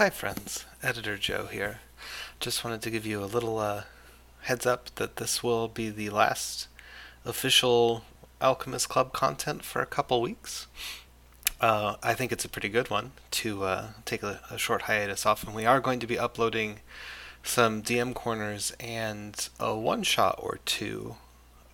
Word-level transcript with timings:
Hi, 0.00 0.08
friends. 0.08 0.64
Editor 0.82 1.18
Joe 1.18 1.44
here. 1.52 1.80
Just 2.38 2.64
wanted 2.64 2.80
to 2.80 2.90
give 2.90 3.04
you 3.04 3.22
a 3.22 3.26
little 3.26 3.58
uh, 3.58 3.82
heads 4.40 4.64
up 4.64 4.88
that 4.94 5.16
this 5.16 5.42
will 5.42 5.68
be 5.68 5.90
the 5.90 6.08
last 6.08 6.68
official 7.26 8.02
Alchemist 8.40 8.88
Club 8.88 9.12
content 9.12 9.62
for 9.62 9.82
a 9.82 9.86
couple 9.86 10.22
weeks. 10.22 10.68
Uh, 11.60 11.96
I 12.02 12.14
think 12.14 12.32
it's 12.32 12.46
a 12.46 12.48
pretty 12.48 12.70
good 12.70 12.88
one 12.88 13.12
to 13.32 13.64
uh, 13.64 13.88
take 14.06 14.22
a, 14.22 14.40
a 14.50 14.56
short 14.56 14.80
hiatus 14.88 15.26
off, 15.26 15.44
and 15.44 15.54
we 15.54 15.66
are 15.66 15.80
going 15.80 16.00
to 16.00 16.06
be 16.06 16.18
uploading 16.18 16.80
some 17.42 17.82
DM 17.82 18.14
corners 18.14 18.72
and 18.80 19.50
a 19.60 19.76
one 19.76 20.02
shot 20.02 20.38
or 20.42 20.60
two 20.64 21.16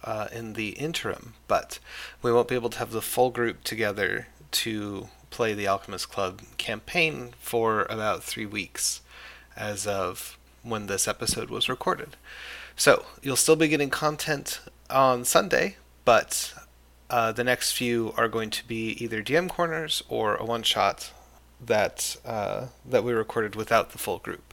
uh, 0.02 0.26
in 0.32 0.54
the 0.54 0.70
interim, 0.70 1.34
but 1.46 1.78
we 2.22 2.32
won't 2.32 2.48
be 2.48 2.56
able 2.56 2.70
to 2.70 2.78
have 2.80 2.90
the 2.90 3.00
full 3.00 3.30
group 3.30 3.62
together 3.62 4.26
to 4.50 5.10
play 5.30 5.54
the 5.54 5.66
Alchemist 5.66 6.10
Club 6.10 6.42
campaign 6.56 7.34
for 7.38 7.82
about 7.90 8.22
three 8.22 8.46
weeks 8.46 9.00
as 9.56 9.86
of 9.86 10.38
when 10.62 10.86
this 10.86 11.08
episode 11.08 11.50
was 11.50 11.68
recorded. 11.68 12.16
So 12.76 13.06
you'll 13.22 13.36
still 13.36 13.56
be 13.56 13.68
getting 13.68 13.90
content 13.90 14.60
on 14.90 15.24
Sunday, 15.24 15.76
but 16.04 16.52
uh, 17.08 17.32
the 17.32 17.44
next 17.44 17.72
few 17.72 18.12
are 18.16 18.28
going 18.28 18.50
to 18.50 18.66
be 18.66 19.02
either 19.02 19.22
DM 19.22 19.48
corners 19.48 20.02
or 20.08 20.36
a 20.36 20.44
one 20.44 20.62
shot 20.62 21.12
that 21.64 22.16
uh, 22.24 22.66
that 22.84 23.04
we 23.04 23.12
recorded 23.12 23.54
without 23.54 23.90
the 23.90 23.98
full 23.98 24.18
group. 24.18 24.52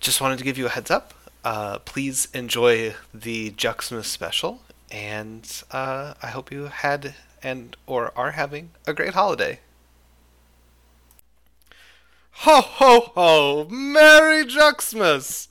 Just 0.00 0.20
wanted 0.20 0.38
to 0.38 0.44
give 0.44 0.58
you 0.58 0.66
a 0.66 0.70
heads 0.70 0.90
up. 0.90 1.14
Uh, 1.44 1.78
please 1.80 2.28
enjoy 2.32 2.94
the 3.12 3.50
Juxmas 3.50 4.04
special, 4.04 4.62
and 4.90 5.62
uh, 5.70 6.14
I 6.22 6.28
hope 6.28 6.50
you 6.50 6.66
had 6.66 7.14
and 7.42 7.76
or 7.86 8.12
are 8.16 8.32
having 8.32 8.70
a 8.86 8.94
great 8.94 9.14
holiday. 9.14 9.60
Ho 12.36 12.60
ho 12.60 13.12
ho! 13.14 13.66
Merry 13.70 14.44
Juxmas! 14.44 15.48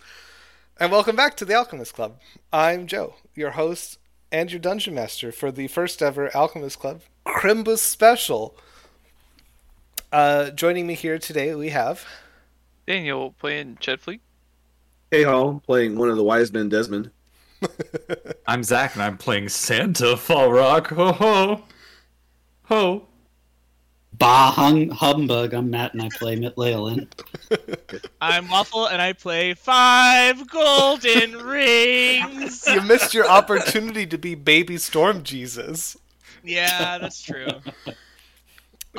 And 0.78 0.92
welcome 0.92 1.16
back 1.16 1.38
to 1.38 1.46
the 1.46 1.54
Alchemist 1.54 1.94
Club. 1.94 2.20
I'm 2.52 2.86
Joe, 2.86 3.16
your 3.34 3.52
host 3.52 3.98
and 4.32 4.52
your 4.52 4.60
dungeon 4.60 4.96
master 4.96 5.32
for 5.32 5.52
the 5.52 5.68
first 5.68 6.02
ever 6.02 6.36
Alchemist 6.36 6.80
Club 6.80 7.02
Crimbus 7.26 7.78
Special. 7.78 8.58
Uh, 10.12 10.50
joining 10.50 10.86
me 10.86 10.96
here 10.96 11.18
today, 11.18 11.56
we 11.56 11.70
have 11.70 12.06
Daniel 12.86 13.36
playing 13.40 13.78
Jedfleet. 13.80 14.20
Hey 15.12 15.24
Hall, 15.24 15.62
playing 15.66 15.98
one 15.98 16.10
of 16.10 16.18
the 16.18 16.24
wise 16.24 16.52
men, 16.52 16.68
Desmond. 16.68 17.12
I'm 18.48 18.64
Zach, 18.64 18.96
and 18.96 19.04
I'm 19.04 19.18
playing 19.18 19.48
Santa 19.50 20.18
Fall 20.18 20.52
Rock. 20.52 20.88
Ho 20.88 21.14
ho, 21.14 21.64
ho. 22.64 23.08
Bah 24.22 24.52
hung 24.52 24.90
humbug. 24.90 25.56
I'm 25.56 25.72
Matt, 25.72 25.94
and 25.94 26.02
I 26.04 26.10
play 26.20 26.36
Mitt 26.36 26.56
Leyland. 26.56 27.16
I'm 28.22 28.48
Waffle, 28.50 28.86
and 28.86 29.02
I 29.02 29.14
play 29.14 29.56
five 29.56 30.48
golden 30.48 31.38
rings. 31.44 32.64
you 32.68 32.82
missed 32.82 33.16
your 33.16 33.28
opportunity 33.28 34.06
to 34.06 34.20
be 34.20 34.36
baby 34.36 34.78
storm 34.78 35.24
Jesus. 35.24 35.98
Yeah, 36.44 37.00
that's 37.00 37.20
true. 37.20 37.48
He's 37.86 37.96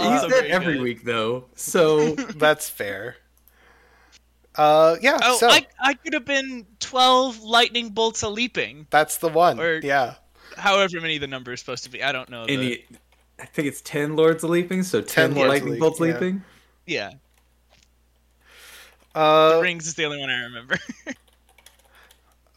Also 0.06 0.28
dead 0.28 0.46
every 0.46 0.74
good. 0.74 0.82
week 0.82 1.04
though, 1.04 1.44
so 1.54 2.14
That's 2.16 2.68
fair. 2.68 3.14
Uh, 4.56 4.96
yeah. 5.00 5.18
Oh, 5.22 5.38
so 5.38 5.48
I, 5.48 5.66
I 5.80 5.94
could 5.94 6.14
have 6.14 6.24
been 6.24 6.66
12 6.80 7.42
lightning 7.42 7.90
bolts 7.90 8.22
a 8.22 8.28
leaping. 8.28 8.86
that's 8.90 9.18
the 9.18 9.28
one. 9.28 9.60
or- 9.60 9.78
yeah. 9.84 10.14
However 10.56 11.00
many 11.00 11.16
the 11.18 11.26
number 11.28 11.52
is 11.52 11.60
supposed 11.60 11.84
to 11.84 11.90
be. 11.90 12.02
I 12.02 12.10
don't 12.10 12.28
know. 12.28 12.44
the- 12.44 12.52
any, 12.52 12.84
I 13.42 13.46
think 13.46 13.66
it's 13.66 13.80
ten 13.80 14.14
Lords 14.14 14.44
of 14.44 14.50
Leaping, 14.50 14.84
so 14.84 15.00
ten, 15.02 15.34
Lords 15.34 15.42
of 15.42 15.48
lightning 15.48 15.78
bolts 15.80 15.98
yeah. 15.98 16.06
leaping. 16.06 16.44
yeah. 16.86 17.10
Uh, 19.14 19.58
rings 19.60 19.86
is 19.86 19.94
the 19.94 20.04
only 20.04 20.18
one 20.18 20.30
I 20.30 20.44
remember. 20.44 20.78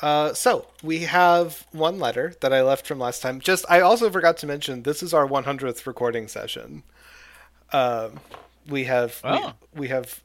Uh, 0.02 0.34
so 0.34 0.68
we 0.84 1.00
have 1.00 1.66
one 1.72 2.00
letter 2.00 2.34
that 2.42 2.52
I 2.54 2.62
left 2.62 2.86
from 2.86 3.00
last 3.00 3.22
time. 3.22 3.40
Just 3.40 3.66
I 3.70 3.80
also 3.80 4.10
forgot 4.12 4.36
to 4.38 4.46
mention 4.46 4.84
this 4.84 5.02
is 5.02 5.14
our 5.14 5.26
100th 5.26 5.88
recording 5.88 6.28
session. 6.28 6.84
Um, 7.72 8.20
we 8.68 8.84
have 8.84 9.22
Oh. 9.24 9.54
we, 9.74 9.82
we 9.82 9.88
have 9.88 10.22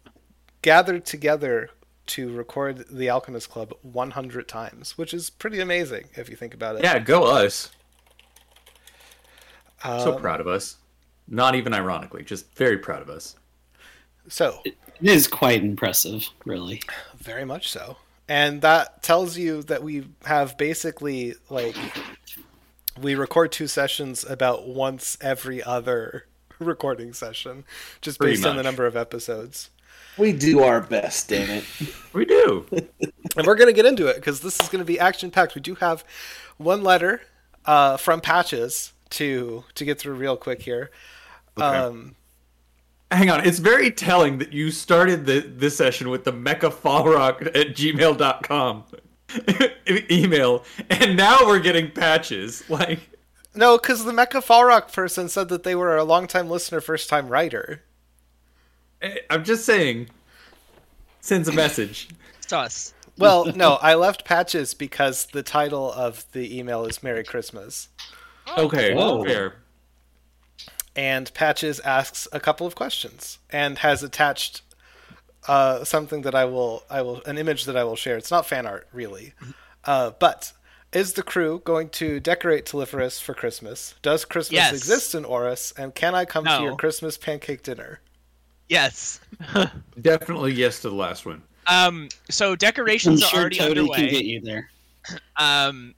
gathered 0.62 1.06
together 1.06 1.70
to 2.08 2.32
record 2.36 2.84
the 2.90 3.08
Alchemist 3.08 3.48
Club 3.48 3.72
100 3.82 4.48
times, 4.48 4.98
which 4.98 5.14
is 5.14 5.30
pretty 5.30 5.60
amazing 5.60 6.06
if 6.16 6.28
you 6.28 6.34
think 6.34 6.52
about 6.52 6.74
it. 6.76 6.82
Yeah, 6.82 6.98
go 6.98 7.22
us. 7.24 7.70
So 9.82 10.14
Um, 10.14 10.20
proud 10.20 10.40
of 10.40 10.46
us. 10.46 10.76
Not 11.28 11.54
even 11.54 11.72
ironically, 11.72 12.24
just 12.24 12.52
very 12.56 12.78
proud 12.78 13.02
of 13.02 13.08
us. 13.08 13.36
So 14.28 14.60
It 14.64 14.76
is 15.00 15.26
quite 15.28 15.62
impressive, 15.62 16.28
really. 16.44 16.82
very 17.18 17.44
much 17.44 17.70
so, 17.70 17.96
and 18.28 18.60
that 18.62 19.02
tells 19.02 19.36
you 19.36 19.62
that 19.64 19.82
we 19.82 20.06
have 20.24 20.56
basically 20.58 21.34
like 21.48 21.76
we 23.00 23.14
record 23.14 23.52
two 23.52 23.66
sessions 23.66 24.24
about 24.28 24.66
once 24.68 25.16
every 25.20 25.62
other 25.62 26.26
recording 26.58 27.12
session, 27.12 27.64
just 28.02 28.18
Pretty 28.18 28.34
based 28.34 28.46
on 28.46 28.56
the 28.56 28.62
number 28.62 28.86
of 28.86 28.96
episodes. 28.96 29.70
We 30.18 30.32
do 30.32 30.62
our 30.64 30.80
best, 30.80 31.28
damn 31.28 31.48
it. 31.48 31.64
We 32.12 32.24
do. 32.24 32.66
and 32.72 33.46
we're 33.46 33.54
going 33.54 33.68
to 33.68 33.72
get 33.72 33.86
into 33.86 34.08
it 34.08 34.16
because 34.16 34.40
this 34.40 34.60
is 34.60 34.68
going 34.68 34.80
to 34.80 34.84
be 34.84 34.98
action 34.98 35.30
packed. 35.30 35.54
We 35.54 35.60
do 35.60 35.76
have 35.76 36.04
one 36.56 36.82
letter 36.82 37.22
uh, 37.64 37.96
from 37.96 38.20
Patches 38.20 38.92
to 39.10 39.64
to 39.74 39.84
get 39.84 39.98
through 39.98 40.14
real 40.14 40.36
quick 40.36 40.62
here. 40.62 40.90
Okay. 41.58 41.64
Um, 41.66 42.16
Hang 43.12 43.28
on, 43.28 43.44
it's 43.44 43.58
very 43.58 43.90
telling 43.90 44.38
that 44.38 44.52
you 44.52 44.70
started 44.70 45.26
the, 45.26 45.40
this 45.40 45.76
session 45.76 46.10
with 46.10 46.22
the 46.22 46.32
mechafallrock 46.32 47.44
at 47.48 47.74
gmail.com 47.74 48.84
email, 50.10 50.64
and 50.88 51.16
now 51.16 51.38
we're 51.44 51.58
getting 51.58 51.90
patches. 51.90 52.62
Like, 52.70 53.00
no, 53.52 53.78
because 53.78 54.04
the 54.04 54.12
Mecha 54.12 54.44
Falrock 54.44 54.92
person 54.92 55.28
said 55.28 55.48
that 55.48 55.64
they 55.64 55.74
were 55.74 55.96
a 55.96 56.04
longtime 56.04 56.48
listener, 56.48 56.80
first 56.80 57.08
time 57.08 57.26
writer. 57.26 57.82
eh, 59.02 59.16
I'm 59.28 59.42
just 59.42 59.64
saying, 59.64 60.08
sends 61.20 61.48
a 61.48 61.52
message. 61.52 62.08
it's 62.38 62.52
us. 62.52 62.94
Well, 63.18 63.46
no, 63.56 63.74
I 63.82 63.96
left 63.96 64.24
Patches 64.24 64.72
because 64.72 65.26
the 65.26 65.42
title 65.42 65.92
of 65.92 66.24
the 66.30 66.56
email 66.56 66.84
is 66.86 67.02
Merry 67.02 67.24
Christmas. 67.24 67.88
Okay, 68.58 68.94
Whoa. 68.94 69.24
fair. 69.24 69.54
And 70.96 71.32
Patches 71.34 71.80
asks 71.80 72.26
a 72.32 72.40
couple 72.40 72.66
of 72.66 72.74
questions 72.74 73.38
and 73.50 73.78
has 73.78 74.02
attached 74.02 74.62
uh, 75.48 75.84
something 75.84 76.22
that 76.22 76.34
I 76.34 76.44
will, 76.44 76.82
I 76.90 77.02
will, 77.02 77.22
an 77.24 77.38
image 77.38 77.64
that 77.64 77.76
I 77.76 77.84
will 77.84 77.96
share. 77.96 78.16
It's 78.16 78.30
not 78.30 78.46
fan 78.46 78.66
art, 78.66 78.88
really. 78.92 79.32
Uh, 79.84 80.10
but 80.18 80.52
is 80.92 81.12
the 81.14 81.22
crew 81.22 81.62
going 81.64 81.88
to 81.90 82.18
decorate 82.20 82.66
Telephorus 82.66 83.20
for 83.22 83.32
Christmas? 83.34 83.94
Does 84.02 84.24
Christmas 84.24 84.52
Yes. 84.56 84.72
exist 84.74 85.14
in 85.14 85.24
Oris? 85.24 85.72
And 85.76 85.94
can 85.94 86.14
I 86.14 86.24
come 86.24 86.44
to 86.44 86.60
your 86.62 86.76
Christmas 86.76 87.16
pancake 87.16 87.62
dinner? 87.62 88.00
Yes. 88.68 89.20
Definitely 90.00 90.52
yes 90.52 90.80
to 90.82 90.90
the 90.90 90.94
last 90.94 91.24
one. 91.26 91.42
Um. 91.66 92.08
So 92.30 92.50
I'm 92.52 92.56
decorations 92.56 93.22
are 93.22 93.26
sure 93.26 93.40
already 93.40 93.58
Toady 93.58 93.80
underway. 93.80 93.96
can 93.96 94.08
get 94.10 94.24
you 94.24 94.40
there. 94.40 94.70
um 95.36 95.94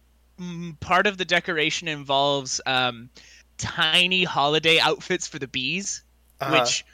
part 0.80 1.06
of 1.06 1.16
the 1.19 1.25
decoration 1.25 1.88
involves 1.88 2.60
um 2.66 3.08
tiny 3.58 4.25
holiday 4.25 4.78
outfits 4.78 5.26
for 5.26 5.38
the 5.38 5.47
bees 5.48 6.03
Uh-huh. 6.41 6.53
which 6.53 6.84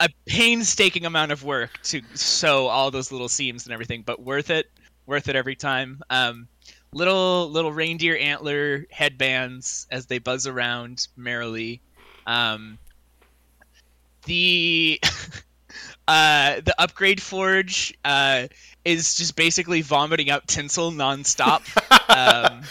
a 0.00 0.08
painstaking 0.26 1.04
amount 1.04 1.32
of 1.32 1.42
work 1.44 1.78
to 1.82 2.02
sew 2.14 2.66
all 2.66 2.90
those 2.90 3.10
little 3.12 3.28
seams 3.28 3.64
and 3.64 3.72
everything 3.72 4.02
but 4.02 4.22
worth 4.22 4.50
it 4.50 4.66
worth 5.06 5.28
it 5.28 5.36
every 5.36 5.54
time 5.56 6.00
um 6.10 6.48
little 6.92 7.50
little 7.50 7.72
reindeer 7.72 8.16
antler 8.18 8.86
headbands 8.90 9.86
as 9.90 10.06
they 10.06 10.18
buzz 10.18 10.46
around 10.46 11.06
merrily 11.16 11.80
um 12.26 12.78
the 14.24 15.00
uh 16.08 16.60
the 16.60 16.74
upgrade 16.78 17.20
forge 17.20 17.92
uh 18.04 18.46
is 18.86 19.14
just 19.16 19.36
basically 19.36 19.82
vomiting 19.82 20.30
out 20.30 20.46
tinsel 20.46 20.92
nonstop. 20.92 21.62
um, 22.50 22.62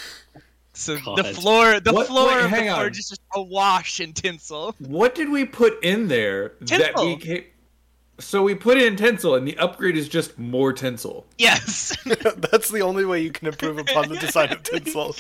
so 0.74 0.96
the 1.16 1.24
floor, 1.24 1.80
the 1.80 1.94
What- 1.94 2.08
floor 2.08 2.28
wait, 2.30 2.38
of 2.38 2.44
the 2.44 2.50
hang 2.50 2.70
on. 2.70 2.78
forge 2.80 2.98
is 3.00 3.10
just 3.10 3.22
awash 3.34 4.00
in 4.00 4.14
tinsel. 4.14 4.76
What 4.80 5.16
did 5.16 5.30
we 5.30 5.46
put 5.46 5.84
in 5.84 6.08
there 6.08 6.54
that 6.62 6.94
we 6.98 7.18
ca- 7.18 7.48
So 8.20 8.44
we 8.44 8.56
put 8.56 8.78
in 8.78 8.96
tinsel, 8.96 9.36
and 9.36 9.48
the 9.48 9.58
upgrade 9.58 9.96
is 9.98 10.08
just 10.10 10.38
more 10.40 10.74
tinsel. 10.74 11.26
Yes, 11.38 11.96
That's 12.38 12.70
the 12.70 12.82
only 12.82 13.06
way 13.06 13.22
you 13.22 13.32
can 13.32 13.48
improve 13.48 13.78
upon 13.78 14.10
the 14.10 14.18
design 14.18 14.52
of 14.52 14.64
tinsel. 14.64 15.16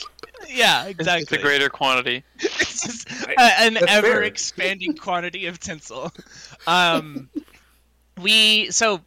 yeah, 0.49 0.83
It's 0.83 0.91
exactly. 0.99 1.37
a 1.37 1.41
greater 1.41 1.69
quantity. 1.69 2.23
It's 2.39 2.83
just 2.83 3.11
I- 3.11 3.33
a- 3.37 3.67
an 3.67 3.73
that's 3.75 3.85
fair. 3.85 3.97
ever 3.97 4.23
expanding 4.23 4.95
quantity 4.95 5.45
of 5.47 5.59
tinsel. 5.59 6.11
Um, 6.67 7.29
we 8.21 8.71
so 8.71 9.01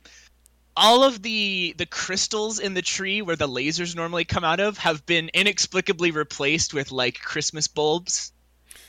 all 0.79 1.03
of 1.03 1.23
the 1.23 1.75
the 1.77 1.87
crystals 1.87 2.59
in 2.61 2.75
the 2.75 2.83
tree 2.83 3.21
where 3.21 3.37
the 3.37 3.49
lasers 3.49 3.97
normally 3.97 4.25
come 4.25 4.45
out 4.45 4.61
of 4.61 4.79
have 4.79 5.05
been 5.07 5.29
inexplicably 5.35 6.11
replaced 6.13 6.73
with 6.73 6.93
like 6.93 7.21
Christmas 7.21 7.67
bulbs. 7.69 8.33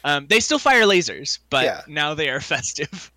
Um, 0.04 0.28
they 0.28 0.40
still 0.40 0.60
fire 0.60 0.84
lasers, 0.84 1.40
but 1.50 1.66
Yeah. 1.66 1.82
now 1.88 2.14
they 2.14 2.30
are 2.30 2.40
festive. 2.54 3.12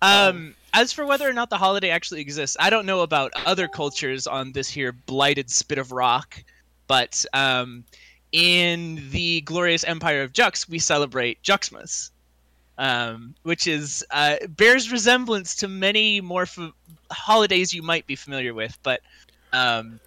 Um, 0.00 0.54
as 0.72 0.92
for 0.92 1.04
whether 1.04 1.28
or 1.28 1.32
not 1.32 1.50
the 1.50 1.58
holiday 1.58 1.90
actually 1.90 2.20
exists, 2.20 2.56
I 2.60 2.70
don't 2.70 2.86
know 2.86 3.00
about 3.00 3.32
other 3.44 3.66
cultures 3.66 4.26
on 4.26 4.52
this 4.52 4.70
here 4.70 4.92
blighted 4.92 5.50
spit 5.50 5.78
of 5.78 5.90
rock, 5.90 6.42
but 6.86 7.24
um, 7.32 7.84
in 8.30 9.10
the 9.10 9.40
glorious 9.40 9.82
empire 9.84 10.22
of 10.22 10.32
Jux, 10.32 10.68
we 10.68 10.78
celebrate 10.78 11.42
Juxmas, 11.42 12.10
um, 12.78 13.34
which 13.42 13.66
is 13.66 14.04
uh, 14.10 14.36
bears 14.48 14.90
resemblance 14.90 15.56
to 15.56 15.68
many 15.68 16.20
more 16.20 16.42
f- 16.42 16.72
holidays 17.10 17.74
you 17.74 17.82
might 17.82 18.06
be 18.06 18.16
familiar 18.16 18.54
with, 18.54 18.78
but 18.82 19.00
um, 19.52 20.00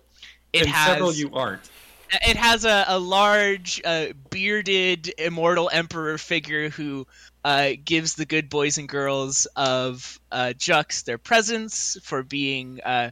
it 0.54 0.62
and 0.62 0.70
has 0.70 0.94
several 0.94 1.14
you 1.14 1.30
aren't. 1.34 1.70
it 2.12 2.38
has 2.38 2.66
a, 2.66 2.86
a 2.88 2.98
large 2.98 3.82
uh, 3.84 4.08
bearded 4.30 5.14
immortal 5.18 5.70
emperor 5.72 6.18
figure 6.18 6.70
who 6.70 7.06
uh, 7.44 7.72
gives 7.84 8.16
the 8.16 8.26
good 8.26 8.50
boys 8.50 8.78
and 8.78 8.88
girls 8.88 9.46
of 9.58 10.20
uh, 10.32 10.54
Jux 10.58 11.04
their 11.04 11.18
presents 11.18 11.98
for 12.04 12.24
being 12.24 12.80
uh, 12.86 13.12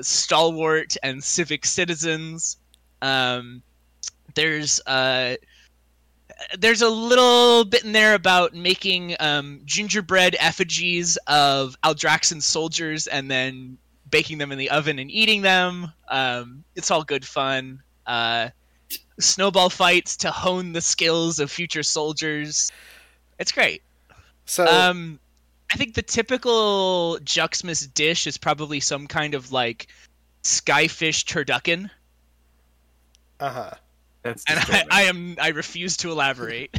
stalwart 0.00 0.96
and 1.02 1.22
civic 1.22 1.66
citizens. 1.66 2.56
Um, 3.02 3.62
there's 4.34 4.80
uh, 4.86 5.36
there's 6.58 6.82
a 6.82 6.88
little 6.88 7.64
bit 7.64 7.84
in 7.84 7.92
there 7.92 8.14
about 8.14 8.54
making 8.54 9.16
um, 9.20 9.60
gingerbread 9.64 10.36
effigies 10.38 11.16
of 11.26 11.76
Aldraxan 11.82 12.42
soldiers 12.42 13.06
and 13.06 13.30
then 13.30 13.78
baking 14.10 14.38
them 14.38 14.52
in 14.52 14.58
the 14.58 14.70
oven 14.70 14.98
and 14.98 15.10
eating 15.10 15.42
them. 15.42 15.92
Um, 16.08 16.64
it's 16.74 16.90
all 16.90 17.04
good 17.04 17.24
fun. 17.24 17.82
Uh, 18.06 18.50
snowball 19.18 19.70
fights 19.70 20.16
to 20.18 20.30
hone 20.30 20.72
the 20.72 20.80
skills 20.80 21.38
of 21.38 21.50
future 21.50 21.82
soldiers. 21.82 22.70
It's 23.38 23.52
great. 23.52 23.82
So 24.44 24.66
Um, 24.66 25.18
I 25.72 25.76
think 25.76 25.94
the 25.94 26.02
typical 26.02 27.18
Juxmas 27.24 27.92
dish 27.92 28.26
is 28.26 28.38
probably 28.38 28.80
some 28.80 29.06
kind 29.06 29.34
of 29.34 29.52
like 29.52 29.88
skyfish 30.44 31.24
turducken, 31.24 31.90
uh 33.40 33.50
huh. 33.50 33.70
That's 34.26 34.44
and 34.48 34.58
I. 34.58 34.84
I 34.90 35.02
am 35.02 35.36
I 35.40 35.48
refuse 35.48 35.96
to 35.98 36.10
elaborate. 36.10 36.76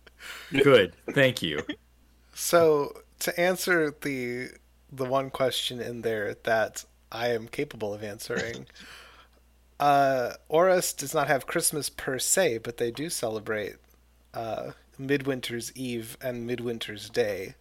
good. 0.52 0.94
Thank 1.10 1.42
you. 1.42 1.60
So 2.34 3.02
to 3.20 3.40
answer 3.40 3.94
the 4.02 4.48
the 4.92 5.04
one 5.04 5.30
question 5.30 5.80
in 5.80 6.02
there 6.02 6.36
that 6.44 6.84
I 7.10 7.28
am 7.28 7.48
capable 7.48 7.92
of 7.92 8.04
answering, 8.04 8.66
uh, 9.80 10.34
Oris 10.48 10.92
does 10.92 11.14
not 11.14 11.26
have 11.26 11.46
Christmas 11.46 11.90
per 11.90 12.18
se, 12.18 12.58
but 12.58 12.76
they 12.76 12.92
do 12.92 13.10
celebrate 13.10 13.74
uh, 14.32 14.70
Midwinter's 14.98 15.72
Eve 15.74 16.16
and 16.20 16.48
Midwinter's 16.48 17.10
Day, 17.10 17.54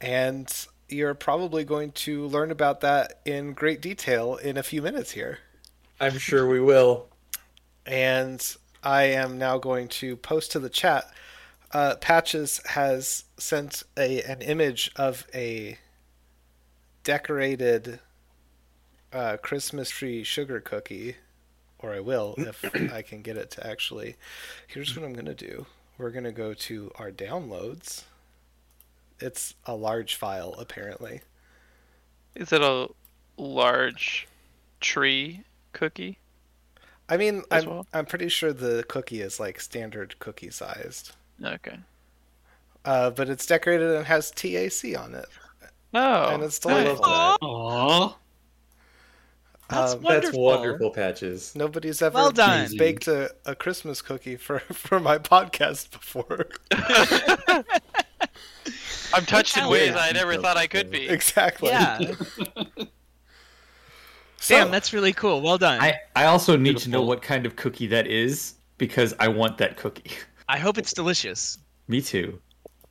and 0.00 0.66
you're 0.88 1.14
probably 1.14 1.64
going 1.64 1.90
to 1.92 2.26
learn 2.26 2.52
about 2.52 2.80
that 2.82 3.20
in 3.24 3.54
great 3.54 3.80
detail 3.80 4.36
in 4.36 4.56
a 4.56 4.62
few 4.62 4.82
minutes 4.82 5.10
here. 5.10 5.38
I'm 6.00 6.18
sure 6.18 6.46
we 6.46 6.60
will. 6.60 7.08
And 7.86 8.56
I 8.82 9.04
am 9.04 9.38
now 9.38 9.58
going 9.58 9.88
to 9.88 10.16
post 10.16 10.52
to 10.52 10.58
the 10.58 10.68
chat. 10.68 11.10
Uh, 11.72 11.96
Patches 11.96 12.60
has 12.66 13.24
sent 13.36 13.82
a 13.96 14.22
an 14.22 14.42
image 14.42 14.92
of 14.96 15.26
a 15.34 15.78
decorated 17.02 18.00
uh, 19.12 19.36
Christmas 19.38 19.90
tree 19.90 20.22
sugar 20.22 20.60
cookie, 20.60 21.16
or 21.78 21.92
I 21.92 22.00
will 22.00 22.34
if 22.38 22.64
I 22.92 23.02
can 23.02 23.22
get 23.22 23.36
it 23.36 23.50
to 23.52 23.66
actually. 23.66 24.16
Here's 24.66 24.96
what 24.96 25.04
I'm 25.04 25.14
gonna 25.14 25.34
do. 25.34 25.66
We're 25.98 26.10
gonna 26.10 26.32
go 26.32 26.54
to 26.54 26.90
our 26.96 27.10
downloads. 27.10 28.04
It's 29.20 29.54
a 29.64 29.74
large 29.74 30.14
file 30.16 30.54
apparently. 30.58 31.22
Is 32.34 32.52
it 32.52 32.62
a 32.62 32.88
large 33.36 34.26
tree 34.80 35.44
cookie? 35.72 36.18
I 37.08 37.16
mean, 37.16 37.42
As 37.50 37.64
I'm 37.64 37.70
well? 37.70 37.86
I'm 37.92 38.06
pretty 38.06 38.28
sure 38.28 38.52
the 38.52 38.84
cookie 38.88 39.20
is 39.20 39.38
like 39.38 39.60
standard 39.60 40.18
cookie 40.18 40.50
sized. 40.50 41.12
Okay. 41.44 41.78
Uh, 42.84 43.10
but 43.10 43.28
it's 43.28 43.46
decorated 43.46 43.90
and 43.90 44.06
has 44.06 44.30
TAC 44.30 44.96
on 44.98 45.14
it, 45.14 45.26
Oh, 45.94 46.28
and 46.30 46.42
it's 46.42 46.64
nice. 46.64 46.84
delightful. 46.84 47.04
Aw. 47.48 48.16
That's 49.70 49.94
Um, 49.94 50.02
wonderful. 50.02 50.90
Patches. 50.90 51.54
Nobody's 51.56 52.02
ever 52.02 52.14
Well 52.14 52.30
done. 52.30 52.68
baked 52.76 53.08
a, 53.08 53.34
a 53.46 53.54
Christmas 53.54 54.02
cookie 54.02 54.36
for, 54.36 54.58
for 54.72 55.00
my 55.00 55.16
podcast 55.18 55.90
before. 55.90 56.46
I'm 59.14 59.24
touched 59.26 59.56
in 59.56 59.68
ways. 59.68 59.94
I 59.96 60.10
never 60.12 60.36
thought 60.36 60.56
I 60.56 60.66
could 60.66 60.90
be. 60.90 61.08
exactly. 61.08 61.68
Yeah. 61.70 62.12
So, 64.44 64.68
that's 64.68 64.92
really 64.92 65.12
cool. 65.12 65.40
Well 65.40 65.58
done. 65.58 65.80
I, 65.80 66.00
I, 66.16 66.24
I 66.24 66.26
also 66.26 66.56
need 66.56 66.76
to 66.78 66.90
know 66.90 67.02
what 67.02 67.22
kind 67.22 67.46
of 67.46 67.56
cookie 67.56 67.86
that 67.88 68.06
is 68.06 68.54
because 68.78 69.14
I 69.18 69.28
want 69.28 69.58
that 69.58 69.76
cookie. 69.76 70.10
I 70.48 70.58
hope 70.58 70.76
it's 70.78 70.92
delicious. 70.92 71.58
Me 71.88 72.00
too. 72.02 72.40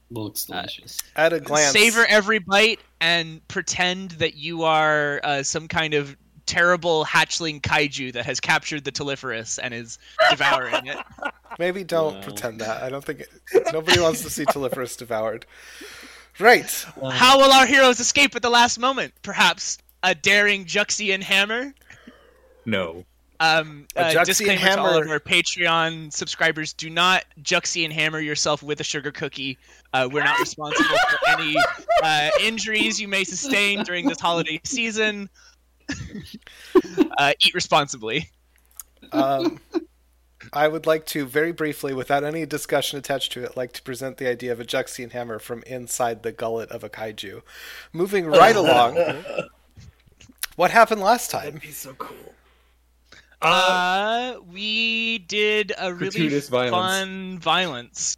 Looks 0.09 0.45
delicious. 0.45 0.99
at 1.15 1.33
a 1.33 1.39
glance, 1.39 1.71
Savor 1.73 2.05
every 2.07 2.39
bite 2.39 2.79
and 3.01 3.45
pretend 3.47 4.11
that 4.11 4.35
you 4.35 4.63
are 4.63 5.19
uh, 5.23 5.43
some 5.43 5.67
kind 5.67 5.93
of 5.93 6.15
terrible 6.45 7.05
hatchling 7.05 7.61
kaiju 7.61 8.13
that 8.13 8.25
has 8.25 8.39
captured 8.39 8.83
the 8.83 8.91
Telephorus 8.91 9.59
and 9.61 9.73
is 9.73 9.97
devouring 10.29 10.87
it. 10.87 10.97
maybe 11.57 11.83
don't 11.83 12.15
Wow. 12.15 12.21
pretend 12.21 12.61
that. 12.61 12.83
I 12.83 12.89
don't 12.89 13.03
think 13.03 13.21
it, 13.21 13.29
nobody 13.71 13.99
wants 13.99 14.21
to 14.23 14.29
see 14.29 14.45
Telephorus 14.45 14.97
devoured. 14.97 15.45
Right. 16.39 16.69
How 17.11 17.37
will 17.37 17.51
our 17.51 17.65
heroes 17.65 17.99
escape 17.99 18.35
at 18.35 18.41
the 18.41 18.49
last 18.49 18.77
moment? 18.79 19.13
Perhaps 19.21 19.77
a 20.03 20.13
daring 20.13 20.65
Juxian 20.65 21.21
hammer? 21.21 21.73
No. 22.65 23.05
Um, 23.39 23.87
A 23.95 24.01
uh, 24.05 24.11
Juxian 24.11 24.25
disclaimer 24.25 24.61
to 24.61 24.79
all 24.79 25.01
of 25.01 25.09
our 25.09 25.19
Patreon 25.19 26.13
subscribers: 26.13 26.71
Do 26.71 26.89
not 26.89 27.25
Juxian 27.41 27.91
hammer 27.91 28.19
yourself 28.19 28.63
with 28.63 28.79
a 28.79 28.83
sugar 28.83 29.11
cookie. 29.11 29.57
Uh, 29.91 30.07
we're 30.11 30.23
not 30.23 30.39
responsible 30.39 30.95
for 31.09 31.29
any 31.29 31.55
uh, 32.03 32.29
injuries 32.41 33.01
you 33.01 33.07
may 33.07 33.23
sustain 33.23 33.83
during 33.83 34.07
this 34.07 34.19
holiday 34.19 34.59
season. 34.63 35.29
uh, 37.17 37.33
eat 37.43 37.53
responsibly. 37.53 38.29
Um, 39.11 39.59
I 40.53 40.67
would 40.67 40.85
like 40.85 41.05
to 41.07 41.25
very 41.25 41.51
briefly, 41.51 41.93
without 41.93 42.23
any 42.23 42.45
discussion 42.45 42.99
attached 42.99 43.31
to 43.33 43.43
it, 43.43 43.57
like 43.57 43.73
to 43.73 43.81
present 43.81 44.17
the 44.17 44.29
idea 44.29 44.51
of 44.51 44.59
a 44.59 44.65
Juxian 44.65 45.11
hammer 45.11 45.39
from 45.39 45.63
inside 45.63 46.23
the 46.23 46.31
gullet 46.31 46.69
of 46.69 46.83
a 46.83 46.89
kaiju. 46.89 47.41
Moving 47.91 48.25
right 48.27 48.55
along. 48.63 48.97
What 50.55 50.71
happened 50.71 51.01
last 51.01 51.31
time? 51.31 51.45
That'd 51.45 51.61
be 51.61 51.71
so 51.71 51.93
cool. 51.95 52.33
Uh, 53.41 54.35
we 54.51 55.17
did 55.19 55.73
a 55.77 55.93
really 55.93 56.11
Gratuitous 56.11 56.49
violence. 56.49 56.71
fun 56.71 57.39
violence. 57.39 58.17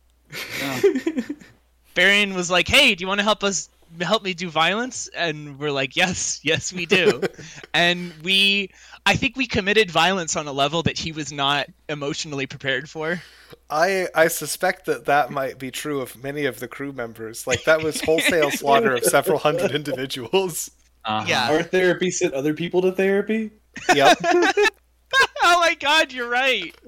Yeah. 0.59 0.81
Barian 1.95 2.35
was 2.35 2.51
like, 2.51 2.67
"Hey, 2.67 2.93
do 2.93 3.01
you 3.01 3.07
want 3.07 3.19
to 3.19 3.23
help 3.23 3.43
us 3.43 3.69
help 4.01 4.23
me 4.23 4.33
do 4.33 4.49
violence?" 4.49 5.09
And 5.15 5.57
we're 5.57 5.71
like, 5.71 5.95
"Yes, 5.95 6.41
yes, 6.43 6.71
we 6.73 6.85
do." 6.85 7.21
and 7.73 8.13
we, 8.21 8.69
I 9.05 9.15
think 9.15 9.35
we 9.35 9.47
committed 9.47 9.89
violence 9.89 10.35
on 10.35 10.45
a 10.47 10.51
level 10.51 10.83
that 10.83 10.97
he 10.97 11.11
was 11.11 11.31
not 11.31 11.67
emotionally 11.89 12.45
prepared 12.45 12.89
for. 12.89 13.21
I 13.69 14.09
I 14.13 14.27
suspect 14.27 14.85
that 14.85 15.05
that 15.05 15.31
might 15.31 15.57
be 15.57 15.71
true 15.71 16.01
of 16.01 16.21
many 16.21 16.45
of 16.45 16.59
the 16.59 16.67
crew 16.67 16.91
members. 16.91 17.47
Like 17.47 17.63
that 17.63 17.81
was 17.81 18.01
wholesale 18.01 18.51
slaughter 18.51 18.93
of 18.93 19.03
several 19.05 19.39
hundred 19.39 19.71
individuals. 19.71 20.69
Uh-huh. 21.05 21.25
Yeah. 21.27 21.51
Our 21.51 21.63
therapy 21.63 22.11
sent 22.11 22.33
other 22.33 22.53
people 22.53 22.81
to 22.81 22.91
therapy. 22.91 23.51
Yep. 23.93 24.17
oh 25.43 25.59
my 25.59 25.75
God, 25.79 26.11
you're 26.11 26.29
right. 26.29 26.75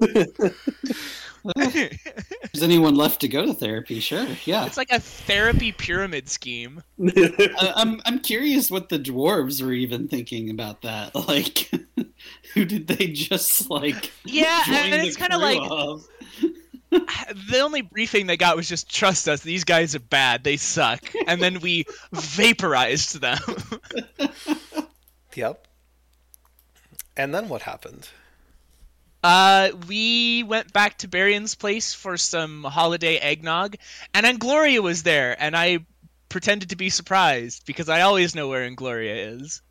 Is 2.52 2.62
anyone 2.62 2.94
left 2.94 3.20
to 3.20 3.28
go 3.28 3.46
to 3.46 3.54
therapy? 3.54 4.00
Sure. 4.00 4.26
Yeah. 4.44 4.66
it's 4.66 4.76
like 4.76 4.90
a 4.90 4.98
therapy 4.98 5.72
pyramid 5.72 6.28
scheme. 6.28 6.82
I, 7.00 7.72
I'm 7.76 8.00
I'm 8.04 8.18
curious 8.18 8.70
what 8.70 8.88
the 8.88 8.98
dwarves 8.98 9.62
were 9.62 9.72
even 9.72 10.08
thinking 10.08 10.50
about 10.50 10.82
that. 10.82 11.14
Like, 11.14 11.70
who 12.54 12.64
did 12.64 12.88
they 12.88 13.06
just 13.08 13.70
like? 13.70 14.10
Yeah, 14.24 14.62
join 14.64 14.74
and 14.74 14.92
the 14.94 15.06
it's 15.06 15.16
kind 15.16 15.32
of 15.32 15.40
like 15.40 15.60
of? 15.70 16.06
The 16.90 17.60
only 17.60 17.82
briefing 17.82 18.26
they 18.26 18.36
got 18.36 18.56
was 18.56 18.68
just 18.68 18.94
trust 18.94 19.28
us. 19.28 19.40
These 19.40 19.64
guys 19.64 19.94
are 19.94 20.00
bad. 20.00 20.44
They 20.44 20.56
suck. 20.56 21.00
And 21.26 21.42
then 21.42 21.60
we 21.60 21.84
vaporized 22.12 23.20
them. 23.20 23.38
Yep. 25.38 25.68
And 27.16 27.32
then 27.32 27.48
what 27.48 27.62
happened? 27.62 28.08
Uh, 29.22 29.70
we 29.86 30.42
went 30.42 30.72
back 30.72 30.98
to 30.98 31.08
Barian's 31.08 31.54
place 31.54 31.94
for 31.94 32.16
some 32.16 32.64
holiday 32.64 33.18
eggnog, 33.18 33.76
and 34.14 34.26
Angloria 34.26 34.80
was 34.80 35.04
there, 35.04 35.40
and 35.40 35.56
I 35.56 35.86
pretended 36.28 36.70
to 36.70 36.76
be 36.76 36.90
surprised 36.90 37.66
because 37.66 37.88
I 37.88 38.00
always 38.00 38.34
know 38.34 38.48
where 38.48 38.68
Angloria 38.68 39.40
is. 39.40 39.62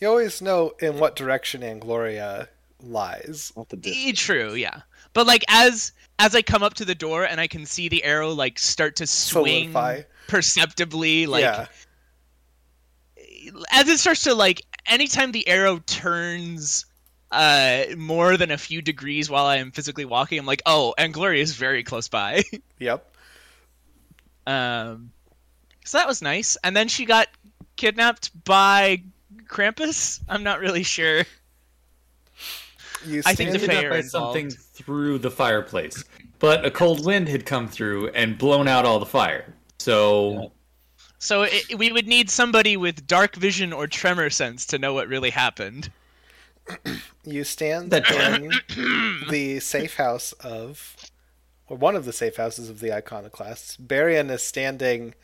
You 0.00 0.08
always 0.08 0.42
know 0.42 0.72
in 0.80 0.98
what 0.98 1.14
direction 1.14 1.62
Angloria 1.62 2.48
lies. 2.82 3.52
Not 3.56 3.68
the 3.68 3.76
dish. 3.76 3.94
Eh, 3.96 4.12
True, 4.14 4.54
yeah. 4.54 4.82
But 5.12 5.26
like 5.26 5.44
as 5.48 5.92
as 6.18 6.34
I 6.34 6.42
come 6.42 6.62
up 6.62 6.74
to 6.74 6.84
the 6.84 6.94
door 6.94 7.24
and 7.24 7.40
I 7.40 7.46
can 7.46 7.66
see 7.66 7.88
the 7.88 8.04
arrow 8.04 8.30
like 8.32 8.58
start 8.58 8.96
to 8.96 9.06
swing 9.06 9.72
Solidify. 9.72 10.02
perceptibly, 10.28 11.26
like 11.26 11.42
yeah. 11.42 11.66
as 13.70 13.88
it 13.88 13.98
starts 13.98 14.24
to 14.24 14.34
like, 14.34 14.62
anytime 14.86 15.32
the 15.32 15.46
arrow 15.48 15.78
turns 15.86 16.86
uh 17.32 17.84
more 17.96 18.36
than 18.36 18.50
a 18.52 18.58
few 18.58 18.80
degrees 18.80 19.28
while 19.28 19.46
I 19.46 19.56
am 19.56 19.72
physically 19.72 20.04
walking, 20.04 20.38
I'm 20.38 20.46
like, 20.46 20.62
oh, 20.66 20.94
Angloria 20.98 21.40
is 21.40 21.54
very 21.54 21.82
close 21.82 22.08
by. 22.08 22.42
Yep. 22.78 23.10
um, 24.46 25.10
so 25.84 25.96
that 25.98 26.06
was 26.06 26.20
nice. 26.20 26.56
And 26.62 26.76
then 26.76 26.88
she 26.88 27.06
got 27.06 27.28
kidnapped 27.76 28.44
by 28.44 29.02
Krampus. 29.46 30.20
I'm 30.28 30.42
not 30.42 30.60
really 30.60 30.82
sure. 30.82 31.24
You 33.06 33.22
I 33.24 33.34
think 33.34 33.50
the 33.52 33.60
Ended 33.60 33.70
up 33.70 33.90
by 33.90 33.96
involved. 33.98 34.08
something 34.10 34.50
through 34.50 35.18
the 35.18 35.30
fireplace, 35.30 36.04
but 36.38 36.64
a 36.64 36.70
cold 36.70 37.04
wind 37.06 37.28
had 37.28 37.46
come 37.46 37.68
through 37.68 38.08
and 38.08 38.36
blown 38.36 38.68
out 38.68 38.84
all 38.84 38.98
the 38.98 39.06
fire. 39.06 39.54
So 39.78 40.52
So 41.18 41.42
it, 41.42 41.76
we 41.78 41.92
would 41.92 42.06
need 42.06 42.28
somebody 42.30 42.76
with 42.76 43.06
dark 43.06 43.36
vision 43.36 43.72
or 43.72 43.86
tremor 43.86 44.30
sense 44.30 44.66
to 44.66 44.78
know 44.78 44.92
what 44.94 45.08
really 45.08 45.30
happened. 45.30 45.90
You 47.24 47.42
stand 47.42 47.90
That- 47.90 48.08
in 48.10 48.52
the 49.30 49.58
safe 49.58 49.96
house 49.96 50.32
of, 50.34 50.94
or 51.66 51.76
one 51.76 51.96
of 51.96 52.04
the 52.04 52.12
safe 52.12 52.36
houses 52.36 52.70
of 52.70 52.78
the 52.78 52.92
iconoclasts. 52.92 53.76
Barian 53.76 54.30
is 54.30 54.44
standing 54.44 55.14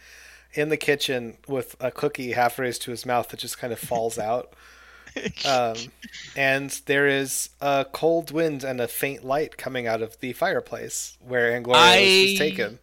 in 0.52 0.68
the 0.68 0.76
kitchen 0.76 1.36
with 1.46 1.76
a 1.78 1.92
cookie 1.92 2.32
half 2.32 2.58
raised 2.58 2.82
to 2.82 2.90
his 2.90 3.06
mouth 3.06 3.28
that 3.28 3.38
just 3.38 3.56
kind 3.58 3.72
of 3.72 3.78
falls 3.78 4.18
out. 4.30 4.52
Um, 5.44 5.76
and 6.36 6.70
there 6.86 7.06
is 7.06 7.50
a 7.60 7.84
cold 7.92 8.30
wind 8.30 8.64
and 8.64 8.80
a 8.80 8.88
faint 8.88 9.24
light 9.24 9.56
coming 9.58 9.86
out 9.86 10.00
of 10.02 10.18
the 10.20 10.32
fireplace 10.32 11.18
where 11.20 11.50
Angloria 11.52 11.66
was 12.30 12.34
I- 12.34 12.36
taken. 12.38 12.78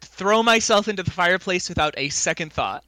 Throw 0.00 0.42
myself 0.42 0.88
into 0.88 1.02
the 1.02 1.10
fireplace 1.10 1.68
without 1.68 1.94
a 1.96 2.08
second 2.08 2.52
thought. 2.52 2.84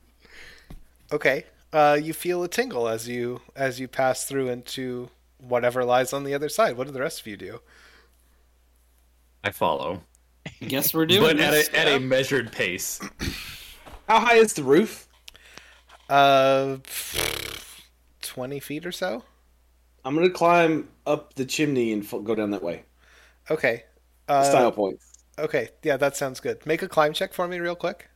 Okay. 1.12 1.45
Uh, 1.73 1.99
you 2.00 2.12
feel 2.12 2.43
a 2.43 2.49
tingle 2.49 2.88
as 2.88 3.09
you 3.09 3.41
as 3.57 3.81
you 3.81 3.88
pass 3.88 4.25
through 4.26 4.49
into 4.49 5.09
whatever 5.38 5.85
lies 5.85 6.12
on 6.12 6.25
the 6.25 6.35
other 6.35 6.49
side. 6.49 6.76
What 6.76 6.87
do 6.87 6.93
the 6.93 7.00
rest 7.00 7.21
of 7.21 7.26
you 7.26 7.37
do? 7.37 7.61
I 9.43 9.50
follow, 9.50 10.03
I 10.47 10.64
guess 10.67 10.93
we're 10.95 11.07
doing 11.07 11.37
but 11.37 11.41
at 11.41 11.55
a, 11.55 11.79
at 11.79 11.88
a 11.88 12.00
measured 12.00 12.53
pace. 12.53 13.00
How 14.09 14.21
high 14.21 14.37
is 14.37 14.55
the 14.55 14.62
roof? 14.62 15.09
Uh, 16.09 16.76
twenty 18.35 18.61
feet 18.61 18.85
or 18.85 18.93
so. 18.93 19.23
I'm 20.05 20.14
gonna 20.14 20.29
climb 20.31 20.88
up 21.07 21.35
the 21.35 21.45
chimney 21.45 21.93
and 21.93 22.03
f- 22.05 22.23
go 22.25 22.35
down 22.35 22.50
that 22.50 22.62
way. 22.62 22.85
Okay. 23.50 23.85
Uh, 24.29 24.43
Style 24.43 24.73
points. 24.73 25.12
Okay. 25.38 25.69
Yeah, 25.83 25.97
that 25.97 26.17
sounds 26.17 26.41
good. 26.41 26.64
Make 26.67 26.83
a 26.83 26.88
climb 26.88 27.12
check 27.12 27.33
for 27.33 27.47
me, 27.49 27.59
real 27.59 27.75
quick. 27.76 28.09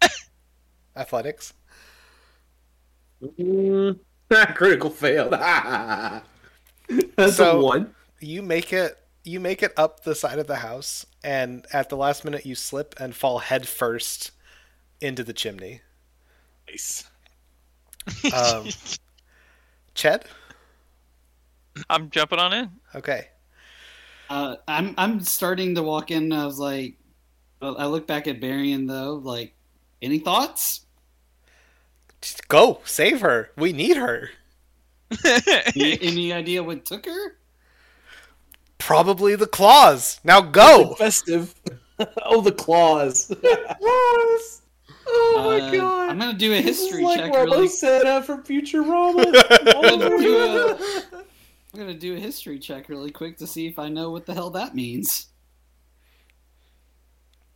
Athletics. 0.96 1.54
Mm, 3.38 3.98
critical 4.54 4.90
fail. 4.90 5.30
That's 7.16 7.36
So- 7.36 7.58
a 7.60 7.62
one. 7.64 7.94
You 8.20 8.42
make 8.42 8.72
it. 8.72 8.98
You 9.24 9.38
make 9.40 9.62
it 9.62 9.72
up 9.76 10.02
the 10.04 10.14
side 10.16 10.38
of 10.40 10.46
the 10.48 10.56
house, 10.56 11.06
and 11.22 11.64
at 11.72 11.88
the 11.88 11.96
last 11.96 12.24
minute, 12.24 12.44
you 12.44 12.54
slip 12.56 12.94
and 12.98 13.14
fall 13.14 13.38
head 13.38 13.66
first 13.68 14.32
into 15.00 15.22
the 15.24 15.32
chimney. 15.32 15.80
Nice. 16.68 17.04
Um, 18.34 18.66
Ched. 19.94 20.24
I'm 21.88 22.10
jumping 22.10 22.38
on 22.38 22.52
in. 22.52 22.70
Okay. 22.94 23.28
Uh, 24.30 24.56
I'm 24.66 24.94
I'm 24.96 25.20
starting 25.20 25.74
to 25.74 25.82
walk 25.82 26.10
in. 26.10 26.32
I 26.32 26.46
was 26.46 26.58
like, 26.58 26.96
I 27.60 27.86
look 27.86 28.06
back 28.06 28.26
at 28.26 28.40
Barian 28.40 28.88
though. 28.88 29.14
Like, 29.14 29.54
any 30.00 30.18
thoughts? 30.18 30.86
Just 32.20 32.48
go 32.48 32.80
save 32.84 33.20
her. 33.20 33.50
We 33.56 33.72
need 33.72 33.96
her. 33.96 34.30
any, 35.76 36.00
any 36.00 36.32
idea 36.32 36.62
what 36.62 36.84
took 36.84 37.06
her? 37.06 37.36
Probably 38.78 39.36
the 39.36 39.46
claws. 39.46 40.20
Now 40.24 40.40
go. 40.40 40.94
Festive. 40.98 41.54
oh, 42.24 42.40
the 42.40 42.52
claws. 42.52 43.32
Claws. 43.40 44.61
Oh 45.06 45.42
my 45.44 45.60
Uh, 45.68 45.70
god. 45.72 46.10
I'm 46.10 46.18
gonna 46.18 46.34
do 46.34 46.52
a 46.52 46.62
This 46.62 46.78
is 46.78 46.84
history 46.84 47.04
like 47.04 47.20
check. 47.20 47.32
Really, 47.34 47.58
Rosetta 47.62 48.22
from 48.22 48.42
Futurama. 48.44 49.24
I'm 49.84 49.98
gonna 49.98 50.18
do 50.18 50.36
oh, 50.38 50.78
a, 51.12 51.16
I'm 51.74 51.80
gonna 51.80 51.94
do 51.94 52.14
a 52.14 52.18
history 52.18 52.58
check 52.58 52.88
really 52.88 53.10
quick 53.10 53.38
to 53.38 53.46
see 53.46 53.66
if 53.66 53.78
I 53.78 53.88
know 53.88 54.10
what 54.10 54.26
the 54.26 54.34
hell 54.34 54.50
that 54.50 54.74
means. 54.74 55.26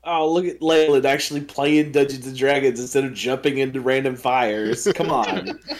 oh, 0.05 0.33
look 0.33 0.47
at 0.47 0.63
Leyland 0.63 1.05
actually 1.05 1.41
playing 1.43 1.93
Dungeons 1.93 2.27
and 2.27 2.37
Dragons 2.37 2.81
instead 2.81 3.05
of 3.05 3.13
jumping 3.15 3.59
into 3.59 3.81
random 3.81 4.17
fires. 4.17 4.89
Come 4.95 5.11
on. 5.11 5.59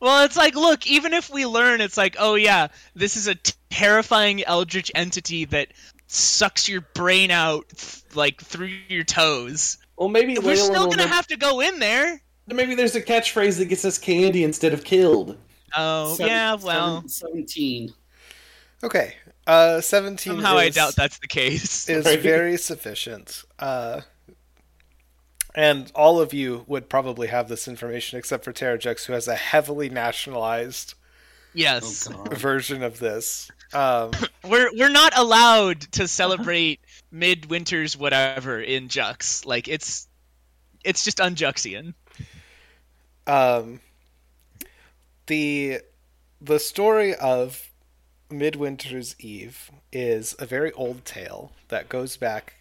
Well, 0.00 0.24
it's 0.24 0.36
like, 0.36 0.56
look, 0.56 0.84
even 0.88 1.12
if 1.12 1.30
we 1.30 1.46
learn, 1.46 1.80
it's 1.80 1.96
like, 1.96 2.16
oh 2.18 2.34
yeah, 2.34 2.66
this 2.96 3.16
is 3.16 3.28
a 3.28 3.36
terrifying 3.70 4.42
eldritch 4.42 4.90
entity 4.96 5.44
that 5.44 5.68
sucks 6.08 6.68
your 6.68 6.80
brain 6.80 7.30
out, 7.30 7.68
th- 7.68 8.02
like 8.16 8.42
through 8.42 8.72
your 8.88 9.04
toes. 9.04 9.78
Well, 10.02 10.08
maybe 10.08 10.34
We're 10.36 10.54
Leyland 10.56 10.64
still 10.74 10.86
gonna 10.88 11.04
know- 11.04 11.12
have 11.12 11.28
to 11.28 11.36
go 11.36 11.60
in 11.60 11.78
there. 11.78 12.20
Maybe 12.48 12.74
there's 12.74 12.96
a 12.96 13.00
catchphrase 13.00 13.58
that 13.58 13.66
gets 13.66 13.84
us 13.84 13.98
candy 13.98 14.42
instead 14.42 14.72
of 14.72 14.82
killed. 14.82 15.38
Oh 15.76 16.14
Seven- 16.16 16.26
yeah, 16.26 16.54
well, 16.54 17.04
seventeen. 17.06 17.94
Okay. 18.82 19.14
Uh, 19.46 19.80
seventeen. 19.80 20.32
somehow 20.32 20.56
I 20.58 20.70
doubt 20.70 20.96
that's 20.96 21.20
the 21.20 21.28
case. 21.28 21.88
is 21.88 22.02
Sorry. 22.04 22.16
very 22.16 22.56
sufficient. 22.56 23.44
Uh, 23.60 24.00
and 25.54 25.92
all 25.94 26.20
of 26.20 26.34
you 26.34 26.64
would 26.66 26.88
probably 26.88 27.28
have 27.28 27.46
this 27.48 27.68
information 27.68 28.18
except 28.18 28.42
for 28.42 28.52
Terrajux, 28.52 29.04
who 29.04 29.12
has 29.12 29.28
a 29.28 29.36
heavily 29.36 29.88
nationalized 29.88 30.94
yes, 31.54 32.08
Oh 32.12 32.24
version 32.24 32.82
of 32.82 32.98
this. 32.98 33.52
Um, 33.72 34.10
we're 34.44 34.68
we're 34.74 34.88
not 34.90 35.16
allowed 35.16 35.80
to 35.92 36.08
celebrate 36.08 36.80
midwinter's 37.12 37.96
whatever 37.96 38.60
in 38.60 38.88
Jux. 38.88 39.46
Like 39.46 39.68
it's 39.68 40.08
it's 40.84 41.04
just 41.04 41.18
unjuxian. 41.18 41.94
um, 43.26 43.80
the 45.26 45.80
the 46.40 46.58
story 46.58 47.14
of 47.14 47.70
Midwinter's 48.30 49.14
Eve 49.20 49.70
is 49.92 50.34
a 50.38 50.46
very 50.46 50.72
old 50.72 51.04
tale 51.04 51.52
that 51.68 51.88
goes 51.88 52.16
back 52.16 52.54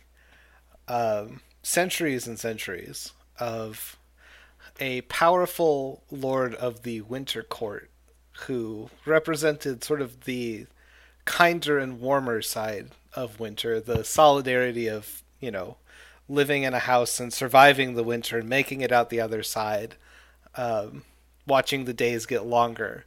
um, 0.87 1.41
centuries 1.63 2.27
and 2.27 2.37
centuries 2.37 3.13
of 3.39 3.97
a 4.79 5.01
powerful 5.01 6.03
lord 6.11 6.53
of 6.55 6.83
the 6.83 7.01
Winter 7.01 7.41
Court 7.43 7.89
who 8.47 8.89
represented 9.05 9.83
sort 9.83 10.01
of 10.01 10.25
the 10.25 10.65
kinder 11.25 11.77
and 11.77 11.99
warmer 11.99 12.41
side 12.41 12.89
of 13.13 13.39
winter, 13.39 13.79
the 13.79 14.03
solidarity 14.03 14.87
of, 14.87 15.23
you 15.39 15.51
know, 15.51 15.77
living 16.29 16.63
in 16.63 16.73
a 16.73 16.79
house 16.79 17.19
and 17.19 17.33
surviving 17.33 17.93
the 17.93 18.03
winter 18.03 18.39
and 18.39 18.49
making 18.49 18.81
it 18.81 18.91
out 18.91 19.09
the 19.09 19.19
other 19.19 19.43
side, 19.43 19.95
um, 20.55 21.03
watching 21.45 21.85
the 21.85 21.93
days 21.93 22.25
get 22.25 22.45
longer. 22.45 23.05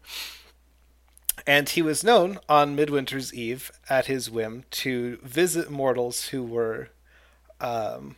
And 1.46 1.68
he 1.68 1.82
was 1.82 2.04
known 2.04 2.38
on 2.48 2.76
Midwinter's 2.76 3.34
Eve 3.34 3.72
at 3.88 4.06
his 4.06 4.30
whim 4.30 4.64
to 4.70 5.18
visit 5.22 5.70
mortals 5.70 6.28
who 6.28 6.42
were 6.42 6.88
um, 7.60 8.16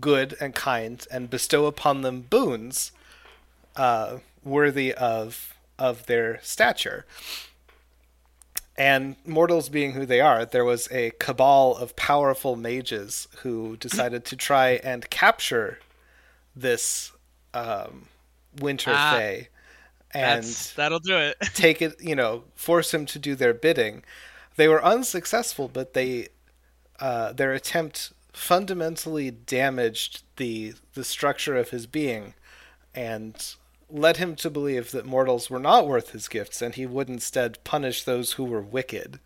good 0.00 0.36
and 0.40 0.54
kind 0.54 1.06
and 1.10 1.30
bestow 1.30 1.66
upon 1.66 2.02
them 2.02 2.22
boons 2.22 2.92
uh, 3.76 4.18
worthy 4.44 4.92
of 4.92 5.54
of 5.78 6.06
their 6.06 6.40
stature. 6.42 7.06
And 8.78 9.16
mortals 9.26 9.68
being 9.68 9.92
who 9.92 10.06
they 10.06 10.20
are, 10.20 10.46
there 10.46 10.64
was 10.64 10.88
a 10.92 11.10
cabal 11.18 11.76
of 11.76 11.96
powerful 11.96 12.56
mages 12.56 13.26
who 13.38 13.76
decided 13.76 14.24
to 14.26 14.36
try 14.36 14.80
and 14.84 15.10
capture 15.10 15.80
this 16.54 17.12
um, 17.52 18.06
winter 18.60 18.92
Ah, 18.94 19.16
fae 19.16 19.48
and 20.12 20.44
that'll 20.76 21.00
do 21.00 21.16
it. 21.16 21.36
take 21.54 21.82
it, 21.82 22.00
you 22.02 22.14
know, 22.14 22.44
force 22.54 22.94
him 22.94 23.04
to 23.06 23.18
do 23.18 23.34
their 23.34 23.52
bidding. 23.52 24.04
They 24.56 24.68
were 24.68 24.82
unsuccessful, 24.84 25.68
but 25.68 25.94
they 25.94 26.28
uh, 27.00 27.32
their 27.32 27.52
attempt 27.52 28.12
fundamentally 28.32 29.30
damaged 29.30 30.22
the 30.36 30.74
the 30.94 31.04
structure 31.04 31.56
of 31.56 31.70
his 31.70 31.86
being 31.86 32.34
and 32.94 33.54
led 33.90 34.16
him 34.18 34.36
to 34.36 34.50
believe 34.50 34.90
that 34.92 35.06
mortals 35.06 35.50
were 35.50 35.58
not 35.60 35.86
worth 35.86 36.10
his 36.10 36.28
gifts 36.28 36.62
and 36.62 36.74
he 36.74 36.86
would 36.86 37.08
instead 37.08 37.62
punish 37.64 38.02
those 38.04 38.32
who 38.32 38.44
were 38.44 38.62
wicked. 38.62 39.20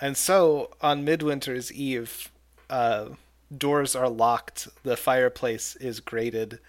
And 0.00 0.16
so 0.16 0.70
on 0.80 1.04
Midwinter's 1.04 1.72
Eve, 1.72 2.30
uh, 2.70 3.10
doors 3.56 3.94
are 3.96 4.08
locked, 4.08 4.68
the 4.82 4.96
fireplace 4.96 5.76
is 5.76 6.00
grated, 6.00 6.60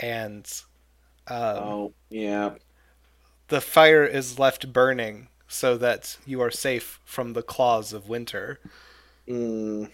and 0.00 0.50
um, 1.28 1.80
Oh, 1.82 1.94
yeah. 2.10 2.56
the 3.48 3.60
fire 3.62 4.04
is 4.04 4.38
left 4.38 4.70
burning 4.72 5.28
so 5.48 5.76
that 5.78 6.18
you 6.26 6.40
are 6.42 6.50
safe 6.50 7.00
from 7.04 7.32
the 7.32 7.42
claws 7.42 7.92
of 7.92 8.08
winter. 8.08 8.60
Mm, 9.28 9.86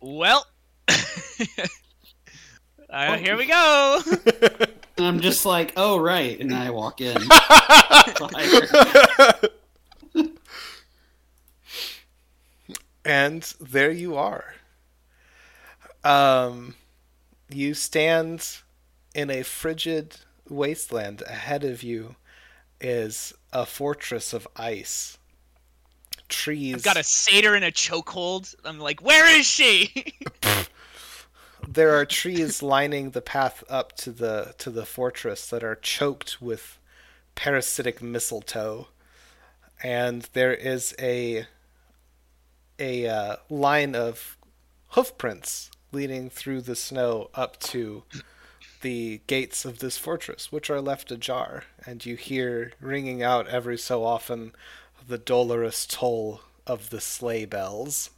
Well, 0.00 0.46
uh, 2.94 3.16
here 3.16 3.36
we 3.36 3.46
go. 3.46 4.00
I'm 4.98 5.20
just 5.20 5.44
like, 5.44 5.72
oh 5.76 5.98
right, 5.98 6.38
and 6.38 6.54
I 6.54 6.70
walk 6.70 7.00
in. 7.00 7.16
And 13.04 13.42
there 13.60 13.90
you 13.90 14.16
are. 14.16 14.54
Um, 16.02 16.74
you 17.50 17.74
stand 17.74 18.60
in 19.14 19.30
a 19.30 19.42
frigid 19.42 20.16
wasteland. 20.48 21.22
Ahead 21.22 21.64
of 21.64 21.82
you 21.82 22.16
is 22.80 23.34
a 23.52 23.66
fortress 23.66 24.32
of 24.32 24.48
ice. 24.56 25.18
Trees. 26.28 26.74
I've 26.74 26.82
got 26.82 26.96
a 26.96 27.04
satyr 27.04 27.54
in 27.54 27.62
a 27.62 27.70
chokehold. 27.70 28.54
I'm 28.64 28.80
like, 28.80 29.02
where 29.02 29.38
is 29.38 29.46
she? 29.46 30.14
there 31.68 31.94
are 31.94 32.04
trees 32.04 32.62
lining 32.62 33.10
the 33.10 33.22
path 33.22 33.64
up 33.68 33.96
to 33.96 34.10
the 34.10 34.54
to 34.58 34.70
the 34.70 34.86
fortress 34.86 35.48
that 35.48 35.64
are 35.64 35.76
choked 35.76 36.40
with 36.40 36.78
parasitic 37.34 38.02
mistletoe, 38.02 38.88
and 39.82 40.28
there 40.32 40.54
is 40.54 40.94
a 40.98 41.46
a 42.78 43.06
uh, 43.06 43.36
line 43.48 43.94
of 43.94 44.36
hoofprints 44.90 45.70
leading 45.92 46.28
through 46.28 46.60
the 46.60 46.76
snow 46.76 47.30
up 47.34 47.58
to 47.60 48.02
the 48.82 49.20
gates 49.26 49.64
of 49.64 49.78
this 49.78 49.96
fortress, 49.96 50.52
which 50.52 50.68
are 50.68 50.80
left 50.80 51.10
ajar, 51.10 51.64
and 51.86 52.04
you 52.04 52.16
hear 52.16 52.72
ringing 52.80 53.22
out 53.22 53.48
every 53.48 53.78
so 53.78 54.04
often 54.04 54.52
the 55.06 55.18
dolorous 55.18 55.86
toll 55.86 56.40
of 56.66 56.90
the 56.90 57.00
sleigh 57.00 57.44
bells. 57.44 58.10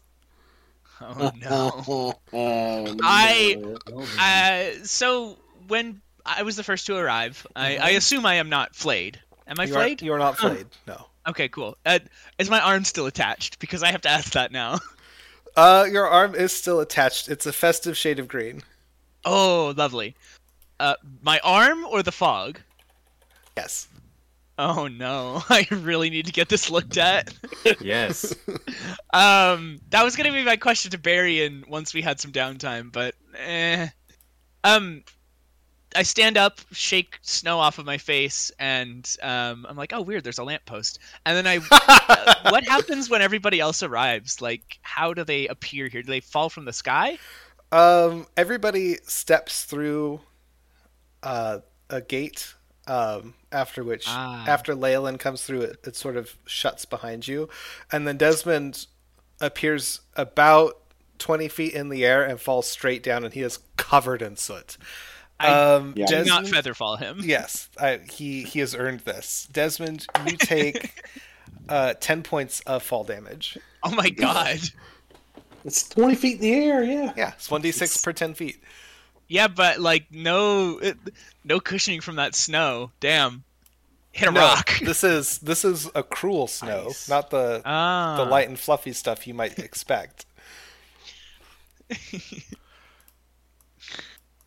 oh 1.01 1.33
no. 1.41 2.15
Oh, 2.33 2.97
I- 3.03 3.57
no. 3.59 4.05
Uh, 4.19 4.85
so 4.85 5.37
when 5.69 6.01
I 6.25 6.43
was 6.43 6.57
the 6.57 6.65
first 6.65 6.87
to 6.87 6.97
arrive, 6.97 7.47
I, 7.55 7.77
I 7.77 7.91
assume 7.91 8.27
I 8.27 8.35
am 8.35 8.49
not 8.49 8.75
flayed. 8.75 9.21
Am 9.47 9.61
I 9.61 9.65
you 9.65 9.75
are, 9.75 9.79
flayed? 9.79 10.03
you 10.03 10.13
are 10.13 10.19
not 10.19 10.39
flayed. 10.39 10.67
No. 10.87 11.07
Okay, 11.29 11.49
cool. 11.49 11.77
Uh, 11.85 11.99
is 12.39 12.51
my 12.51 12.61
arm 12.61 12.85
still 12.85 13.07
attached? 13.07 13.59
Because 13.59 13.83
I 13.83 13.91
have 13.93 14.01
to 14.03 14.09
ask 14.09 14.33
that 14.33 14.53
now. 14.53 14.79
Uh, 15.57 15.87
your 15.91 16.07
arm 16.07 16.35
is 16.35 16.53
still 16.53 16.81
attached. 16.81 17.31
It's 17.31 17.47
a 17.47 17.53
festive 17.53 17.97
shade 17.97 18.19
of 18.19 18.29
green. 18.29 18.61
Oh, 19.25 19.73
lovely. 19.75 20.15
Uh, 20.79 20.97
my 21.23 21.41
arm 21.43 21.87
or 21.87 22.03
the 22.03 22.13
fog? 22.13 22.61
Yes. 23.57 23.89
Oh 24.59 24.89
no, 24.89 25.43
I 25.49 25.67
really 25.71 26.11
need 26.11 26.27
to 26.27 26.33
get 26.33 26.49
this 26.49 26.71
looked 26.71 26.97
at. 26.97 27.33
Yes. 27.81 28.35
Um, 29.13 29.81
that 29.91 30.05
was 30.05 30.15
gonna 30.15 30.33
be 30.33 30.45
my 30.45 30.57
question 30.57 30.93
to 30.93 30.99
Barry, 30.99 31.45
and 31.45 31.67
once 31.67 31.93
we 31.93 32.01
had 32.01 32.21
some 32.21 32.33
downtime, 32.33 32.93
but 32.93 33.15
eh. 33.39 33.89
Um, 34.63 35.05
I 35.95 36.03
stand 36.03 36.37
up, 36.37 36.61
shake 36.73 37.19
snow 37.23 37.59
off 37.59 37.79
of 37.79 37.87
my 37.87 37.99
face, 37.99 38.53
and 38.59 39.09
um, 39.23 39.67
I'm 39.69 39.77
like, 39.77 39.93
oh 39.93 40.03
weird, 40.03 40.25
there's 40.25 40.39
a 40.39 40.45
lamppost. 40.45 40.99
And 41.25 41.37
then 41.37 41.47
I, 41.47 41.61
uh, 41.71 42.51
what 42.51 42.65
happens 42.65 43.09
when 43.09 43.23
everybody 43.23 43.61
else 43.61 43.83
arrives? 43.83 44.43
Like, 44.43 44.79
how 44.83 45.15
do 45.15 45.25
they 45.25 45.49
appear 45.49 45.89
here? 45.89 46.03
Do 46.03 46.09
they 46.09 46.21
fall 46.21 46.51
from 46.51 46.67
the 46.67 46.73
sky? 46.73 47.19
Um, 47.73 48.27
everybody 48.37 48.97
steps 49.05 49.65
through 49.65 50.21
uh, 51.23 51.61
a 51.89 52.01
gate. 52.01 52.55
Um, 52.87 53.35
after 53.51 53.83
which, 53.83 54.05
Ah. 54.09 54.45
after 54.47 54.75
Leyland 54.75 55.19
comes 55.21 55.43
through, 55.43 55.63
it, 55.63 55.79
it 55.85 55.97
sort 55.97 56.17
of 56.17 56.35
shuts 56.47 56.85
behind 56.85 57.27
you, 57.27 57.49
and 57.91 58.07
then 58.07 58.17
Desmond 58.17 58.87
appears 59.41 60.01
about 60.15 60.79
twenty 61.19 61.49
feet 61.49 61.75
in 61.75 61.89
the 61.89 62.05
air 62.05 62.23
and 62.23 62.41
falls 62.41 62.69
straight 62.69 63.03
down, 63.03 63.25
and 63.25 63.35
he 63.35 63.43
is 63.43 63.59
covered 63.77 64.23
in 64.23 64.37
soot. 64.37 64.77
I 65.41 65.49
um, 65.49 65.95
Yeah. 65.97 66.07
Do 66.07 66.15
Desmond, 66.17 66.53
not 66.53 66.65
featherfall 66.65 66.99
him. 66.99 67.21
Yes, 67.25 67.69
I, 67.79 68.01
he 68.11 68.43
he 68.43 68.61
has 68.61 68.75
earned 68.75 69.01
this. 69.01 69.49
Desmond, 69.53 70.07
you 70.27 70.37
take 70.37 71.03
uh, 71.69 71.95
ten 72.01 72.23
points 72.23 72.61
of 72.61 72.83
fall 72.83 73.05
damage. 73.05 73.59
Oh 73.83 73.91
my 73.95 74.11
god. 74.11 74.61
It's 75.65 75.89
20 75.89 76.15
feet 76.15 76.35
in 76.37 76.41
the 76.43 76.53
air, 76.55 76.85
yeah. 76.85 77.13
Yeah, 77.17 77.33
it's 77.37 77.51
one 77.51 77.61
d 77.61 77.73
six 77.73 77.97
per 78.03 78.13
ten 78.13 78.35
feet. 78.35 78.63
Yeah, 79.29 79.49
but 79.49 79.81
like 79.81 80.07
no, 80.11 80.79
it, 80.79 80.97
no 81.45 81.59
cushioning 81.61 82.01
from 82.01 82.17
that 82.17 82.35
snow. 82.35 82.91
Damn. 83.01 83.43
Hit 84.13 84.29
a 84.29 84.33
No, 84.33 84.41
rock. 84.41 84.79
this 84.83 85.03
is 85.05 85.39
this 85.39 85.65
is 85.65 85.91
a 85.95 86.03
cruel 86.03 86.47
snow, 86.47 86.87
Ice. 86.91 87.09
not 87.09 87.31
the 87.31 87.61
Ah. 87.65 88.17
the 88.17 88.25
light 88.25 88.49
and 88.49 88.59
fluffy 88.59 88.93
stuff 88.93 89.27
you 89.27 89.35
might 89.35 89.59
expect. 89.59 90.27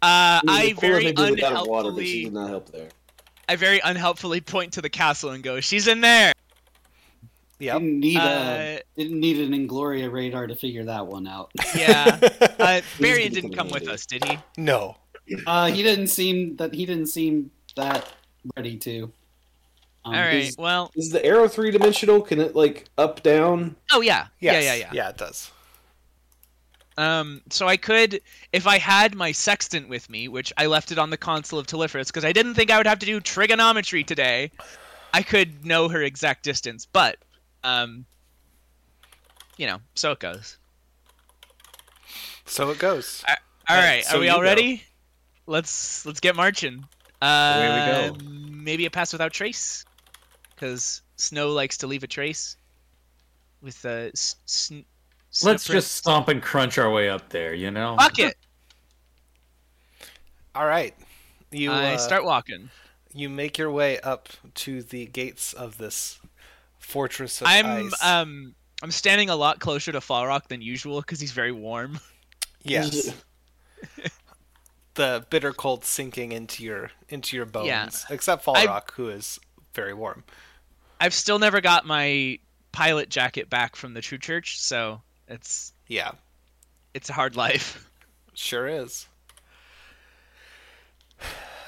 Uh, 0.02 0.40
I 0.48 0.74
very 0.80 1.08
if 1.08 1.16
they 1.18 1.26
did 1.26 1.36
without 1.36 1.68
water, 1.68 1.92
but 1.92 2.06
she 2.06 2.24
did 2.24 2.34
not 2.34 2.50
help 2.50 2.72
there. 2.72 2.88
I 3.50 3.58
very 3.58 3.82
unhelpfully 3.84 4.40
point 4.40 4.72
to 4.74 4.82
the 4.82 4.90
castle 4.90 5.32
and 5.32 5.44
go, 5.44 5.60
"She's 5.60 5.90
in 5.90 6.00
there." 6.00 6.32
Yep. 7.60 7.80
Didn't 7.80 8.00
need 8.00 8.18
Uh, 8.18 8.78
didn't 8.98 9.20
need 9.20 9.38
an 9.40 9.52
Angloria 9.68 10.12
radar 10.12 10.48
to 10.48 10.56
figure 10.56 10.86
that 10.86 11.06
one 11.08 11.28
out. 11.28 11.52
Yeah. 11.76 12.20
Uh, 12.60 12.82
He's 12.98 13.32
didn't 13.34 13.56
come 13.56 13.68
come 13.68 13.70
with 13.70 13.88
us, 13.88 14.06
did 14.06 14.24
he? 14.26 14.38
No. 14.58 14.98
Uh, 15.48 15.68
he 15.68 15.82
didn't 15.84 16.08
seem 16.08 16.56
that 16.58 16.74
he 16.74 16.86
didn't 16.86 17.08
seem 17.08 17.52
that 17.76 18.12
ready 18.58 18.76
to. 18.78 19.04
Um, 20.04 20.14
All 20.16 20.20
right. 20.22 20.34
is- 20.36 20.58
Well. 20.58 20.92
Is 20.96 21.10
the 21.10 21.24
arrow 21.24 21.48
three 21.48 21.72
dimensional? 21.72 22.22
Can 22.22 22.40
it 22.42 22.56
like 22.56 22.86
up 22.98 23.24
down? 23.24 23.76
Oh 23.92 24.02
yeah. 24.02 24.28
Yes. 24.40 24.64
Yeah, 24.64 24.74
yeah, 24.74 24.80
yeah. 24.80 24.90
Yeah, 24.94 25.10
it 25.10 25.18
does. 25.18 25.52
Um. 26.98 27.42
So 27.50 27.68
I 27.68 27.78
could, 27.78 28.20
if 28.52 28.68
I 28.68 28.78
had 28.78 29.16
my 29.16 29.32
sextant 29.32 29.88
with 29.88 30.10
me, 30.10 30.28
which 30.28 30.52
I 30.58 30.66
left 30.66 30.92
it 30.92 30.98
on 30.98 31.10
the 31.10 31.18
console 31.18 31.60
of 31.60 31.66
Telephorus 31.68 32.08
because 32.08 32.26
I 32.26 32.34
didn't 32.34 32.56
think 32.56 32.72
I 32.72 32.78
would 32.78 32.88
have 32.88 33.00
to 33.00 33.06
do 33.06 33.20
trigonometry 33.22 34.04
today. 34.04 34.52
I 35.14 35.24
could 35.24 35.66
know 35.66 35.88
her 35.88 36.02
exact 36.04 36.44
distance, 36.44 36.86
but, 36.86 37.18
um, 37.64 38.06
you 39.58 39.66
know, 39.68 39.80
so 39.96 40.12
it 40.12 40.20
goes. 40.20 40.58
So 42.46 42.70
it 42.72 42.80
goes. 42.80 43.24
All 43.70 43.78
Alright, 43.78 44.06
right, 44.06 44.06
so 44.06 44.18
are 44.18 44.20
we 44.20 44.28
you 44.28 44.32
all 44.32 44.42
go. 44.42 44.44
ready? 44.44 44.84
Let's 45.48 46.06
let's 46.06 46.20
get 46.20 46.36
marching. 46.36 46.86
Uh, 47.22 47.26
Away 47.56 47.70
we 47.70 47.86
go. 47.86 48.16
Maybe 48.24 48.86
a 48.86 48.90
pass 48.92 49.12
without 49.12 49.32
trace, 49.34 49.86
because 50.56 51.02
snow 51.18 51.52
likes 51.52 51.78
to 51.78 51.88
leave 51.88 52.04
a 52.04 52.08
trace. 52.08 52.58
With 53.62 53.82
the 53.82 53.90
uh, 53.90 54.10
s- 54.14 54.36
sn- 54.46 54.86
Let's 55.42 55.64
snow 55.64 55.76
just 55.76 55.92
stomp 55.94 56.28
and 56.30 56.42
crunch 56.42 56.78
our 56.78 56.90
way 56.92 57.10
up 57.10 57.30
there, 57.30 57.54
you 57.54 57.72
know? 57.72 57.98
fuck 57.98 58.20
it. 58.20 58.36
All 60.56 60.66
right. 60.66 60.96
You 61.52 61.72
I 61.72 61.94
uh, 61.94 61.98
start 61.98 62.24
walking. 62.24 62.70
you 63.14 63.30
make 63.30 63.58
your 63.58 63.72
way 63.72 64.00
up 64.02 64.30
to 64.56 64.82
the 64.84 65.06
gates 65.08 65.54
of 65.54 65.78
this 65.78 66.20
fortress 66.80 67.42
of 67.42 67.48
I'm 67.48 67.88
ice. 67.88 68.04
um 68.04 68.56
I'm 68.82 68.92
standing 68.92 69.30
a 69.30 69.36
lot 69.36 69.60
closer 69.60 69.92
to 69.92 70.00
Falrock 70.00 70.48
than 70.48 70.62
usual 70.62 71.02
because 71.02 71.20
he's 71.20 71.32
very 71.34 71.52
warm. 71.52 72.00
yes. 72.64 73.14
the 74.96 75.26
bitter 75.30 75.54
cold 75.54 75.86
sinking 75.86 76.32
into 76.32 76.64
your 76.64 76.92
into 77.10 77.36
your 77.38 77.46
bones. 77.46 77.68
Yeah. 77.68 77.90
Except 78.10 78.48
I- 78.48 78.66
Falrock, 78.66 78.92
who 78.92 79.10
is 79.10 79.40
very 79.74 79.94
warm. 79.94 80.24
I've 81.02 81.14
still 81.14 81.40
never 81.40 81.62
got 81.62 81.86
my 81.86 82.40
pilot 82.74 83.10
jacket 83.10 83.50
back 83.50 83.76
from 83.78 83.94
the 83.94 84.02
True 84.02 84.18
Church, 84.18 84.60
so 84.60 85.02
it's 85.28 85.72
Yeah, 85.88 86.12
it's 86.94 87.10
a 87.10 87.14
hard 87.14 87.36
life. 87.38 87.90
sure 88.34 88.68
is. 88.68 89.08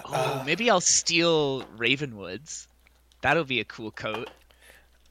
Oh, 0.05 0.13
Uh. 0.13 0.43
maybe 0.45 0.69
I'll 0.69 0.81
steal 0.81 1.63
Ravenwood's. 1.77 2.67
That'll 3.21 3.43
be 3.45 3.59
a 3.59 3.65
cool 3.65 3.91
coat. 3.91 4.29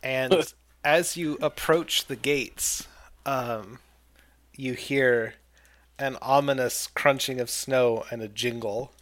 And 0.02 0.52
as 0.84 1.16
you 1.16 1.38
approach 1.42 2.06
the 2.06 2.16
gates, 2.16 2.86
um, 3.26 3.78
you 4.56 4.74
hear 4.74 5.34
an 5.98 6.16
ominous 6.22 6.86
crunching 6.94 7.40
of 7.40 7.50
snow 7.50 8.04
and 8.10 8.22
a 8.22 8.28
jingle. 8.28 8.92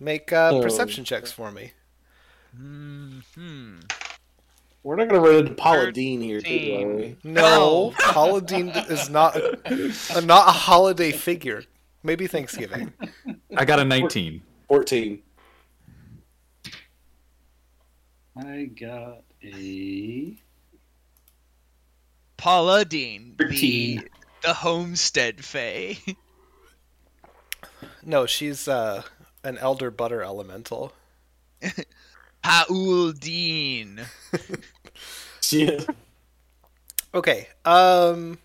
Make 0.00 0.32
uh, 0.32 0.50
Oh. 0.54 0.62
perception 0.62 1.04
checks 1.04 1.30
for 1.32 1.50
me. 1.52 1.72
Hmm. 2.56 3.78
We're 4.82 4.96
not 4.96 5.08
gonna 5.08 5.20
run 5.20 5.34
into 5.36 5.54
Paula 5.54 5.90
Deen 5.92 6.20
here, 6.20 6.40
too, 6.40 6.78
are 6.80 6.94
we? 6.96 7.16
No, 7.24 7.92
Holiday 7.98 8.62
is 8.88 9.10
not 9.10 9.36
a, 9.36 9.58
a- 10.14 10.20
not 10.20 10.48
a 10.48 10.52
holiday 10.52 11.10
figure. 11.12 11.64
Maybe 12.04 12.26
Thanksgiving. 12.28 12.92
I 13.56 13.64
got 13.64 13.80
a 13.80 13.84
19. 13.84 14.42
Fourteen. 14.68 15.22
I 18.36 18.64
got 18.66 19.24
a 19.42 20.36
Paula 22.38 22.84
Deen, 22.86 23.36
the 23.38 24.00
the 24.42 24.54
Homestead 24.54 25.44
Fae. 25.44 25.98
No, 28.02 28.26
she's 28.26 28.68
uh, 28.68 29.02
an 29.44 29.58
elder 29.58 29.90
butter 29.90 30.22
elemental. 30.22 30.92
Paul 32.42 33.12
Dean. 33.12 34.06
Yeah. 35.50 35.80
Okay. 37.14 37.48
Um 37.64 38.38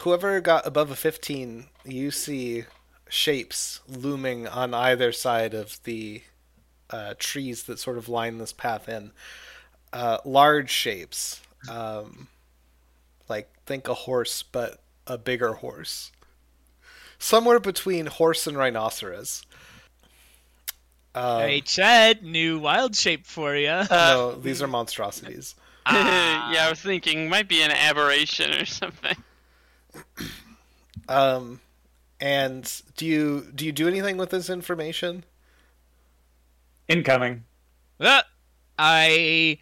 whoever 0.00 0.40
got 0.40 0.66
above 0.66 0.90
a 0.90 0.96
15, 0.96 1.66
you 1.84 2.10
see 2.10 2.64
shapes 3.08 3.80
looming 3.88 4.46
on 4.46 4.74
either 4.74 5.12
side 5.12 5.54
of 5.54 5.82
the 5.84 6.22
uh, 6.92 7.14
trees 7.18 7.64
that 7.64 7.78
sort 7.78 7.98
of 7.98 8.08
line 8.08 8.38
this 8.38 8.52
path 8.52 8.88
in. 8.88 9.12
Uh, 9.92 10.18
large 10.24 10.70
shapes, 10.70 11.40
um, 11.68 12.28
like 13.28 13.50
think 13.66 13.88
a 13.88 13.94
horse, 13.94 14.42
but 14.42 14.80
a 15.06 15.18
bigger 15.18 15.54
horse. 15.54 16.12
Somewhere 17.18 17.60
between 17.60 18.06
horse 18.06 18.46
and 18.46 18.56
rhinoceros. 18.56 19.44
Um, 21.14 21.42
hey, 21.42 21.60
Chad, 21.60 22.22
new 22.22 22.58
wild 22.58 22.96
shape 22.96 23.26
for 23.26 23.54
you. 23.54 23.68
Uh, 23.90 24.14
no, 24.14 24.34
these 24.34 24.62
are 24.62 24.66
monstrosities. 24.66 25.54
yeah, 25.90 26.64
I 26.66 26.70
was 26.70 26.80
thinking 26.80 27.28
might 27.28 27.48
be 27.48 27.60
an 27.62 27.70
aberration 27.70 28.52
or 28.52 28.64
something. 28.64 29.16
Um, 31.08 31.60
and 32.20 32.82
do 32.96 33.04
you 33.04 33.46
do 33.54 33.66
you 33.66 33.72
do 33.72 33.88
anything 33.88 34.16
with 34.16 34.30
this 34.30 34.48
information? 34.48 35.24
Incoming. 36.92 37.44
Uh, 38.00 38.22
I 38.78 39.58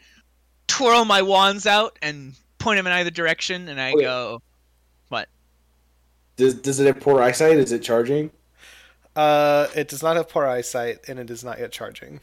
twirl 0.69 1.05
my 1.05 1.23
wands 1.23 1.67
out 1.67 1.99
and 2.03 2.35
point 2.59 2.79
them 2.79 2.87
in 2.87 2.93
either 2.93 3.11
direction, 3.11 3.69
and 3.69 3.81
I 3.81 3.93
Oh, 3.93 3.99
yeah. 3.99 4.05
go, 4.05 4.43
Does, 6.37 6.55
does 6.55 6.81
it 6.81 6.87
have 6.87 7.01
poor 7.01 7.21
eyesight? 7.21 7.59
Is 7.59 7.71
it 7.73 7.81
charging? 7.83 8.31
Uh, 9.15 9.67
it 9.77 9.89
does 9.89 10.03
not 10.03 10.17
have 10.17 10.29
poor 10.29 10.47
eyesight, 10.47 11.01
and 11.09 11.19
it 11.19 11.29
is 11.31 11.45
not 11.45 11.59
yet 11.59 11.71
charging. 11.73 12.21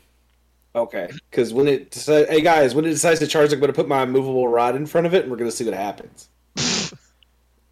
Okay, 0.75 1.09
because 1.29 1.53
when 1.53 1.67
it 1.67 1.91
decides, 1.91 2.27
hey 2.29 2.41
guys, 2.41 2.73
when 2.73 2.85
it 2.85 2.89
decides 2.89 3.19
to 3.19 3.27
charge, 3.27 3.53
I'm 3.53 3.59
going 3.59 3.67
to 3.71 3.75
put 3.75 3.87
my 3.87 4.05
movable 4.05 4.47
rod 4.47 4.75
in 4.75 4.85
front 4.87 5.05
of 5.07 5.13
it, 5.13 5.23
and 5.23 5.31
we're 5.31 5.37
going 5.37 5.49
to 5.51 5.55
see 5.55 5.65
what 5.65 5.73
happens. 5.75 6.29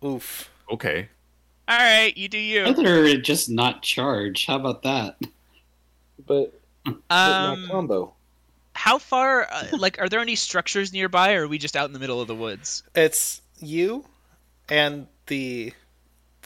Oof. 0.04 0.50
Okay. 0.72 1.10
"All 1.68 1.78
right, 1.78 2.16
you 2.16 2.28
do 2.28 2.38
you." 2.38 2.64
Rather 2.64 3.04
it 3.06 3.24
just 3.24 3.50
not 3.50 3.82
charge. 3.82 4.46
How 4.46 4.56
about 4.58 4.84
that? 4.84 5.18
But, 5.20 5.28
but 6.28 6.54
my 6.54 6.54
Um, 7.10 7.68
combo. 7.70 8.14
how 8.74 8.98
far? 8.98 9.48
Uh, 9.52 9.68
like, 9.78 10.00
are 10.00 10.10
there 10.10 10.20
any 10.20 10.36
structures 10.36 10.94
nearby, 10.94 11.34
or 11.34 11.44
are 11.44 11.48
we 11.48 11.58
just 11.58 11.76
out 11.76 11.86
in 11.88 11.94
the 11.94 12.00
middle 12.00 12.22
of 12.22 12.28
the 12.28 12.36
woods? 12.36 12.84
It's 12.96 13.42
you 13.60 14.06
and 14.70 15.08
the 15.28 15.74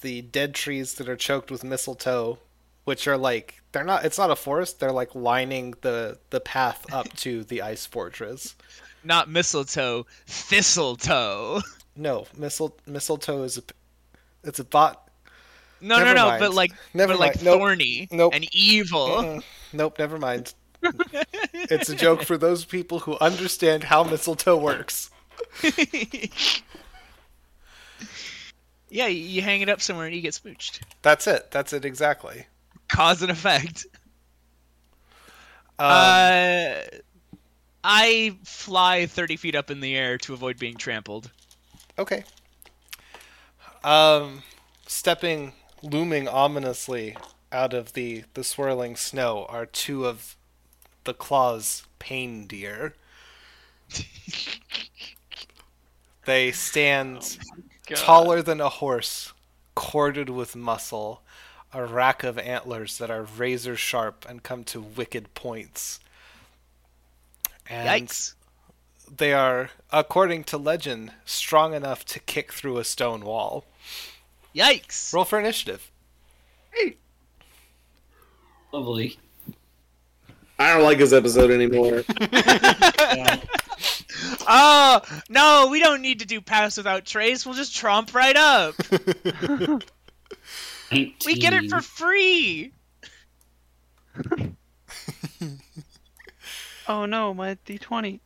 the 0.01 0.21
dead 0.21 0.53
trees 0.55 0.93
that 0.95 1.09
are 1.09 1.15
choked 1.17 1.51
with 1.51 1.63
mistletoe, 1.63 2.37
which 2.85 3.07
are 3.07 3.17
like 3.17 3.61
they're 3.71 3.83
not. 3.83 4.05
It's 4.05 4.17
not 4.17 4.31
a 4.31 4.35
forest. 4.35 4.79
They're 4.79 4.91
like 4.91 5.13
lining 5.15 5.73
the 5.81 6.17
the 6.29 6.39
path 6.39 6.85
up 6.93 7.11
to 7.17 7.43
the 7.43 7.61
ice 7.61 7.85
fortress. 7.85 8.55
Not 9.03 9.29
mistletoe, 9.29 10.05
thistletoe. 10.27 11.61
No, 11.95 12.27
mistle 12.37 12.77
mistletoe 12.85 13.43
is 13.43 13.57
a 13.57 13.63
it's 14.43 14.59
a 14.59 14.63
bot. 14.63 15.09
No, 15.81 15.97
Never 15.97 16.13
no, 16.13 16.23
no, 16.23 16.27
mind. 16.27 16.39
but 16.41 16.53
like, 16.53 16.71
Never 16.93 17.13
but 17.13 17.19
like 17.19 17.35
mind. 17.35 17.45
Nope. 17.45 17.57
thorny 17.59 18.07
Nope. 18.11 18.33
and 18.35 18.47
evil. 18.53 19.07
Mm-mm. 19.07 19.43
Nope, 19.73 19.99
never 19.99 20.17
mind. 20.17 20.53
it's 21.53 21.89
a 21.89 21.95
joke 21.95 22.23
for 22.23 22.37
those 22.37 22.65
people 22.65 22.99
who 22.99 23.17
understand 23.19 23.83
how 23.85 24.03
mistletoe 24.03 24.57
works. 24.57 25.09
yeah, 28.89 29.07
you- 29.07 29.41
hang 29.41 29.61
it 29.61 29.69
up 29.69 29.81
somewhere 29.81 30.05
and 30.07 30.15
you 30.15 30.21
get 30.21 30.33
smooched. 30.33 30.81
That's 31.01 31.27
it. 31.27 31.51
That's 31.51 31.73
it 31.73 31.85
exactly. 31.85 32.45
Cause 32.87 33.21
and 33.21 33.31
effect. 33.31 33.85
Um, 35.77 35.85
uh, 35.87 36.73
I 37.83 38.37
fly 38.43 39.05
30 39.05 39.37
feet 39.37 39.55
up 39.55 39.69
in 39.71 39.79
the 39.79 39.95
air 39.95 40.17
to 40.19 40.33
avoid 40.33 40.57
being 40.57 40.75
trampled. 40.75 41.31
Okay. 41.97 42.23
Um, 43.83 44.43
stepping, 44.87 45.53
looming 45.81 46.27
ominously 46.27 47.15
out 47.51 47.73
of 47.73 47.93
the 47.93 48.23
the 48.33 48.43
swirling 48.43 48.95
snow 48.95 49.45
are 49.49 49.65
two 49.65 50.05
of 50.05 50.35
the 51.03 51.13
claws 51.13 51.83
pain 51.99 52.47
deer. 52.47 52.95
They 56.25 56.51
stand 56.51 57.39
oh 57.51 57.61
God. 57.87 57.97
taller 57.97 58.41
than 58.43 58.61
a 58.61 58.69
horse, 58.69 59.33
corded 59.73 60.29
with 60.29 60.55
muscle, 60.55 61.23
a 61.73 61.83
rack 61.85 62.23
of 62.23 62.37
antlers 62.37 62.99
that 62.99 63.09
are 63.09 63.23
razor 63.23 63.75
sharp 63.75 64.27
and 64.29 64.43
come 64.43 64.63
to 64.65 64.79
wicked 64.79 65.33
points. 65.33 65.99
And 67.67 68.07
Yikes. 68.07 68.35
they 69.09 69.33
are, 69.33 69.71
according 69.91 70.43
to 70.45 70.57
legend, 70.59 71.13
strong 71.25 71.73
enough 71.73 72.05
to 72.05 72.19
kick 72.19 72.53
through 72.53 72.77
a 72.77 72.83
stone 72.83 73.21
wall. 73.25 73.65
Yikes. 74.55 75.11
Roll 75.11 75.25
for 75.25 75.39
initiative. 75.39 75.89
Lovely. 78.71 79.17
I 80.57 80.73
don't 80.73 80.83
like 80.83 80.97
this 80.97 81.13
episode 81.13 81.51
anymore. 81.51 82.03
Oh, 84.51 85.01
no, 85.29 85.69
we 85.71 85.79
don't 85.79 86.01
need 86.01 86.19
to 86.19 86.25
do 86.25 86.41
pass 86.41 86.75
without 86.75 87.05
trace. 87.05 87.45
We'll 87.45 87.55
just 87.55 87.75
tromp 87.75 88.13
right 88.13 88.35
up. 88.35 88.75
We 90.91 91.35
get 91.35 91.53
it 91.53 91.69
for 91.69 91.81
free. 91.81 92.73
Oh 96.87 97.05
no, 97.05 97.35
my 97.35 97.55
D20. 97.67 98.19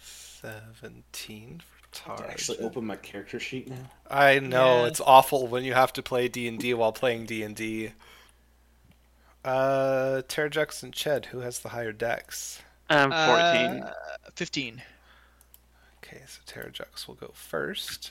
17 0.00 1.62
for 2.04 2.12
I 2.12 2.16
to 2.16 2.30
actually 2.30 2.58
open 2.58 2.84
my 2.86 2.96
character 2.96 3.38
sheet 3.40 3.68
now. 3.68 3.90
I 4.10 4.38
know 4.38 4.82
Yeah. 4.82 4.86
it's 4.88 5.00
awful 5.00 5.46
when 5.46 5.64
you 5.64 5.74
have 5.74 5.92
to 5.94 6.02
play 6.02 6.28
D 6.28 6.46
and 6.48 6.58
D 6.58 6.74
while 6.74 6.92
playing 6.92 7.26
D 7.26 7.42
and 7.42 7.54
D. 7.56 7.92
Uh, 9.44 10.22
Terrajux 10.28 10.82
and 10.82 10.92
Ched, 10.92 11.26
who 11.26 11.38
has 11.40 11.60
the 11.60 11.70
higher 11.70 11.92
dex? 11.92 12.60
I'm 12.90 13.10
14. 13.10 13.82
Uh, 13.82 13.92
15. 14.34 14.82
Okay, 16.04 16.22
so 16.26 16.40
Terrajux 16.46 17.06
will 17.08 17.14
go 17.14 17.30
first. 17.34 18.10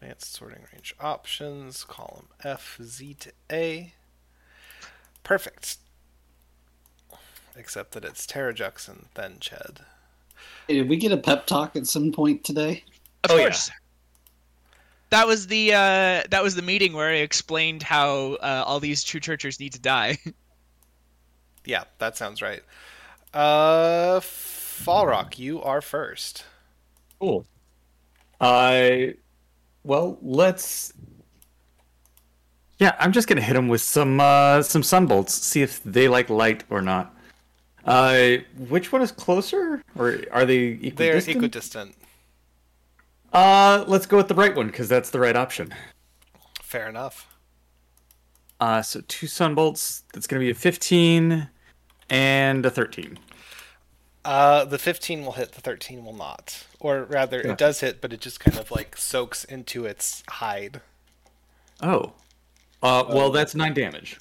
Advanced 0.00 0.34
sorting 0.34 0.64
range 0.72 0.94
options, 1.00 1.84
column 1.84 2.26
F, 2.44 2.78
Z 2.82 3.14
to 3.20 3.32
A. 3.50 3.94
Perfect. 5.22 5.78
Except 7.56 7.92
that 7.92 8.04
it's 8.04 8.26
Terrajux 8.26 8.88
and 8.88 9.06
then 9.14 9.36
Ched. 9.40 9.78
Hey, 10.68 10.74
Did 10.74 10.88
we 10.88 10.96
get 10.96 11.12
a 11.12 11.16
pep 11.16 11.46
talk 11.46 11.74
at 11.76 11.86
some 11.86 12.12
point 12.12 12.44
today? 12.44 12.84
Of 13.24 13.30
Oh, 13.30 13.36
yeah. 13.36 13.44
course. 13.44 13.70
That 15.10 15.26
was 15.26 15.46
the 15.46 15.72
uh, 15.72 16.22
that 16.30 16.42
was 16.42 16.54
the 16.56 16.62
meeting 16.62 16.92
where 16.92 17.08
I 17.10 17.18
explained 17.18 17.82
how 17.82 18.34
uh, 18.34 18.64
all 18.66 18.80
these 18.80 19.04
true 19.04 19.20
churchers 19.20 19.58
need 19.60 19.72
to 19.74 19.80
die. 19.80 20.18
Yeah, 21.68 21.82
that 21.98 22.16
sounds 22.16 22.40
right. 22.40 22.62
Uh, 23.34 24.20
Falrock, 24.20 25.36
you 25.36 25.60
are 25.60 25.80
first. 25.80 26.44
Cool. 27.18 27.44
I, 28.40 29.14
well, 29.82 30.16
let's. 30.22 30.92
Yeah, 32.78 32.94
I'm 33.00 33.10
just 33.10 33.26
gonna 33.26 33.40
hit 33.40 33.54
them 33.54 33.66
with 33.66 33.80
some 33.80 34.20
uh, 34.20 34.62
some 34.62 34.82
sunbolts. 34.82 35.30
See 35.30 35.60
if 35.60 35.82
they 35.82 36.06
like 36.06 36.30
light 36.30 36.62
or 36.70 36.80
not. 36.80 37.15
Uh, 37.86 38.38
which 38.68 38.90
one 38.92 39.00
is 39.00 39.12
closer, 39.12 39.80
or 39.96 40.18
are 40.32 40.44
they 40.44 40.70
equidistant? 40.82 40.96
They're 40.96 41.16
equidistant. 41.16 41.94
Uh, 43.32 43.84
let's 43.86 44.06
go 44.06 44.16
with 44.16 44.28
the 44.28 44.34
right 44.34 44.54
one 44.54 44.66
because 44.66 44.88
that's 44.88 45.10
the 45.10 45.20
right 45.20 45.36
option. 45.36 45.72
Fair 46.62 46.88
enough. 46.88 47.36
Uh, 48.58 48.82
so 48.82 49.02
two 49.06 49.26
sunbolts. 49.26 50.02
That's 50.12 50.26
gonna 50.26 50.40
be 50.40 50.50
a 50.50 50.54
15 50.54 51.48
and 52.10 52.66
a 52.66 52.70
13. 52.70 53.18
Uh, 54.24 54.64
the 54.64 54.78
15 54.78 55.24
will 55.24 55.32
hit, 55.32 55.52
the 55.52 55.60
13 55.60 56.04
will 56.04 56.12
not. 56.12 56.66
Or 56.80 57.04
rather, 57.04 57.40
Yeah. 57.44 57.52
it 57.52 57.58
does 57.58 57.78
hit, 57.80 58.00
but 58.00 58.12
it 58.12 58.20
just 58.20 58.40
kind 58.40 58.58
of 58.58 58.72
like 58.72 58.96
soaks 58.96 59.44
into 59.44 59.84
its 59.86 60.24
hide. 60.28 60.80
Oh. 61.80 62.14
Uh, 62.82 63.04
well, 63.08 63.30
that's 63.30 63.54
nine 63.54 63.74
damage. 63.74 64.18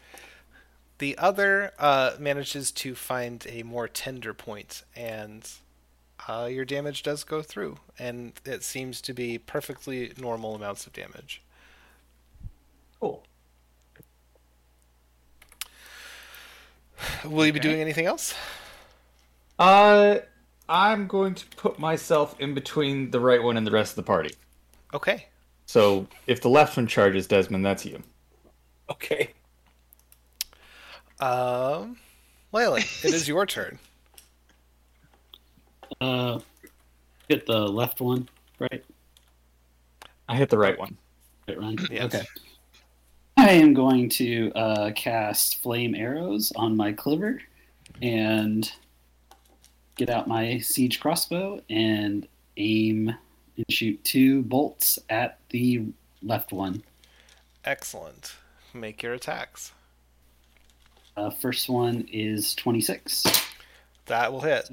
The 0.97 1.17
other 1.17 1.73
uh, 1.77 2.11
manages 2.19 2.71
to 2.71 2.95
find 2.95 3.45
a 3.49 3.63
more 3.63 3.87
tender 3.87 4.33
point, 4.33 4.83
and 4.95 5.47
uh, 6.27 6.47
your 6.49 6.63
damage 6.63 7.03
does 7.03 7.23
go 7.23 7.41
through, 7.41 7.77
and 7.99 8.31
it 8.45 8.63
seems 8.63 9.01
to 9.01 9.13
be 9.13 9.37
perfectly 9.37 10.13
normal 10.17 10.55
amounts 10.55 10.87
of 10.87 10.93
damage. 10.93 11.41
Cool. 12.99 13.23
Will 17.25 17.45
you 17.45 17.53
be 17.53 17.59
doing 17.59 17.81
anything 17.81 18.05
else? 18.05 18.33
Uh, 19.59 20.19
I'm 20.67 21.07
going 21.07 21.35
to 21.35 21.45
put 21.57 21.77
myself 21.77 22.39
in 22.39 22.53
between 22.53 23.11
the 23.11 23.19
right 23.19 23.43
one 23.43 23.57
and 23.57 23.67
the 23.67 23.71
rest 23.71 23.91
of 23.91 23.95
the 23.97 24.03
party. 24.03 24.33
Okay. 24.93 25.27
So 25.65 26.07
if 26.25 26.41
the 26.41 26.49
left 26.49 26.77
one 26.77 26.87
charges 26.87 27.27
Desmond, 27.27 27.65
that's 27.65 27.85
you. 27.85 28.01
Okay. 28.89 29.33
Um, 31.19 31.97
Layla, 32.53 32.79
it 33.05 33.13
is 33.13 33.27
your 33.27 33.45
turn. 33.45 33.79
Uh, 36.01 36.39
get 37.29 37.45
the 37.45 37.59
left 37.59 38.01
one, 38.01 38.27
right? 38.59 38.83
I 40.27 40.35
hit 40.35 40.49
the 40.49 40.57
right 40.57 40.77
one. 40.77 40.97
Right, 41.47 41.57
Ryan? 41.59 41.77
Yes. 41.91 42.03
Okay. 42.05 42.25
I 43.37 43.51
am 43.51 43.73
going 43.73 44.09
to 44.09 44.51
uh, 44.55 44.91
cast 44.95 45.61
flame 45.61 45.93
arrows 45.93 46.51
on 46.55 46.75
my 46.75 46.91
cliver 46.91 47.39
and 48.01 48.69
get 49.95 50.09
out 50.09 50.27
my 50.27 50.57
siege 50.57 50.99
crossbow 50.99 51.61
and 51.69 52.27
aim 52.57 53.15
and 53.55 53.65
shoot 53.69 54.03
two 54.03 54.41
bolts 54.41 54.97
at 55.09 55.39
the 55.49 55.85
left 56.23 56.51
one. 56.51 56.83
Excellent. 57.63 58.35
Make 58.73 59.03
your 59.03 59.13
attacks. 59.13 59.71
Uh, 61.17 61.29
first 61.29 61.69
one 61.69 62.07
is 62.11 62.55
26. 62.55 63.23
That 64.07 64.31
will 64.31 64.41
hit. 64.41 64.69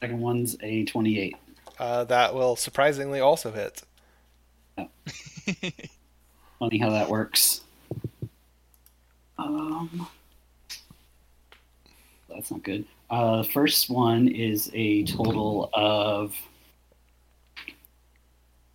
Second 0.00 0.20
one's 0.20 0.56
a 0.60 0.84
28. 0.84 1.36
Uh, 1.78 2.04
that 2.04 2.34
will 2.34 2.56
surprisingly 2.56 3.20
also 3.20 3.52
hit. 3.52 3.82
Funny 6.58 6.78
how 6.78 6.90
that 6.90 7.08
works. 7.08 7.62
Um, 9.38 10.06
that's 12.28 12.50
not 12.50 12.62
good. 12.62 12.84
Uh, 13.10 13.42
first 13.42 13.90
one 13.90 14.28
is 14.28 14.70
a 14.74 15.04
total 15.04 15.70
of 15.72 16.34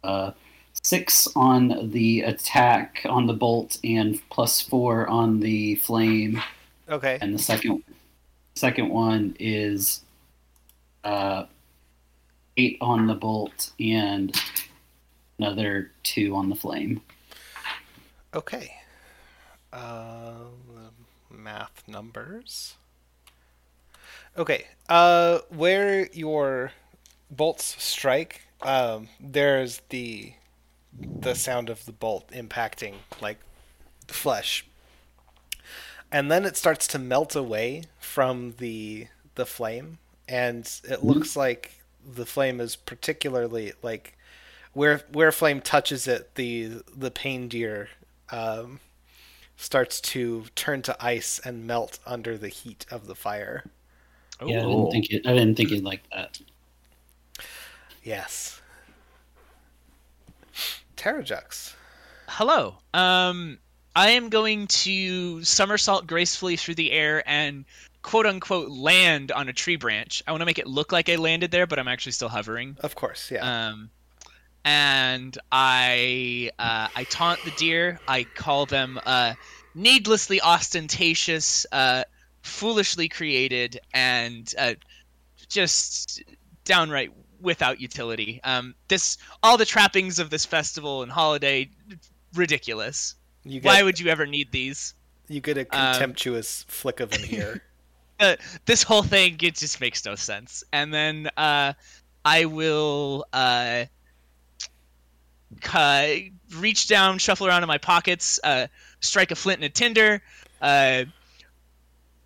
uh, 0.03 0.31
six 0.83 1.27
on 1.35 1.91
the 1.91 2.21
attack 2.21 3.05
on 3.09 3.25
the 3.27 3.33
bolt 3.33 3.77
and 3.83 4.21
plus 4.29 4.61
four 4.61 5.07
on 5.07 5.39
the 5.39 5.75
flame, 5.75 6.41
Okay. 6.89 7.17
and 7.21 7.33
the 7.33 7.39
second 7.39 7.83
second 8.55 8.89
one 8.89 9.35
is 9.39 10.01
uh, 11.03 11.45
eight 12.57 12.77
on 12.81 13.07
the 13.07 13.13
bolt 13.13 13.71
and 13.79 14.35
another 15.39 15.91
two 16.03 16.35
on 16.35 16.49
the 16.49 16.55
flame. 16.55 17.01
Okay. 18.33 18.73
Uh, 19.71 20.33
math 21.29 21.83
numbers. 21.87 22.75
Okay. 24.37 24.65
Uh, 24.89 25.39
where 25.49 26.07
your 26.13 26.71
bolts 27.29 27.81
strike, 27.83 28.41
um, 28.61 29.09
there's 29.19 29.81
the 29.89 30.33
the 30.99 31.35
sound 31.35 31.69
of 31.69 31.85
the 31.85 31.91
bolt 31.91 32.29
impacting 32.31 32.95
like 33.21 33.37
flesh, 34.07 34.65
and 36.11 36.31
then 36.31 36.45
it 36.45 36.57
starts 36.57 36.87
to 36.87 36.99
melt 36.99 37.35
away 37.35 37.83
from 37.99 38.55
the 38.57 39.07
the 39.35 39.45
flame, 39.45 39.99
and 40.27 40.69
it 40.83 41.03
looks 41.03 41.35
like 41.35 41.79
the 42.05 42.25
flame 42.25 42.59
is 42.59 42.75
particularly 42.75 43.73
like 43.81 44.17
where 44.73 45.01
where 45.11 45.31
flame 45.31 45.61
touches 45.61 46.07
it, 46.07 46.35
the 46.35 46.81
the 46.95 47.11
pain 47.11 47.47
deer 47.47 47.89
um, 48.31 48.79
starts 49.55 49.99
to 49.99 50.45
turn 50.55 50.81
to 50.83 50.95
ice 51.03 51.39
and 51.43 51.65
melt 51.65 51.99
under 52.05 52.37
the 52.37 52.49
heat 52.49 52.85
of 52.91 53.07
the 53.07 53.15
fire. 53.15 53.63
Yeah, 54.45 54.59
I 54.59 54.65
didn't 54.65 54.91
think 54.91 55.09
it. 55.09 55.27
I 55.27 55.33
didn't 55.33 55.55
think 55.55 55.71
it 55.71 55.83
like 55.83 56.03
that. 56.11 56.39
Yes. 58.03 58.61
Terrajux. 60.95 61.73
Hello. 62.27 62.77
Um, 62.93 63.59
I 63.97 64.09
am 64.09 64.29
going 64.29 64.67
to 64.67 65.43
somersault 65.43 66.05
gracefully 66.05 66.55
through 66.55 66.75
the 66.75 66.91
air 66.91 67.27
and 67.27 67.65
quote 68.03 68.27
unquote 68.27 68.69
land 68.69 69.31
on 69.31 69.49
a 69.49 69.53
tree 69.53 69.75
branch. 69.75 70.21
I 70.27 70.31
want 70.31 70.41
to 70.41 70.45
make 70.45 70.59
it 70.59 70.67
look 70.67 70.91
like 70.91 71.09
I 71.09 71.15
landed 71.15 71.49
there, 71.49 71.65
but 71.65 71.79
I'm 71.79 71.87
actually 71.87 72.11
still 72.11 72.29
hovering. 72.29 72.77
Of 72.81 72.93
course, 72.93 73.31
yeah. 73.31 73.39
Um, 73.69 73.89
and 74.63 75.35
I 75.51 76.51
uh, 76.59 76.89
I 76.95 77.05
taunt 77.05 77.43
the 77.43 77.49
deer. 77.57 77.99
I 78.07 78.25
call 78.35 78.67
them 78.67 78.99
uh, 79.03 79.33
needlessly 79.73 80.41
ostentatious, 80.41 81.65
uh, 81.71 82.03
foolishly 82.43 83.09
created, 83.09 83.79
and 83.95 84.53
uh, 84.59 84.75
just 85.49 86.21
downright 86.65 87.11
without 87.41 87.81
utility. 87.81 88.41
Um, 88.43 88.75
this 88.89 89.17
all 89.41 89.57
the 89.57 89.65
trappings 89.65 90.19
of 90.19 90.29
this 90.29 90.45
festival 90.45 91.01
and 91.01 91.11
holiday 91.11 91.71
ridiculous. 92.35 93.15
Get 93.55 93.65
Why 93.65 93.83
would 93.83 93.99
you 93.99 94.09
ever 94.09 94.25
need 94.25 94.51
these? 94.51 94.93
you 95.27 95.41
get 95.41 95.57
a 95.57 95.61
um, 95.61 95.93
contemptuous 95.93 96.63
flick 96.67 96.99
of 96.99 97.11
an 97.13 97.21
ear. 97.29 97.61
uh, 98.19 98.35
this 98.65 98.83
whole 98.83 99.03
thing 99.03 99.37
it 99.41 99.55
just 99.55 99.81
makes 99.81 100.05
no 100.05 100.15
sense. 100.15 100.63
And 100.71 100.93
then 100.93 101.29
uh, 101.37 101.73
I 102.23 102.45
will 102.45 103.25
uh, 103.33 103.85
reach 106.55 106.87
down, 106.87 107.17
shuffle 107.17 107.47
around 107.47 107.63
in 107.63 107.67
my 107.67 107.77
pockets, 107.77 108.39
uh, 108.43 108.67
strike 108.99 109.31
a 109.31 109.35
flint 109.35 109.59
and 109.59 109.65
a 109.65 109.69
tinder, 109.69 110.21
uh, 110.61 111.05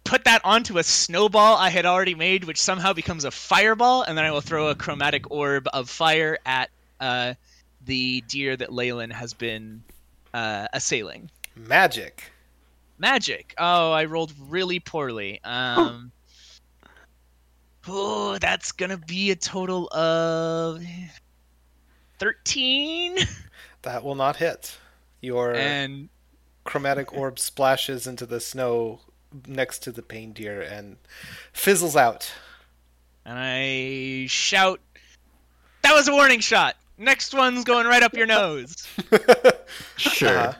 put 0.03 0.23
that 0.25 0.41
onto 0.43 0.77
a 0.77 0.83
snowball 0.83 1.57
I 1.57 1.69
had 1.69 1.85
already 1.85 2.15
made, 2.15 2.43
which 2.43 2.61
somehow 2.61 2.93
becomes 2.93 3.23
a 3.23 3.31
fireball, 3.31 4.03
and 4.03 4.17
then 4.17 4.25
I 4.25 4.31
will 4.31 4.41
throw 4.41 4.69
a 4.69 4.75
chromatic 4.75 5.29
orb 5.31 5.67
of 5.73 5.89
fire 5.89 6.37
at 6.45 6.69
uh, 6.99 7.33
the 7.85 8.21
deer 8.27 8.55
that 8.57 8.73
Leyland 8.73 9.13
has 9.13 9.33
been 9.33 9.83
uh, 10.33 10.67
assailing. 10.73 11.29
Magic. 11.55 12.31
Magic. 12.97 13.53
Oh, 13.57 13.91
I 13.91 14.05
rolled 14.05 14.33
really 14.39 14.79
poorly. 14.79 15.41
Um. 15.43 16.11
Oh, 17.87 18.37
that's 18.37 18.71
gonna 18.71 18.97
be 18.97 19.31
a 19.31 19.35
total 19.35 19.87
of 19.93 20.83
thirteen. 22.19 23.17
That 23.83 24.03
will 24.03 24.13
not 24.13 24.35
hit. 24.35 24.77
Your 25.21 25.55
And 25.55 26.07
chromatic 26.65 27.13
orb 27.13 27.39
splashes 27.39 28.05
into 28.05 28.27
the 28.27 28.39
snow 28.39 28.99
next 29.47 29.79
to 29.79 29.91
the 29.91 30.03
pain 30.03 30.33
deer 30.33 30.61
and 30.61 30.97
fizzles 31.51 31.95
out. 31.95 32.31
and 33.25 33.39
I 33.39 34.27
shout, 34.27 34.79
"That 35.81 35.93
was 35.95 36.07
a 36.07 36.11
warning 36.11 36.41
shot. 36.41 36.75
Next 36.99 37.33
one's 37.33 37.63
going 37.63 37.87
right 37.87 38.03
up 38.03 38.13
your 38.13 38.27
nose." 38.27 38.87
Sure. 39.97 40.37
Uh-huh. 40.37 40.53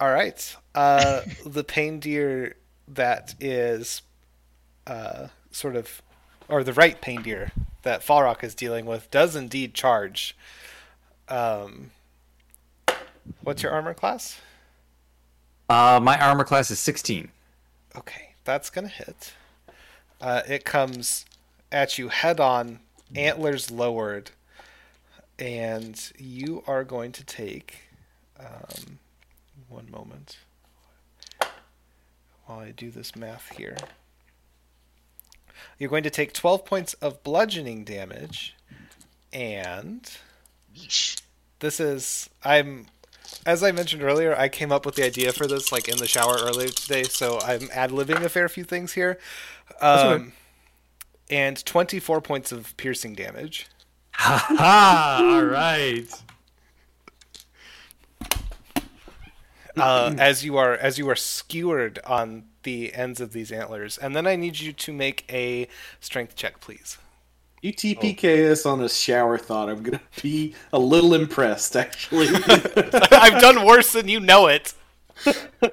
All 0.00 0.10
right. 0.10 0.56
Uh, 0.74 1.22
the 1.46 1.64
pain 1.64 2.00
deer 2.00 2.56
that 2.86 3.34
is 3.40 4.02
uh, 4.86 5.28
sort 5.50 5.76
of, 5.76 6.02
or 6.48 6.62
the 6.64 6.72
right 6.72 7.00
pain 7.00 7.22
deer 7.22 7.52
that 7.82 8.02
Falrock 8.02 8.42
is 8.42 8.54
dealing 8.54 8.86
with 8.86 9.10
does 9.10 9.36
indeed 9.36 9.74
charge. 9.74 10.36
Um, 11.28 11.90
what's 13.42 13.62
your 13.62 13.72
armor 13.72 13.94
class? 13.94 14.40
Uh, 15.68 16.00
my 16.02 16.18
armor 16.18 16.44
class 16.44 16.70
is 16.70 16.78
16. 16.78 17.30
Okay, 17.96 18.30
that's 18.44 18.70
gonna 18.70 18.88
hit. 18.88 19.34
Uh, 20.20 20.42
it 20.48 20.64
comes 20.64 21.26
at 21.70 21.98
you 21.98 22.08
head 22.08 22.40
on, 22.40 22.80
antlers 23.14 23.70
lowered, 23.70 24.30
and 25.38 26.12
you 26.18 26.62
are 26.66 26.84
going 26.84 27.12
to 27.12 27.24
take. 27.24 27.82
Um, 28.38 28.98
one 29.68 29.90
moment. 29.90 30.38
While 32.46 32.60
I 32.60 32.70
do 32.70 32.90
this 32.90 33.14
math 33.14 33.56
here. 33.56 33.76
You're 35.78 35.90
going 35.90 36.04
to 36.04 36.10
take 36.10 36.32
12 36.32 36.64
points 36.64 36.94
of 36.94 37.22
bludgeoning 37.22 37.84
damage, 37.84 38.54
and 39.32 40.10
this 41.58 41.80
is 41.80 42.30
I'm 42.44 42.86
as 43.44 43.62
I 43.62 43.72
mentioned 43.72 44.02
earlier, 44.02 44.34
I 44.36 44.48
came 44.48 44.72
up 44.72 44.86
with 44.86 44.94
the 44.94 45.04
idea 45.04 45.32
for 45.32 45.46
this 45.46 45.70
like 45.70 45.88
in 45.88 45.98
the 45.98 46.06
shower 46.06 46.36
earlier 46.40 46.68
today, 46.68 47.02
so 47.02 47.38
I'm 47.40 47.68
ad 47.72 47.90
libbing 47.90 48.24
a 48.24 48.28
fair 48.28 48.48
few 48.48 48.64
things 48.64 48.92
here. 48.92 49.18
okay. 49.82 50.14
Um, 50.14 50.32
and 51.30 51.62
24 51.62 52.22
points 52.22 52.52
of 52.52 52.74
piercing 52.78 53.14
damage. 53.14 53.66
Ha 54.18 54.46
ha! 54.58 55.20
All 55.22 55.44
right. 55.44 56.08
Uh, 59.76 60.12
as 60.18 60.44
you 60.44 60.56
are 60.56 60.74
as 60.74 60.98
you 60.98 61.08
are 61.08 61.14
skewered 61.14 62.00
on 62.04 62.44
the 62.64 62.92
ends 62.94 63.20
of 63.20 63.32
these 63.32 63.52
antlers, 63.52 63.96
and 63.96 64.16
then 64.16 64.26
I 64.26 64.34
need 64.34 64.58
you 64.58 64.72
to 64.72 64.92
make 64.92 65.24
a 65.32 65.68
strength 66.00 66.34
check, 66.34 66.60
please. 66.60 66.98
You 67.62 67.72
TPK 67.72 68.50
us 68.50 68.66
on 68.66 68.80
a 68.80 68.88
shower 68.88 69.38
thought. 69.38 69.68
I'm 69.68 69.84
gonna 69.84 70.00
be 70.20 70.54
a 70.72 70.78
little 70.80 71.14
impressed, 71.14 71.76
actually. 71.76 72.26
I've 73.12 73.40
done 73.40 73.64
worse 73.64 73.92
than 73.92 74.08
you 74.08 74.18
know 74.18 74.48
it. 74.48 74.74
All 75.26 75.32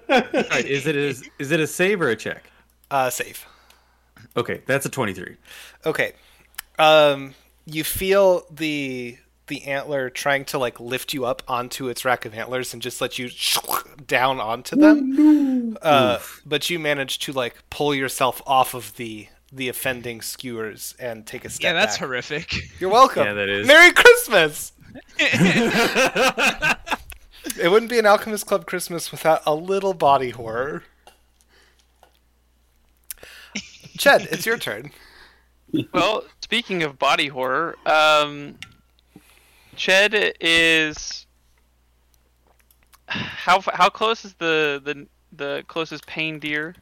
right. 0.09 0.65
Is 0.65 0.85
it 0.85 0.95
a, 0.95 1.15
is 1.39 1.51
it 1.51 1.59
a 1.59 1.67
save 1.67 2.01
or 2.01 2.09
a 2.09 2.15
check? 2.15 2.43
Uh, 2.91 3.09
save. 3.09 3.45
Okay, 4.37 4.61
that's 4.65 4.85
a 4.85 4.89
23. 4.89 5.37
Okay. 5.85 6.13
Um, 6.77 7.33
you 7.65 7.83
feel 7.83 8.45
the 8.51 9.17
the 9.47 9.63
antler 9.65 10.09
trying 10.09 10.43
to 10.45 10.57
like 10.57 10.79
lift 10.79 11.13
you 11.13 11.23
up 11.25 11.43
onto 11.47 11.87
its 11.87 12.03
rack 12.03 12.25
of 12.25 12.33
antlers 12.33 12.73
and 12.73 12.81
just 12.81 12.99
let 13.01 13.19
you 13.19 13.29
down 14.07 14.39
onto 14.39 14.75
them. 14.75 15.77
Uh, 15.81 16.19
but 16.45 16.69
you 16.69 16.79
manage 16.79 17.19
to 17.19 17.31
like 17.31 17.55
pull 17.69 17.93
yourself 17.93 18.41
off 18.47 18.73
of 18.73 18.95
the 18.95 19.27
the 19.51 19.69
offending 19.69 20.21
skewers 20.21 20.95
and 20.99 21.25
take 21.27 21.45
a 21.45 21.49
step 21.49 21.63
Yeah, 21.69 21.73
that's 21.73 21.95
back. 21.97 22.07
horrific. 22.07 22.53
You're 22.79 22.89
welcome. 22.89 23.25
Yeah, 23.25 23.33
that 23.33 23.49
is. 23.49 23.67
Merry 23.67 23.91
Christmas. 23.91 24.71
It 27.61 27.69
wouldn't 27.69 27.91
be 27.91 27.99
an 27.99 28.07
Alchemist 28.07 28.47
Club 28.47 28.65
Christmas 28.65 29.11
without 29.11 29.41
a 29.45 29.53
little 29.53 29.93
body 29.93 30.31
horror. 30.31 30.83
Ched, 33.97 34.25
it's 34.31 34.45
your 34.47 34.57
turn. 34.57 34.91
Well, 35.93 36.23
speaking 36.41 36.83
of 36.83 36.97
body 36.97 37.27
horror, 37.27 37.75
um, 37.85 38.55
Ched 39.75 40.33
is 40.39 41.25
how 43.07 43.61
how 43.61 43.89
close 43.89 44.25
is 44.25 44.33
the 44.35 44.81
the 44.83 45.07
the 45.31 45.63
closest 45.67 46.07
pain 46.07 46.39
deer? 46.39 46.75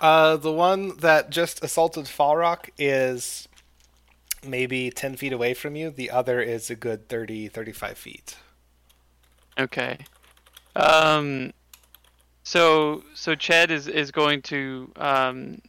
Uh, 0.00 0.36
the 0.36 0.52
one 0.52 0.96
that 0.98 1.30
just 1.30 1.62
assaulted 1.62 2.06
Falrock 2.06 2.68
is 2.76 3.48
maybe 4.46 4.90
10 4.90 5.16
feet 5.16 5.32
away 5.32 5.54
from 5.54 5.76
you. 5.76 5.90
The 5.90 6.10
other 6.10 6.40
is 6.40 6.68
a 6.68 6.74
good 6.74 7.08
30, 7.08 7.48
35 7.48 7.96
feet. 7.96 8.36
Okay. 9.58 9.98
Um. 10.76 11.52
So 12.42 13.04
so 13.14 13.34
Ched 13.34 13.70
is 13.70 13.86
is 13.86 14.10
going 14.10 14.42
to 14.42 14.92
um. 14.96 15.62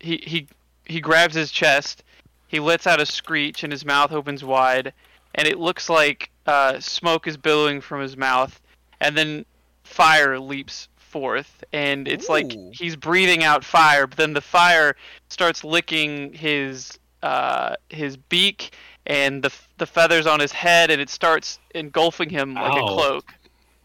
He 0.00 0.16
he 0.18 0.48
he 0.84 1.00
grabs 1.00 1.34
his 1.34 1.50
chest. 1.50 2.02
He 2.46 2.60
lets 2.60 2.86
out 2.86 3.00
a 3.00 3.06
screech 3.06 3.64
and 3.64 3.72
his 3.72 3.84
mouth 3.84 4.12
opens 4.12 4.44
wide, 4.44 4.92
and 5.34 5.48
it 5.48 5.58
looks 5.58 5.88
like 5.88 6.30
uh, 6.46 6.78
smoke 6.80 7.26
is 7.26 7.36
billowing 7.36 7.80
from 7.80 8.00
his 8.00 8.16
mouth, 8.16 8.60
and 9.00 9.16
then 9.16 9.44
fire 9.82 10.38
leaps 10.38 10.88
forth, 10.96 11.62
and 11.72 12.08
it's 12.08 12.28
like 12.28 12.52
he's 12.72 12.96
breathing 12.96 13.44
out 13.44 13.64
fire. 13.64 14.06
But 14.06 14.18
then 14.18 14.32
the 14.32 14.40
fire 14.40 14.96
starts 15.28 15.64
licking 15.64 16.32
his 16.32 16.98
uh, 17.22 17.76
his 17.88 18.16
beak 18.16 18.74
and 19.06 19.42
the 19.42 19.52
the 19.78 19.86
feathers 19.86 20.26
on 20.26 20.40
his 20.40 20.52
head, 20.52 20.90
and 20.90 21.00
it 21.00 21.08
starts 21.08 21.58
engulfing 21.74 22.30
him 22.30 22.54
like 22.54 22.72
a 22.72 22.86
cloak. 22.86 23.32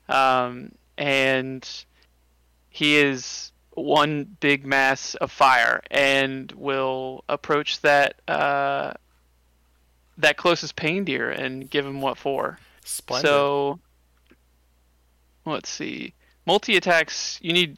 Um, 0.09 0.71
and 0.97 1.67
he 2.69 2.97
is 2.97 3.51
one 3.83 4.37
big 4.39 4.65
mass 4.65 5.15
of 5.15 5.31
fire, 5.31 5.81
and 5.89 6.51
will 6.53 7.23
approach 7.29 7.81
that 7.81 8.15
uh, 8.27 8.93
that 10.17 10.37
closest 10.37 10.75
pain 10.75 11.05
deer 11.05 11.29
and 11.29 11.69
give 11.69 11.85
him 11.85 12.01
what 12.01 12.17
for. 12.17 12.59
Splendid. 12.83 13.27
So 13.27 13.79
let's 15.45 15.69
see. 15.69 16.13
Multi 16.45 16.75
attacks. 16.77 17.39
You 17.41 17.53
need 17.53 17.77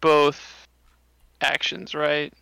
both 0.00 0.66
actions, 1.40 1.94
right? 1.94 2.32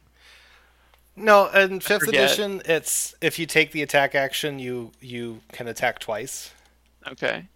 no, 1.17 1.49
in 1.49 1.81
5th 1.81 2.09
edition, 2.09 2.63
it's 2.65 3.15
if 3.21 3.39
you 3.39 3.47
take 3.47 3.73
the 3.73 3.83
attack 3.83 4.15
action, 4.15 4.59
you 4.59 4.93
you 5.01 5.41
can 5.53 5.69
attack 5.69 5.99
twice. 5.99 6.53
Okay. 7.07 7.47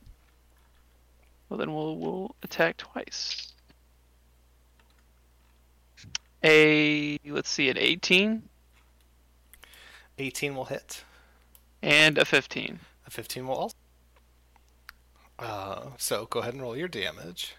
Well, 1.49 1.59
then 1.59 1.75
we'll 1.75 1.97
we'll 1.97 2.37
attack 2.43 2.77
twice. 2.77 3.53
A 6.45 7.19
let's 7.25 7.49
see, 7.49 7.71
an 7.71 7.79
18 7.79 8.43
18 10.19 10.55
will 10.55 10.67
hit. 10.67 11.03
and 11.83 12.19
a 12.19 12.25
15. 12.25 12.79
A 13.07 13.11
15 13.11 13.47
will 13.49 13.55
also. 13.55 13.75
Uh, 15.39 15.87
so 15.99 16.27
go 16.27 16.39
ahead 16.41 16.55
and 16.55 16.63
roll 16.63 16.77
your 16.77 16.87
damage. 16.89 17.57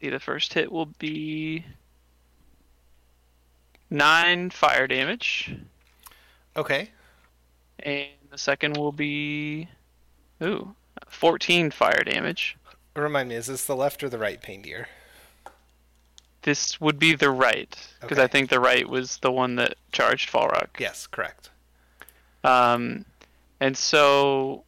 See, 0.00 0.08
the 0.08 0.20
first 0.20 0.54
hit 0.54 0.70
will 0.72 0.86
be 0.86 1.64
nine 3.90 4.50
fire 4.50 4.86
damage, 4.86 5.54
Okay. 6.56 6.90
and 7.80 8.06
the 8.30 8.38
second 8.38 8.76
will 8.76 8.92
be 8.92 9.68
ooh, 10.42 10.74
14 11.08 11.70
fire 11.70 12.04
damage. 12.04 12.56
Remind 12.94 13.28
me, 13.28 13.34
is 13.34 13.46
this 13.46 13.64
the 13.66 13.76
left 13.76 14.02
or 14.02 14.08
the 14.08 14.18
right 14.18 14.40
pain 14.40 14.62
deer? 14.62 14.88
This 16.48 16.80
would 16.80 16.98
be 16.98 17.14
the 17.14 17.28
right, 17.28 17.76
because 18.00 18.18
I 18.18 18.26
think 18.26 18.48
the 18.48 18.58
right 18.58 18.88
was 18.88 19.18
the 19.18 19.30
one 19.30 19.56
that 19.56 19.74
charged 19.92 20.32
Falrock. 20.32 20.80
Yes, 20.80 21.06
correct. 21.06 21.50
Um, 22.42 23.04
and 23.60 23.76
so 23.76 24.64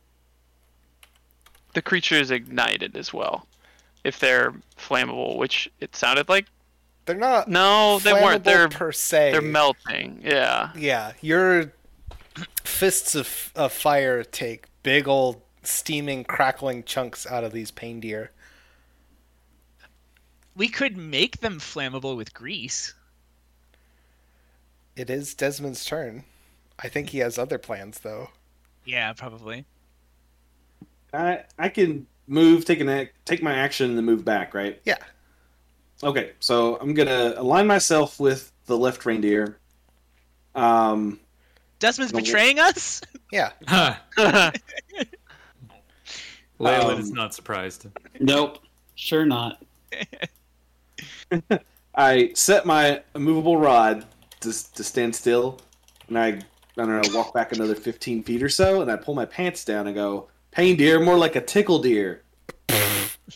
the 1.73 1.81
creature 1.81 2.17
is 2.17 2.31
ignited 2.31 2.99
as 2.99 3.15
well, 3.15 3.47
if 4.05 4.19
they're 4.19 4.53
flammable, 4.77 5.39
which 5.39 5.71
it 5.81 5.97
sounded 5.97 6.29
like. 6.29 6.49
They're 7.07 7.17
not 7.17 7.49
No, 7.49 7.99
they 7.99 8.13
weren't. 8.13 8.45
They're 8.45 8.69
per 8.69 8.93
se. 8.93 9.33
they're 9.33 9.41
melting. 9.41 10.21
Yeah. 10.23 10.73
Yeah, 10.77 11.13
your 11.23 11.73
fists 12.63 13.15
of, 13.15 13.53
of 13.57 13.73
fire 13.73 14.23
take 14.23 14.67
big 14.83 15.09
old 15.09 15.41
steaming, 15.63 16.25
crackling 16.25 16.85
chunks 16.85 17.27
out 17.27 17.43
of 17.43 17.53
these 17.53 17.71
pain 17.71 18.01
deer. 18.01 18.33
We 20.61 20.69
could 20.69 20.95
make 20.99 21.41
them 21.41 21.59
flammable 21.59 22.19
with 22.19 22.35
grease. 22.35 22.93
It 24.95 25.09
is 25.09 25.33
Desmond's 25.35 25.87
turn. 25.87 26.25
I 26.79 26.89
think 26.89 27.09
he 27.09 27.19
has 27.21 27.39
other 27.39 27.57
plans, 27.57 28.01
though. 28.01 28.29
Yeah, 28.85 29.15
probably. 29.15 29.65
I 31.15 31.45
I 31.59 31.71
can 31.71 32.07
move, 32.27 32.67
take 32.67 32.81
an 32.81 33.09
take 33.25 33.43
my 33.43 33.55
action, 33.55 33.89
and 33.89 33.97
then 33.97 34.05
move 34.05 34.23
back, 34.23 34.53
right? 34.53 34.79
Yeah. 34.85 34.99
Okay, 36.03 36.33
so 36.41 36.77
I'm 36.77 36.93
gonna 36.93 37.33
align 37.39 37.67
myself 37.67 38.21
with 38.21 38.53
the 38.67 38.77
left 38.77 39.07
reindeer. 39.07 39.57
Um, 40.55 41.21
Desmond's 41.79 42.13
No. 42.13 42.19
betraying 42.21 42.59
us? 42.59 43.01
Yeah. 43.33 43.53
Ha! 43.67 44.03
Leyland 46.59 46.91
Um, 46.91 47.01
is 47.01 47.13
not 47.13 47.33
surprised. 47.33 47.87
Nope, 48.21 48.59
sure 48.95 49.25
not. 49.25 49.63
I 51.95 52.31
set 52.35 52.67
my 52.67 53.03
immovable 53.15 53.57
rod 53.57 54.07
to 54.41 54.73
to 54.75 54.85
stand 54.85 55.15
still, 55.15 55.61
and 56.09 56.19
I 56.19 56.29
I 56.29 56.41
don't 56.77 56.89
know 56.89 57.17
walk 57.17 57.35
back 57.35 57.53
another 57.53 57.75
15 57.75 58.23
feet 58.23 58.43
or 58.43 58.49
so, 58.49 58.81
and 58.81 58.91
I 58.91 58.97
pull 58.97 59.15
my 59.15 59.27
pants 59.27 59.65
down 59.65 59.87
and 59.87 59.95
go, 59.95 60.29
"Pain 60.51 60.77
deer, 60.77 61.01
more 61.01 61.17
like 61.17 61.37
a 61.37 61.41
tickle 61.41 61.81
deer." 61.81 62.23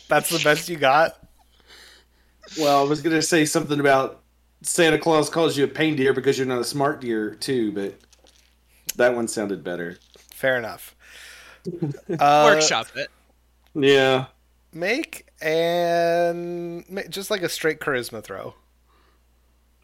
That's 0.07 0.29
the 0.29 0.41
best 0.43 0.69
you 0.69 0.77
got? 0.77 1.17
Well, 2.59 2.85
I 2.85 2.87
was 2.87 3.01
gonna 3.01 3.21
say 3.21 3.45
something 3.45 3.79
about 3.79 4.21
Santa 4.61 4.97
Claus 4.97 5.29
calls 5.29 5.57
you 5.57 5.63
a 5.63 5.67
pain 5.67 5.95
deer 5.95 6.13
because 6.13 6.37
you're 6.37 6.47
not 6.47 6.59
a 6.59 6.65
smart 6.65 7.01
deer 7.01 7.35
too, 7.35 7.71
but 7.71 7.95
that 8.95 9.15
one 9.15 9.27
sounded 9.27 9.63
better. 9.63 9.97
Fair 10.33 10.57
enough. 10.57 10.95
Uh, 12.19 12.51
Workshop 12.53 12.85
it. 12.95 13.09
Yeah. 13.73 14.27
Make 14.75 15.27
and 15.41 16.83
just 17.09 17.31
like 17.31 17.41
a 17.41 17.47
straight 17.47 17.79
charisma 17.79 18.21
throw. 18.21 18.55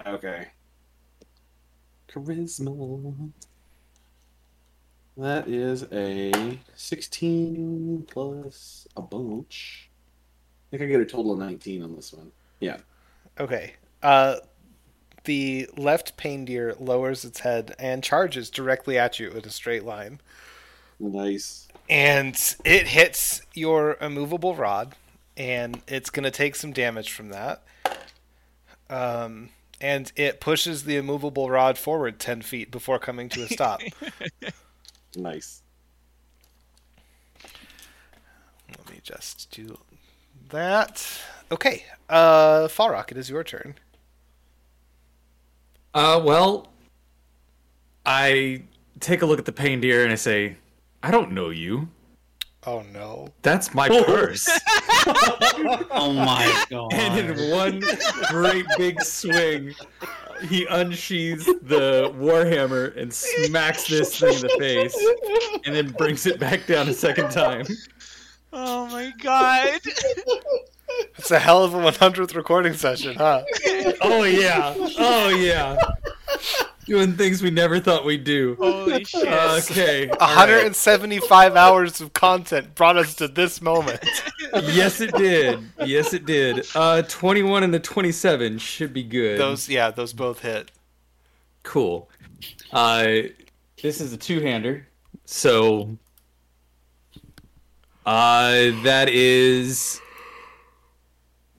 Okay. 0.05 0.47
Charisma. 2.09 3.31
That 5.15 5.47
is 5.47 5.85
a 5.93 6.59
16 6.75 8.05
plus 8.11 8.85
a 8.97 9.01
bunch. 9.01 9.89
I 10.73 10.77
think 10.77 10.89
I 10.89 10.91
get 10.91 10.99
a 10.99 11.05
total 11.05 11.31
of 11.31 11.39
19 11.39 11.83
on 11.83 11.95
this 11.95 12.11
one. 12.11 12.29
Yeah. 12.59 12.77
Okay. 13.39 13.75
Uh, 14.03 14.37
the 15.23 15.69
left 15.77 16.17
pain 16.17 16.43
deer 16.43 16.75
lowers 16.77 17.23
its 17.23 17.39
head 17.39 17.75
and 17.79 18.03
charges 18.03 18.49
directly 18.49 18.97
at 18.97 19.19
you 19.21 19.29
in 19.29 19.45
a 19.45 19.49
straight 19.51 19.85
line. 19.85 20.19
Nice. 20.99 21.69
And 21.91 22.55
it 22.65 22.87
hits 22.87 23.41
your 23.53 23.97
immovable 24.01 24.55
rod, 24.55 24.95
and 25.37 25.81
it's 25.87 26.09
going 26.09 26.23
to 26.23 26.31
take 26.31 26.55
some 26.55 26.71
damage 26.71 27.11
from 27.11 27.29
that. 27.29 27.63
Um, 28.89 29.49
and 29.79 30.11
it 30.15 30.39
pushes 30.39 30.85
the 30.85 30.95
immovable 30.95 31.49
rod 31.49 31.77
forward 31.77 32.19
10 32.19 32.41
feet 32.41 32.71
before 32.71 32.97
coming 32.97 33.29
to 33.29 33.43
a 33.43 33.47
stop. 33.47 33.81
Nice. 35.15 35.61
Let 38.77 38.89
me 38.89 38.99
just 39.03 39.51
do 39.51 39.77
that. 40.49 41.05
Okay. 41.51 41.83
Uh, 42.09 42.67
Falrock, 42.67 43.11
it 43.11 43.17
is 43.17 43.29
your 43.29 43.43
turn. 43.43 43.75
Uh, 45.93 46.21
well, 46.23 46.71
I 48.05 48.63
take 49.01 49.21
a 49.21 49.25
look 49.25 49.39
at 49.39 49.45
the 49.45 49.51
pain 49.51 49.81
deer 49.81 50.03
and 50.03 50.13
I 50.13 50.15
say, 50.15 50.55
I 51.03 51.11
don't 51.11 51.31
know 51.31 51.49
you. 51.49 51.89
Oh, 52.65 52.83
no. 52.93 53.29
That's 53.41 53.73
my 53.73 53.87
oh. 53.89 54.03
purse. 54.03 54.49
Oh 55.89 56.13
my 56.13 56.65
god. 56.69 56.93
and 56.93 57.31
in 57.31 57.49
one 57.49 57.81
great 58.29 58.65
big 58.77 59.01
swing, 59.01 59.73
he 60.47 60.65
unsheathes 60.69 61.45
the 61.45 62.13
warhammer 62.17 62.95
and 62.95 63.11
smacks 63.11 63.87
this 63.87 64.19
thing 64.19 64.35
in 64.35 64.41
the 64.41 64.55
face, 64.59 64.95
and 65.65 65.75
then 65.75 65.89
brings 65.91 66.27
it 66.27 66.39
back 66.39 66.67
down 66.67 66.87
a 66.87 66.93
second 66.93 67.31
time. 67.31 67.65
Oh 68.53 68.85
my 68.87 69.11
god. 69.21 69.79
It's 71.17 71.31
a 71.31 71.39
hell 71.39 71.63
of 71.63 71.73
a 71.73 71.77
100th 71.77 72.35
recording 72.35 72.73
session, 72.73 73.15
huh? 73.15 73.43
Oh 74.01 74.23
yeah, 74.23 74.75
oh 74.99 75.29
yeah. 75.29 75.77
Doing 76.85 77.13
things 77.13 77.41
we 77.43 77.51
never 77.51 77.79
thought 77.79 78.05
we'd 78.05 78.23
do. 78.23 78.55
Holy 78.59 79.03
shit. 79.05 79.27
Okay. 79.27 80.09
all 80.09 80.17
right. 80.17 80.37
175 80.37 81.55
hours 81.55 82.01
of 82.01 82.11
content 82.13 82.73
brought 82.75 82.97
us 82.97 83.15
to 83.15 83.27
this 83.27 83.61
moment. 83.61 84.01
Yes, 84.63 84.99
it 84.99 85.13
did. 85.15 85.63
Yes, 85.85 86.13
it 86.13 86.25
did. 86.25 86.67
Uh, 86.75 87.03
21 87.03 87.63
and 87.63 87.73
the 87.73 87.79
27 87.79 88.57
should 88.57 88.93
be 88.93 89.01
good. 89.01 89.39
Those, 89.39 89.69
yeah, 89.69 89.91
those 89.91 90.11
both 90.11 90.41
hit. 90.41 90.71
Cool. 91.63 92.09
Uh, 92.73 93.05
this 93.81 94.01
is 94.01 94.11
a 94.11 94.17
two-hander, 94.17 94.85
so 95.23 95.97
uh, 98.05 98.51
that 98.83 99.07
is. 99.07 100.01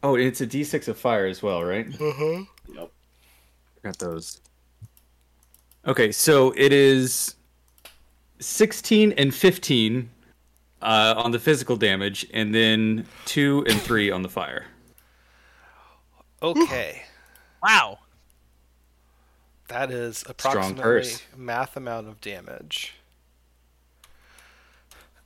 Oh, 0.03 0.17
it's 0.17 0.43
a 0.43 0.47
D6 0.47 0.89
of 0.89 0.99
fire 0.99 1.25
as 1.25 1.43
well, 1.43 1.65
right? 1.65 1.87
Uh-huh. 1.99 2.45
Yep. 2.75 2.91
Got 3.85 3.99
those. 4.01 4.42
Okay, 5.87 6.13
so 6.13 6.53
it 6.57 6.73
is 6.73 7.35
16 8.39 9.13
and 9.13 9.35
15 9.35 10.09
uh, 10.81 11.15
on 11.17 11.31
the 11.33 11.39
physical 11.39 11.77
damage, 11.77 12.27
and 12.33 12.55
then 12.55 13.07
2 13.27 13.65
and 13.69 13.81
3 13.81 14.11
on 14.11 14.23
the 14.23 14.29
fire. 14.29 14.67
Okay. 16.41 17.03
wow. 17.63 17.99
That 19.69 19.91
is 19.91 20.25
approximately 20.29 21.13
math 21.37 21.77
amount 21.77 22.09
of 22.09 22.21
damage. 22.21 22.95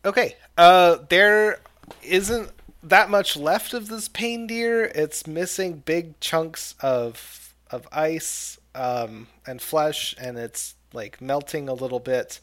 Okay, 0.04 0.36
uh, 0.56 0.98
there 1.08 1.60
isn't 2.02 2.50
that 2.84 3.10
much 3.10 3.36
left 3.36 3.74
of 3.74 3.88
this 3.88 4.08
pain 4.08 4.46
deer. 4.46 4.84
It's 4.94 5.26
missing 5.26 5.82
big 5.84 6.20
chunks 6.20 6.76
of 6.80 7.54
of 7.72 7.88
ice 7.90 8.60
um, 8.76 9.26
and 9.46 9.60
flesh, 9.60 10.14
and 10.18 10.38
it's 10.38 10.74
like 10.92 11.20
melting 11.20 11.68
a 11.68 11.74
little 11.74 12.00
bit. 12.00 12.40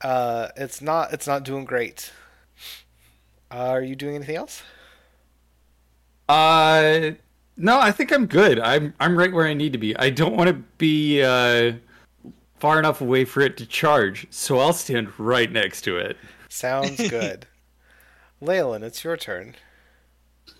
Uh, 0.00 0.48
it's 0.56 0.80
not 0.80 1.12
it's 1.12 1.26
not 1.26 1.44
doing 1.44 1.64
great. 1.64 2.12
are 3.50 3.82
you 3.82 3.96
doing 3.96 4.14
anything 4.14 4.36
else? 4.36 4.62
Uh, 6.28 7.12
no, 7.56 7.78
I 7.78 7.90
think 7.90 8.12
I'm 8.12 8.26
good. 8.26 8.58
I'm 8.60 8.94
I'm 9.00 9.16
right 9.18 9.32
where 9.32 9.46
I 9.46 9.54
need 9.54 9.72
to 9.72 9.78
be. 9.78 9.96
I 9.96 10.10
don't 10.10 10.36
want 10.36 10.48
to 10.48 10.54
be 10.78 11.22
uh, 11.22 11.72
far 12.58 12.78
enough 12.78 13.00
away 13.00 13.24
for 13.24 13.40
it 13.40 13.56
to 13.58 13.66
charge, 13.66 14.26
so 14.30 14.58
I'll 14.58 14.72
stand 14.72 15.18
right 15.18 15.50
next 15.50 15.82
to 15.82 15.96
it. 15.98 16.16
Sounds 16.48 16.96
good. 17.10 17.46
Leyland, 18.40 18.84
it's 18.84 19.04
your 19.04 19.16
turn. 19.16 19.56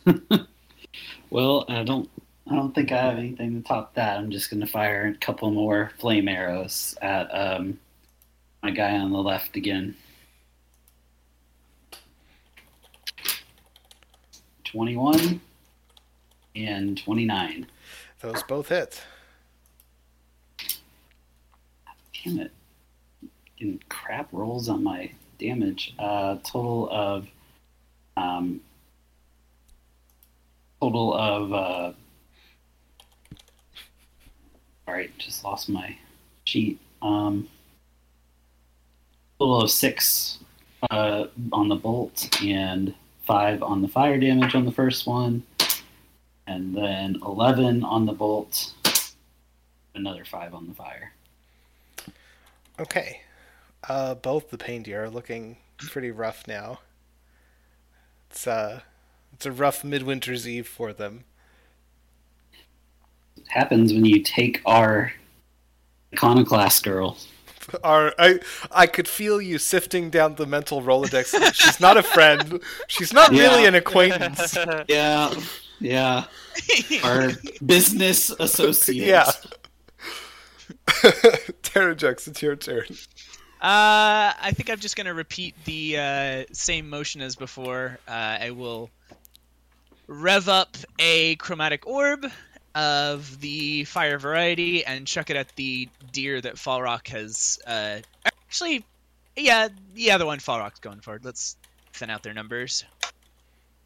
Well, 1.30 1.64
I 1.68 1.84
don't. 1.84 2.10
I 2.50 2.56
don't 2.56 2.74
think 2.74 2.90
I 2.90 2.96
have 2.96 3.16
anything 3.16 3.62
to 3.62 3.68
top 3.68 3.94
that. 3.94 4.18
I'm 4.18 4.32
just 4.32 4.50
going 4.50 4.58
to 4.60 4.66
fire 4.66 5.06
a 5.06 5.18
couple 5.24 5.52
more 5.52 5.92
flame 6.00 6.26
arrows 6.26 6.96
at 7.00 7.28
um, 7.32 7.78
my 8.60 8.72
guy 8.72 8.98
on 8.98 9.12
the 9.12 9.22
left 9.22 9.54
again. 9.56 9.94
Twenty-one 14.64 15.40
and 16.56 16.98
twenty-nine. 16.98 17.68
Those 18.18 18.42
both 18.42 18.68
hit. 18.68 19.00
Damn 22.24 22.40
it! 22.40 22.52
Getting 23.56 23.80
crap 23.88 24.28
rolls 24.32 24.68
on 24.68 24.82
my 24.82 25.12
damage. 25.38 25.94
Uh, 26.00 26.38
total 26.42 26.88
of 26.90 27.28
um, 28.16 28.60
total 30.80 31.14
of. 31.14 31.52
Uh, 31.52 31.92
all 34.90 34.96
right, 34.96 35.16
just 35.18 35.44
lost 35.44 35.68
my 35.68 35.96
sheet. 36.42 36.80
Um, 37.00 37.48
total 39.38 39.62
of 39.62 39.70
six 39.70 40.40
uh, 40.90 41.26
on 41.52 41.68
the 41.68 41.76
bolt 41.76 42.28
and 42.42 42.92
five 43.24 43.62
on 43.62 43.82
the 43.82 43.88
fire 43.88 44.18
damage 44.18 44.56
on 44.56 44.64
the 44.64 44.72
first 44.72 45.06
one, 45.06 45.44
and 46.48 46.76
then 46.76 47.18
eleven 47.24 47.84
on 47.84 48.04
the 48.04 48.12
bolt. 48.12 48.72
Another 49.94 50.24
five 50.24 50.54
on 50.54 50.66
the 50.66 50.74
fire. 50.74 51.12
Okay. 52.80 53.20
Uh, 53.88 54.16
both 54.16 54.50
the 54.50 54.58
pain 54.58 54.82
deer 54.82 55.04
are 55.04 55.10
looking 55.10 55.56
pretty 55.78 56.10
rough 56.10 56.48
now. 56.48 56.80
It's 58.28 58.44
uh, 58.44 58.80
it's 59.32 59.46
a 59.46 59.52
rough 59.52 59.84
midwinter's 59.84 60.48
eve 60.48 60.66
for 60.66 60.92
them. 60.92 61.22
It 63.36 63.48
happens 63.48 63.92
when 63.92 64.04
you 64.04 64.22
take 64.22 64.60
our 64.66 65.12
iconoclast 66.12 66.82
girl. 66.82 67.16
Are 67.84 68.14
I 68.18 68.40
I 68.72 68.86
could 68.86 69.06
feel 69.06 69.40
you 69.40 69.58
sifting 69.58 70.10
down 70.10 70.34
the 70.34 70.46
mental 70.46 70.82
rolodex. 70.82 71.54
She's 71.54 71.78
not 71.78 71.96
a 71.96 72.02
friend. 72.02 72.60
She's 72.88 73.12
not 73.12 73.30
really 73.30 73.64
an 73.64 73.74
acquaintance. 73.74 74.56
Yeah, 74.88 75.32
yeah. 75.78 76.24
Our 77.04 77.30
business 77.64 78.30
associate. 78.30 79.06
Yeah. 79.06 79.30
Terrajux, 81.62 82.26
it's 82.26 82.42
your 82.42 82.56
turn. 82.56 82.86
Uh, 83.60 84.32
I 84.40 84.52
think 84.54 84.70
I'm 84.70 84.78
just 84.78 84.96
gonna 84.96 85.14
repeat 85.14 85.54
the 85.64 85.98
uh, 85.98 86.44
same 86.52 86.88
motion 86.88 87.20
as 87.20 87.36
before. 87.36 87.98
Uh, 88.08 88.38
I 88.40 88.50
will 88.50 88.90
rev 90.06 90.48
up 90.48 90.76
a 90.98 91.36
chromatic 91.36 91.86
orb 91.86 92.26
of 92.74 93.40
the 93.40 93.84
fire 93.84 94.18
variety 94.18 94.84
and 94.84 95.06
chuck 95.06 95.30
it 95.30 95.36
at 95.36 95.54
the 95.56 95.88
deer 96.12 96.40
that 96.40 96.54
Falrock 96.54 97.08
has. 97.08 97.58
Uh, 97.66 97.98
actually, 98.24 98.84
yeah, 99.36 99.68
the 99.94 100.10
other 100.12 100.26
one 100.26 100.38
Falrock's 100.38 100.80
going 100.80 101.00
for. 101.00 101.18
Let's 101.22 101.56
thin 101.92 102.10
out 102.10 102.22
their 102.22 102.34
numbers. 102.34 102.84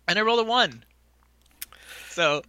And 0.06 0.18
I 0.18 0.22
rolled 0.22 0.40
a 0.40 0.44
one. 0.44 0.84
So 2.10 2.42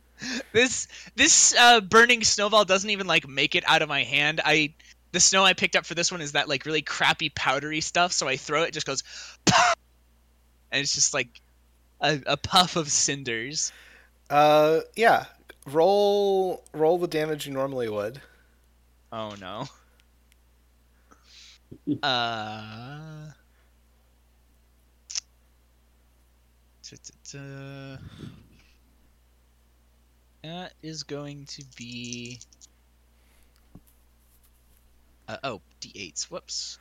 this 0.54 0.88
this 1.16 1.56
uh, 1.58 1.82
burning 1.82 2.24
snowball 2.24 2.66
doesn't 2.66 2.90
even 2.90 3.08
like 3.08 3.28
make 3.28 3.56
it 3.56 3.64
out 3.68 3.82
of 3.82 3.90
my 3.90 4.04
hand. 4.04 4.42
I 4.44 4.74
the 5.12 5.20
snow 5.20 5.44
I 5.44 5.54
picked 5.54 5.76
up 5.76 5.86
for 5.86 5.96
this 5.96 6.12
one 6.12 6.22
is 6.22 6.34
that 6.34 6.50
like 6.50 6.66
really 6.66 6.82
crappy 6.82 7.30
powdery 7.30 7.82
stuff. 7.82 8.12
So 8.12 8.28
I 8.28 8.38
throw 8.38 8.64
it, 8.64 8.70
it 8.70 8.74
just 8.74 8.86
goes, 8.86 9.04
and 10.72 10.82
it's 10.82 10.94
just 10.94 11.14
like 11.14 11.42
a, 12.02 12.22
a 12.26 12.38
puff 12.38 12.76
of 12.76 12.90
cinders. 12.90 13.72
Uh, 14.30 14.82
yeah. 14.96 15.26
Roll 15.66 16.64
roll 16.74 16.98
the 16.98 17.08
damage 17.08 17.48
you 17.48 17.54
normally 17.54 17.90
would. 17.90 18.22
Oh 19.12 19.34
no. 19.40 19.66
Uh. 22.02 23.32
ta-ta-ta. 26.84 27.98
That 30.44 30.74
is 30.84 31.04
going 31.04 31.46
to 31.46 31.64
be. 31.76 32.40
Uh, 35.28 35.38
oh, 35.44 35.62
d8s. 35.82 36.26
Whoops. 36.26 36.78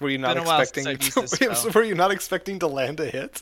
Were 0.00 0.10
you 0.10 0.18
not 0.18 0.34
Been 0.36 0.44
a 0.44 0.46
while 0.46 0.60
expecting? 0.60 0.84
since 0.84 1.16
I've 1.16 1.22
used 1.24 1.38
this 1.38 1.58
spell. 1.58 1.72
were 1.74 1.82
you 1.82 1.94
not 1.94 2.10
expecting 2.10 2.58
to 2.60 2.66
land 2.66 3.00
a 3.00 3.06
hit? 3.06 3.40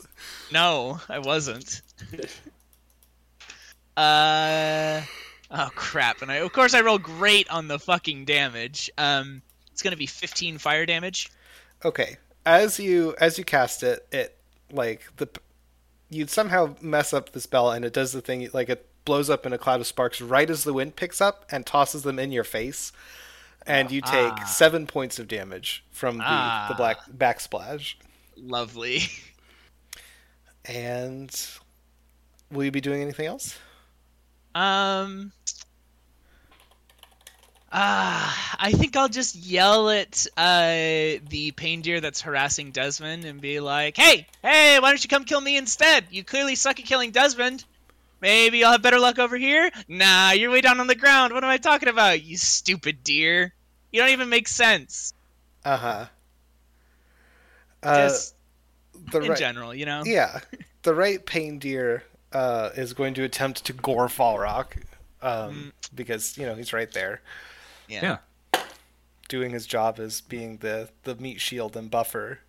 No, 0.51 0.99
I 1.09 1.19
wasn't. 1.19 1.81
uh 3.97 5.01
oh 5.51 5.69
crap! 5.75 6.21
And 6.21 6.31
I 6.31 6.35
of 6.35 6.53
course 6.53 6.73
I 6.73 6.81
roll 6.81 6.97
great 6.99 7.49
on 7.49 7.67
the 7.67 7.79
fucking 7.79 8.25
damage. 8.25 8.89
Um, 8.97 9.41
it's 9.71 9.81
gonna 9.81 9.95
be 9.97 10.05
15 10.05 10.57
fire 10.59 10.85
damage. 10.85 11.29
Okay. 11.83 12.17
As 12.45 12.79
you 12.79 13.15
as 13.19 13.37
you 13.37 13.43
cast 13.43 13.83
it, 13.83 14.07
it 14.11 14.37
like 14.71 15.01
the 15.17 15.27
you'd 16.09 16.29
somehow 16.29 16.75
mess 16.81 17.11
up 17.13 17.31
the 17.31 17.41
spell 17.41 17.71
and 17.71 17.83
it 17.83 17.91
does 17.93 18.13
the 18.13 18.21
thing 18.21 18.47
like 18.53 18.69
it 18.69 18.85
blows 19.03 19.29
up 19.29 19.45
in 19.45 19.53
a 19.53 19.57
cloud 19.57 19.79
of 19.81 19.87
sparks 19.87 20.21
right 20.21 20.49
as 20.49 20.63
the 20.63 20.73
wind 20.73 20.95
picks 20.95 21.19
up 21.21 21.45
and 21.51 21.65
tosses 21.65 22.03
them 22.03 22.19
in 22.19 22.31
your 22.31 22.43
face, 22.43 22.91
and 23.65 23.91
you 23.91 24.01
take 24.01 24.33
Ah. 24.33 24.45
seven 24.45 24.85
points 24.87 25.17
of 25.19 25.27
damage 25.27 25.83
from 25.91 26.17
the 26.17 26.23
the 26.23 26.29
Ah. 26.29 26.73
black 26.77 26.97
backsplash. 27.17 27.95
Lovely. 28.35 29.01
And 30.65 31.31
will 32.51 32.65
you 32.65 32.71
be 32.71 32.81
doing 32.81 33.01
anything 33.01 33.25
else? 33.25 33.57
Um. 34.57 35.31
Ah, 37.71 38.55
I 38.59 38.71
think 38.71 38.95
I'll 38.95 39.09
just 39.09 39.35
yell 39.35 39.89
at 39.89 40.25
uh, 40.35 41.19
the 41.29 41.53
pain 41.55 41.81
deer 41.81 42.01
that's 42.01 42.21
harassing 42.21 42.71
Desmond 42.71 43.23
and 43.25 43.39
be 43.39 43.59
like, 43.59 43.97
"Hey, 43.97 44.25
hey, 44.41 44.79
why 44.79 44.89
don't 44.89 45.03
you 45.03 45.09
come 45.09 45.25
kill 45.25 45.41
me 45.41 45.57
instead? 45.57 46.05
You 46.09 46.23
clearly 46.23 46.55
suck 46.55 46.79
at 46.79 46.85
killing 46.87 47.11
Desmond. 47.11 47.65
Maybe 48.19 48.59
you'll 48.59 48.71
have 48.71 48.81
better 48.81 48.99
luck 48.99 49.19
over 49.19 49.37
here. 49.37 49.69
Nah, 49.87 50.31
you're 50.31 50.49
way 50.49 50.61
down 50.61 50.79
on 50.79 50.87
the 50.87 50.95
ground. 50.95 51.33
What 51.33 51.43
am 51.43 51.51
I 51.51 51.57
talking 51.57 51.89
about? 51.89 52.23
You 52.23 52.35
stupid 52.37 53.03
deer. 53.03 53.53
You 53.91 54.01
don't 54.01 54.09
even 54.09 54.29
make 54.29 54.47
sense. 54.47 55.13
Uh-huh. 55.63 56.05
Uh 57.83 58.07
Just 58.07 58.33
the 59.11 59.21
in 59.21 59.29
right, 59.29 59.37
general, 59.37 59.75
you 59.75 59.85
know. 59.85 60.01
Yeah, 60.03 60.39
the 60.81 60.95
right 60.95 61.23
pain 61.23 61.59
deer 61.59 62.03
uh, 62.33 62.69
is 62.75 62.93
going 62.93 63.13
to 63.15 63.23
attempt 63.23 63.65
to 63.65 63.73
gore 63.73 64.07
Falrock, 64.07 64.77
um, 65.21 65.73
Mm. 65.81 65.95
because 65.95 66.37
you 66.37 66.45
know 66.45 66.55
he's 66.55 66.73
right 66.73 66.91
there. 66.91 67.21
Yeah. 67.87 68.17
Yeah. 68.53 68.61
doing 69.29 69.51
his 69.51 69.65
job 69.65 69.99
as 69.99 70.21
being 70.21 70.57
the 70.57 70.89
the 71.03 71.15
meat 71.15 71.39
shield 71.41 71.75
and 71.77 71.89
buffer. 71.91 72.39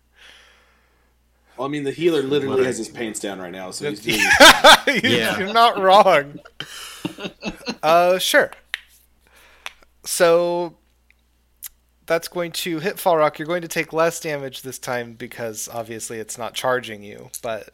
Well, 1.57 1.67
I 1.67 1.71
mean, 1.71 1.83
the 1.83 1.91
healer 1.91 2.21
literally 2.21 2.63
has 2.63 2.77
his 2.77 2.87
pants 2.87 3.19
down 3.19 3.39
right 3.39 3.51
now, 3.51 3.71
so 3.71 3.89
he's 3.89 3.99
doing. 4.03 4.19
Yeah. 5.03 5.37
You're 5.39 5.53
not 5.53 5.77
wrong. 5.79 6.39
uh, 7.83 8.17
sure. 8.17 8.51
So 10.05 10.75
that's 12.05 12.27
going 12.27 12.51
to 12.53 12.79
hit 12.79 12.95
Falrock. 12.95 13.37
You're 13.37 13.45
going 13.47 13.61
to 13.61 13.67
take 13.67 13.93
less 13.93 14.19
damage 14.19 14.61
this 14.61 14.79
time 14.79 15.13
because 15.13 15.69
obviously 15.71 16.17
it's 16.19 16.37
not 16.37 16.53
charging 16.53 17.03
you, 17.03 17.29
but 17.41 17.69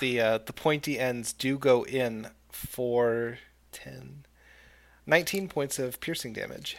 the 0.00 0.20
uh, 0.20 0.38
the 0.38 0.52
pointy 0.52 0.98
ends 0.98 1.32
do 1.32 1.56
go 1.58 1.84
in 1.84 2.28
for 2.50 3.38
10, 3.72 4.24
19 5.06 5.48
points 5.48 5.78
of 5.78 6.00
piercing 6.00 6.32
damage. 6.32 6.76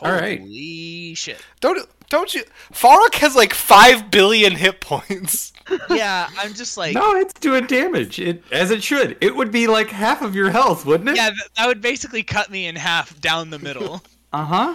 All 0.00 0.10
right. 0.10 0.40
Holy 0.40 1.14
shit. 1.14 1.40
Don't 1.60 1.86
don't 2.08 2.34
you? 2.34 2.42
Falrock 2.72 3.14
has 3.16 3.36
like 3.36 3.54
five 3.54 4.10
billion 4.10 4.54
hit 4.56 4.80
points. 4.80 5.52
Yeah, 5.88 6.28
I'm 6.38 6.52
just 6.52 6.76
like 6.76 6.94
No, 6.94 7.14
it's 7.16 7.32
doing 7.40 7.66
damage. 7.66 8.18
It 8.18 8.44
as 8.52 8.70
it 8.70 8.82
should. 8.82 9.16
It 9.22 9.34
would 9.34 9.50
be 9.50 9.66
like 9.66 9.88
half 9.88 10.20
of 10.20 10.34
your 10.34 10.50
health, 10.50 10.84
wouldn't 10.84 11.08
it? 11.08 11.16
Yeah, 11.16 11.30
th- 11.30 11.50
that 11.56 11.66
would 11.66 11.80
basically 11.80 12.22
cut 12.22 12.50
me 12.50 12.66
in 12.66 12.76
half 12.76 13.18
down 13.20 13.48
the 13.50 13.58
middle. 13.58 14.02
Uh 14.32 14.44
huh. 14.44 14.74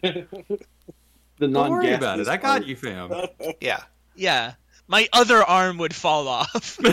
the 0.00 0.26
Don't 1.40 1.52
non 1.52 1.70
worry 1.70 1.92
about 1.92 2.20
it. 2.20 2.28
I 2.28 2.36
got 2.36 2.64
you, 2.66 2.76
fam. 2.76 3.10
Yeah. 3.60 3.82
yeah. 4.14 4.54
My 4.92 5.08
other 5.12 5.42
arm 5.42 5.78
would 5.78 5.94
fall 5.94 6.28
off. 6.28 6.78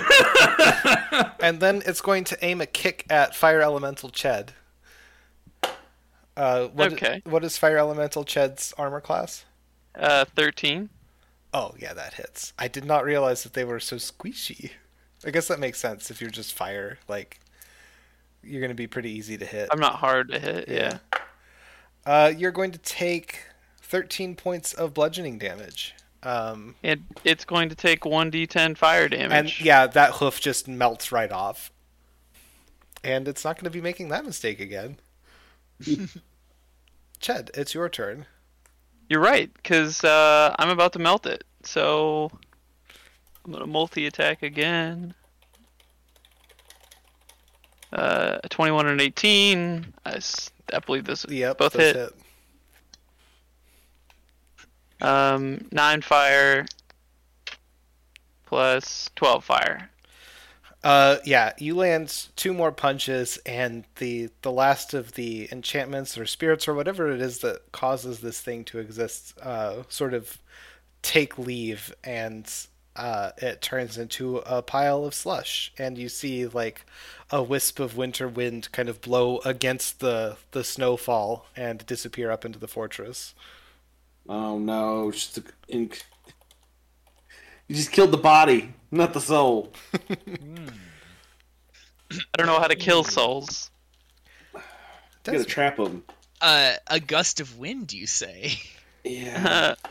And 1.42 1.60
then 1.60 1.82
it's 1.86 2.02
going 2.02 2.24
to 2.26 2.38
aim 2.44 2.60
a 2.62 2.66
kick 2.66 3.06
at 3.10 3.36
Fire 3.36 3.62
Elemental 3.62 4.10
Ched. 4.10 4.50
Uh, 6.36 6.68
what, 6.68 6.94
Okay. 6.94 7.22
what 7.26 7.44
is 7.44 7.58
Fire 7.58 7.78
Elemental 7.78 8.24
Ched's 8.24 8.74
armor 8.78 9.02
class? 9.02 9.46
Uh, 9.96 10.26
13. 10.36 10.90
Oh, 11.54 11.74
yeah, 11.80 11.94
that 11.94 12.14
hits. 12.16 12.54
I 12.58 12.68
did 12.68 12.86
not 12.86 13.04
realize 13.04 13.44
that 13.44 13.54
they 13.54 13.64
were 13.64 13.80
so 13.80 13.96
squishy. 13.98 14.72
I 15.26 15.32
guess 15.32 15.48
that 15.48 15.60
makes 15.60 15.80
sense 15.80 16.10
if 16.12 16.22
you're 16.22 16.30
just 16.30 16.54
fire. 16.54 17.00
Like, 17.08 17.40
you're 18.44 18.62
going 18.62 18.70
to 18.70 18.76
be 18.76 18.88
pretty 18.88 19.12
easy 19.12 19.38
to 19.38 19.46
hit. 19.46 19.70
I'm 19.72 19.80
not 19.80 19.96
hard 19.96 20.30
to 20.32 20.40
hit. 20.40 20.70
Yeah. 20.70 21.00
Uh, 22.06 22.32
you're 22.36 22.52
going 22.52 22.72
to 22.72 22.80
take 22.80 23.44
13 23.82 24.36
points 24.36 24.74
of 24.74 24.94
bludgeoning 24.94 25.38
damage. 25.38 25.96
Um, 26.22 26.76
It 26.84 27.00
it's 27.24 27.46
going 27.46 27.70
to 27.70 27.76
take 27.76 28.02
1d10 28.02 28.78
fire 28.78 29.08
damage. 29.08 29.32
and 29.60 29.62
yeah, 29.66 29.88
that 29.88 30.16
hoof 30.16 30.42
just 30.42 30.68
melts 30.68 31.12
right 31.12 31.32
off. 31.32 31.72
And 33.04 33.28
it's 33.28 33.46
not 33.46 33.56
going 33.56 33.66
to 33.66 33.70
be 33.70 33.82
making 33.82 34.10
that 34.10 34.26
mistake 34.26 34.60
again. 34.60 34.98
Ched, 37.22 37.50
it's 37.54 37.74
your 37.74 37.88
turn. 37.90 38.26
You're 39.08 39.22
right, 39.22 39.52
because 39.54 40.04
uh, 40.04 40.54
I'm 40.60 40.70
about 40.70 40.94
to 40.94 41.00
melt 41.00 41.26
it. 41.26 41.44
So 41.64 42.30
I'm 43.46 43.52
gonna 43.52 43.66
multi 43.66 44.06
attack 44.06 44.44
again. 44.44 45.14
Uh, 47.92 48.38
a 48.44 48.50
21 48.50 48.88
and 48.88 49.02
18. 49.02 49.94
I, 50.06 50.12
s- 50.12 50.52
I 50.72 50.80
believe 50.80 51.06
this 51.06 51.26
Yep, 51.28 51.58
both 51.58 51.74
those 51.74 51.96
hit. 51.96 52.14
Um, 55.02 55.68
nine 55.72 56.02
fire 56.02 56.66
plus 58.46 59.10
12 59.16 59.46
fire. 59.46 59.90
Uh, 60.84 61.18
yeah, 61.26 61.52
you 61.58 61.76
land 61.76 62.28
two 62.36 62.54
more 62.54 62.72
punches, 62.72 63.38
and 63.46 63.84
the 63.98 64.30
the 64.44 64.52
last 64.52 64.94
of 64.94 65.14
the 65.14 65.50
enchantments 65.52 66.18
or 66.18 66.26
spirits 66.26 66.68
or 66.70 66.74
whatever 66.74 67.12
it 67.12 67.22
is 67.22 67.40
that 67.40 67.72
causes 67.74 68.22
this 68.22 68.40
thing 68.40 68.64
to 68.64 68.80
exist, 68.80 69.38
uh, 69.42 69.84
sort 69.90 70.14
of 70.14 70.38
take 71.02 71.38
leave, 71.38 71.94
and 72.04 72.50
uh, 72.96 73.32
it 73.38 73.62
turns 73.62 73.98
into 73.98 74.38
a 74.38 74.62
pile 74.62 75.04
of 75.04 75.14
slush, 75.14 75.74
and 75.78 75.98
you 75.98 76.08
see 76.08 76.48
like 76.48 76.86
a 77.30 77.44
wisp 77.44 77.80
of 77.80 77.98
winter 77.98 78.28
wind 78.30 78.72
kind 78.72 78.88
of 78.88 79.02
blow 79.02 79.40
against 79.40 80.00
the 80.00 80.38
the 80.52 80.64
snowfall 80.64 81.46
and 81.58 81.86
disappear 81.86 82.32
up 82.32 82.46
into 82.46 82.58
the 82.60 82.70
fortress. 82.70 83.36
Oh 84.30 84.58
no! 84.60 85.12
Just 85.12 85.36
the 85.36 85.44
ink. 85.68 86.04
You 87.68 87.76
just 87.76 87.92
killed 87.92 88.12
the 88.12 88.18
body, 88.18 88.74
not 88.92 89.14
the 89.14 89.20
soul. 89.22 89.74
I 92.12 92.38
don't 92.38 92.48
know 92.48 92.60
how 92.60 92.68
to 92.68 92.76
kill 92.76 93.04
souls. 93.04 93.70
You 94.56 94.62
gotta 95.34 95.44
trap 95.46 95.78
them. 95.78 96.04
uh, 96.42 96.74
a 96.88 97.00
gust 97.00 97.40
of 97.40 97.60
wind, 97.60 97.92
you 97.94 98.08
say? 98.08 98.54
Yeah. 99.04 99.76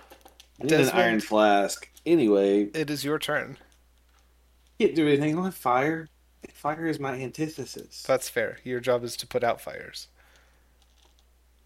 I 0.60 0.64
need 0.64 0.72
an 0.72 0.78
Desmond? 0.78 0.98
iron 0.98 1.20
flask. 1.20 1.88
Anyway, 2.04 2.64
It 2.74 2.90
is 2.90 3.04
your 3.04 3.18
turn. 3.20 3.56
can't 4.80 4.94
do 4.96 5.06
anything 5.06 5.38
on 5.38 5.50
fire. 5.52 6.08
Fire 6.54 6.86
is 6.86 6.98
my 6.98 7.12
antithesis. 7.14 8.02
That's 8.02 8.28
fair. 8.28 8.58
Your 8.64 8.80
job 8.80 9.04
is 9.04 9.16
to 9.18 9.26
put 9.26 9.44
out 9.44 9.60
fires. 9.60 10.08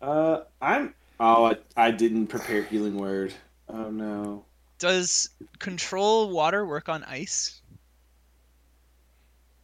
Uh, 0.02 0.40
I'm. 0.60 0.94
Oh, 1.20 1.46
I, 1.46 1.56
I 1.76 1.90
didn't 1.90 2.26
prepare 2.28 2.62
healing 2.62 2.96
word. 2.96 3.32
Oh 3.68 3.90
no. 3.90 4.44
Does 4.78 5.30
control 5.58 6.30
water 6.30 6.66
work 6.66 6.88
on 6.88 7.04
ice? 7.04 7.60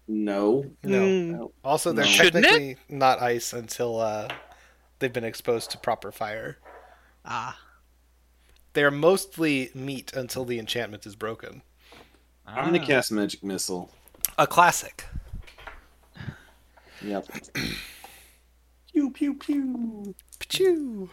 No. 0.06 0.64
No. 0.82 1.06
No. 1.06 1.52
Also, 1.64 1.92
they're 1.92 2.04
No. 2.04 2.10
Shouldn't 2.10 2.44
it? 2.44 2.48
technically 2.48 2.76
not 2.88 3.20
ice 3.20 3.52
until 3.52 4.00
uh, 4.00 4.28
they've 4.98 5.12
been 5.12 5.24
exposed 5.24 5.70
to 5.72 5.78
proper 5.78 6.10
fire. 6.12 6.58
Ah. 7.24 7.58
They 8.72 8.84
are 8.84 8.90
mostly 8.90 9.70
meat 9.74 10.12
until 10.14 10.44
the 10.44 10.58
enchantment 10.58 11.04
is 11.04 11.16
broken. 11.16 11.62
I'm 12.46 12.64
gonna 12.64 12.84
cast 12.84 13.12
magic 13.12 13.42
missile. 13.42 13.90
A 14.38 14.46
classic. 14.46 15.04
Yep. 17.02 17.26
pew 18.92 19.10
pew 19.10 19.34
pew. 19.34 20.14
Pachoo. 20.38 21.10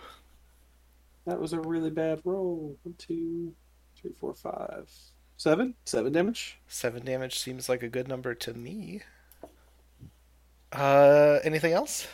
That 1.26 1.40
was 1.40 1.54
a 1.54 1.60
really 1.60 1.90
bad 1.90 2.22
roll. 2.24 2.78
One, 2.84 2.96
two, 2.98 3.54
three, 4.00 4.12
four, 4.20 4.34
five, 4.34 4.90
seven. 5.38 5.76
Seven 5.86 6.12
damage. 6.12 6.60
Seven 6.68 7.04
damage 7.04 7.40
seems 7.40 7.68
like 7.68 7.82
a 7.84 7.90
good 7.90 8.08
number 8.08 8.36
to 8.36 8.54
me. 8.54 9.02
Uh, 10.72 11.40
anything 11.44 11.74
else? 11.74 12.08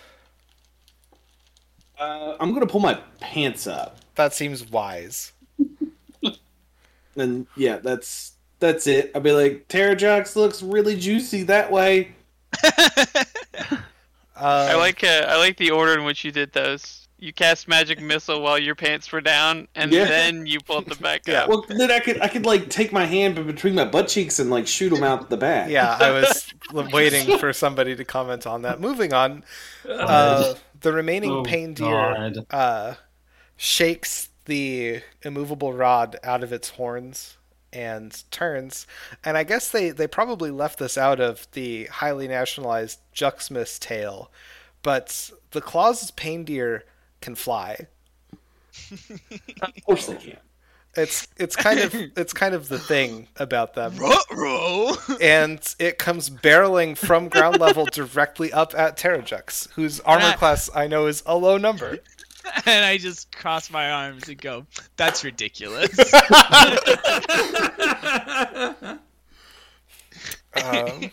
Uh, 1.99 2.36
I'm 2.39 2.53
gonna 2.53 2.68
pull 2.68 2.80
my 2.80 2.99
pants 3.20 3.68
up, 3.68 3.97
That 4.16 4.34
seems 4.34 4.70
wise. 4.70 5.34
and 7.16 7.45
yeah, 7.55 7.78
that's 7.78 8.34
that's 8.59 8.88
it. 8.88 9.12
I'll 9.14 9.22
be 9.22 9.32
like, 9.32 9.68
Terrajux 9.68 10.36
looks 10.36 10.64
really 10.64 10.95
juicy 10.95 11.43
that 11.43 11.72
way. 11.72 12.14
Uh, 14.41 14.70
I 14.72 14.76
like 14.76 15.03
uh, 15.03 15.26
I 15.28 15.38
like 15.38 15.57
the 15.57 15.70
order 15.70 15.93
in 15.93 16.03
which 16.03 16.26
you 16.26 16.32
did 16.32 16.51
those. 16.51 17.01
You 17.22 17.32
cast 17.32 17.67
magic 17.67 18.01
missile 18.01 18.41
while 18.41 18.57
your 18.57 18.74
pants 18.74 19.11
were 19.11 19.22
down, 19.22 19.67
and 19.76 19.91
Yeah. 19.93 20.05
then 20.05 20.47
you 20.47 20.59
pulled 20.59 20.88
them 20.88 20.97
back 20.97 21.28
Yeah. 21.28 21.43
up. 21.43 21.49
Well, 21.49 21.63
then 21.67 21.91
I 21.91 21.99
could 21.99 22.19
I 22.19 22.28
could 22.28 22.47
like 22.47 22.67
take 22.67 22.91
my 22.91 23.05
hand 23.05 23.36
between 23.45 23.76
my 23.76 23.86
butt 23.86 24.07
cheeks 24.07 24.39
and 24.39 24.49
like 24.49 24.67
shoot 24.67 24.89
them 24.89 25.03
out 25.03 25.30
the 25.30 25.38
back. 25.38 25.69
Yeah, 25.69 25.95
I 25.99 26.09
was 26.74 26.91
waiting 26.91 27.38
for 27.38 27.53
somebody 27.53 27.95
to 27.95 28.03
comment 28.03 28.47
on 28.47 28.63
that. 28.63 28.82
Moving 28.82 29.13
on, 29.13 29.43
uh, 29.88 30.55
the 30.82 30.91
remaining 30.91 31.30
Oh, 31.32 31.43
pain 31.43 31.76
deer 31.76 32.34
uh, 32.49 32.95
shakes 33.55 34.30
the 34.45 35.01
immovable 35.22 35.74
rod 35.74 36.17
out 36.24 36.41
of 36.41 36.51
its 36.51 36.69
horns 36.69 37.38
and 37.72 38.24
turns. 38.32 38.88
And 39.24 39.38
I 39.38 39.43
guess 39.43 39.69
they, 39.69 39.91
they 39.91 40.07
probably 40.07 40.49
left 40.49 40.80
this 40.80 40.97
out 40.97 41.19
of 41.19 41.47
the 41.51 41.86
highly 41.86 42.28
nationalized 42.28 42.99
Juxmas 43.15 43.78
tale, 43.80 44.32
but 44.82 45.30
the 45.51 45.61
claws 45.61 46.09
pain 46.11 46.43
deer 46.43 46.84
can 47.22 47.36
fly. 47.36 47.88
Of 48.91 49.86
course 49.86 50.07
they 50.07 50.15
can. 50.15 50.38
It's 50.95 51.28
it's 51.38 51.55
kind 51.55 51.80
of 51.80 51.93
it's 51.95 52.34
kind 52.34 52.53
of 52.53 52.67
the 52.67 52.78
thing 52.80 53.28
about 53.38 53.76
them. 53.76 53.95
Ruh-roh. 53.97 54.93
and 55.22 55.59
it 55.80 55.97
comes 55.97 56.30
barreling 56.30 56.97
from 56.97 57.30
ground 57.30 57.59
level 57.61 57.86
directly 57.86 58.51
up 58.51 58.74
at 58.76 58.97
Terrajux, 58.97 59.69
whose 59.72 60.01
armor 60.01 60.32
Ah. 60.34 60.38
class 60.38 60.69
I 60.76 60.88
know 60.88 61.07
is 61.07 61.24
a 61.26 61.36
low 61.38 61.57
number. 61.57 61.99
and 62.65 62.86
I 62.86 62.97
just 62.97 63.34
cross 63.36 63.69
my 63.72 63.89
arms 63.91 64.28
and 64.28 64.41
go, 64.41 64.65
"That's 64.97 65.24
ridiculous." 65.24 65.95
Um, 70.53 71.09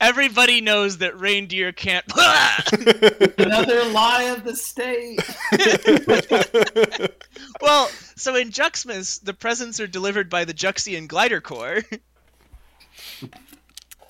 Everybody 0.00 0.60
knows 0.60 0.98
that 0.98 1.18
reindeer 1.18 1.72
can't. 1.72 2.04
Another 3.38 3.84
lie 3.86 4.24
of 4.24 4.44
the 4.44 4.56
state. 4.56 5.20
well, 7.60 7.88
so 8.16 8.36
in 8.36 8.50
Juxmas, 8.50 9.22
the 9.22 9.34
presents 9.34 9.80
are 9.80 9.86
delivered 9.86 10.30
by 10.30 10.44
the 10.44 10.54
Juxian 10.54 11.08
Glider 11.08 11.40
Corps. 11.40 11.82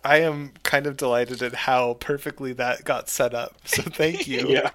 I 0.04 0.20
am 0.20 0.52
kind 0.62 0.86
of 0.86 0.96
delighted 0.96 1.42
at 1.42 1.54
how 1.54 1.94
perfectly 1.94 2.52
that 2.54 2.84
got 2.84 3.09
set 3.09 3.34
up. 3.34 3.56
So 3.64 3.82
thank 3.82 4.26
you. 4.26 4.48
Yeah. 4.48 4.70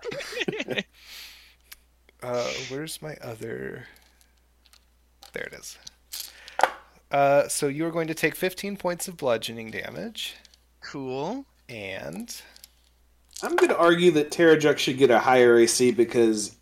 Uh, 2.21 2.49
where's 2.69 3.01
my 3.01 3.15
other? 3.21 3.87
There 5.33 5.43
it 5.43 5.53
is. 5.53 5.77
Uh, 7.11 7.47
so 7.47 7.67
you 7.67 7.85
are 7.85 7.91
going 7.91 8.07
to 8.07 8.13
take 8.13 8.35
15 8.35 8.77
points 8.77 9.07
of 9.07 9.17
bludgeoning 9.17 9.71
damage, 9.71 10.35
Cool. 10.83 11.45
and 11.69 12.35
I'm 13.41 13.55
going 13.55 13.69
to 13.69 13.77
argue 13.77 14.11
that 14.11 14.31
Terrajux 14.31 14.77
should 14.77 14.97
get 14.97 15.09
a 15.11 15.19
higher 15.19 15.57
AC 15.57 15.91
because 15.91 16.55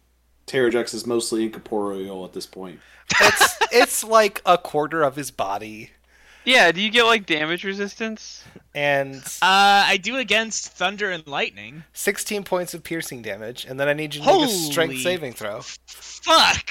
Terrajux 0.47 0.93
is 0.93 1.05
mostly 1.05 1.43
incorporeal 1.43 2.23
at 2.25 2.33
this 2.33 2.45
point. 2.45 2.79
it's 3.19 3.57
it's 3.71 4.03
like 4.03 4.41
a 4.45 4.57
quarter 4.57 5.03
of 5.03 5.15
his 5.17 5.31
body, 5.31 5.89
Yeah, 6.45 6.71
do 6.71 6.81
you 6.81 6.89
get 6.89 7.03
like 7.03 7.25
damage 7.25 7.63
resistance? 7.65 8.43
and 8.73 9.15
Uh, 9.41 9.83
I 9.87 9.97
do 10.01 10.15
against 10.17 10.69
thunder 10.69 11.11
and 11.11 11.25
lightning. 11.27 11.83
16 11.93 12.43
points 12.43 12.73
of 12.73 12.83
piercing 12.83 13.21
damage, 13.21 13.65
and 13.65 13.77
then 13.79 13.87
I 13.89 13.93
need 13.93 14.15
you 14.15 14.21
to 14.21 14.27
make 14.27 14.45
a 14.45 14.47
strength 14.49 14.99
saving 15.01 15.33
throw. 15.33 15.61
Fuck. 15.87 16.69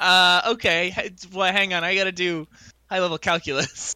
Uh, 0.00 0.42
okay. 0.48 0.92
H- 0.96 1.26
Well, 1.32 1.52
hang 1.52 1.74
on. 1.74 1.84
I 1.84 1.94
gotta 1.94 2.12
do 2.12 2.46
high 2.90 3.00
level 3.00 3.18
calculus. 3.18 3.94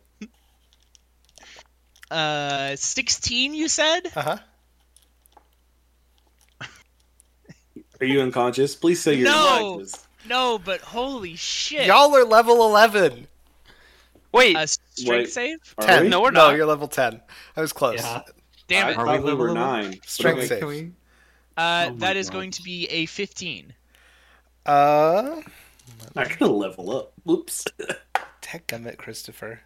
Uh, 2.13 2.77
sixteen. 2.77 3.55
You 3.55 3.69
said? 3.69 4.01
Uh 4.15 4.23
huh. 4.23 4.39
Are 8.01 8.07
you 8.07 8.21
unconscious? 8.21 8.75
Please 8.75 9.01
say 9.01 9.15
you're 9.15 9.27
No. 9.29 9.57
unconscious. 9.75 10.07
No, 10.29 10.59
but 10.59 10.81
holy 10.81 11.35
shit. 11.37 11.87
Y'all 11.87 12.15
are 12.15 12.25
level 12.25 12.65
11. 12.67 13.27
Wait, 14.33 14.57
A 14.57 14.67
strength 14.69 15.09
Wait. 15.09 15.29
save? 15.31 15.59
10. 15.81 16.05
we? 16.05 16.09
No, 16.09 16.21
we're 16.23 16.31
not. 16.31 16.51
No, 16.51 16.57
you're 16.57 16.67
level 16.67 16.89
10. 16.89 17.21
I 17.57 17.61
was 17.61 17.73
close. 17.73 18.01
Yeah. 18.01 18.23
Damn 18.69 18.87
I 18.87 18.91
it. 18.93 18.97
Are 18.99 19.07
thought 19.07 19.19
we 19.25 19.31
we 19.31 19.35
were 19.35 19.49
level- 19.53 19.55
nine. 19.55 19.99
Strength 20.07 20.47
save. 20.47 20.59
Can 20.61 20.69
we? 20.69 20.93
Uh, 21.57 21.89
Oh 21.91 21.95
that 21.97 22.17
is 22.17 22.31
God. 22.31 22.35
going 22.37 22.51
to 22.53 22.63
be 22.63 22.87
a 22.87 23.05
fifteen. 23.07 23.75
Uh, 24.65 25.43
Not 26.15 26.39
gonna 26.39 26.53
level 26.53 26.97
up. 26.97 27.13
Oops. 27.29 27.67
Techgummit, 28.43 28.97
Christopher. 28.97 29.61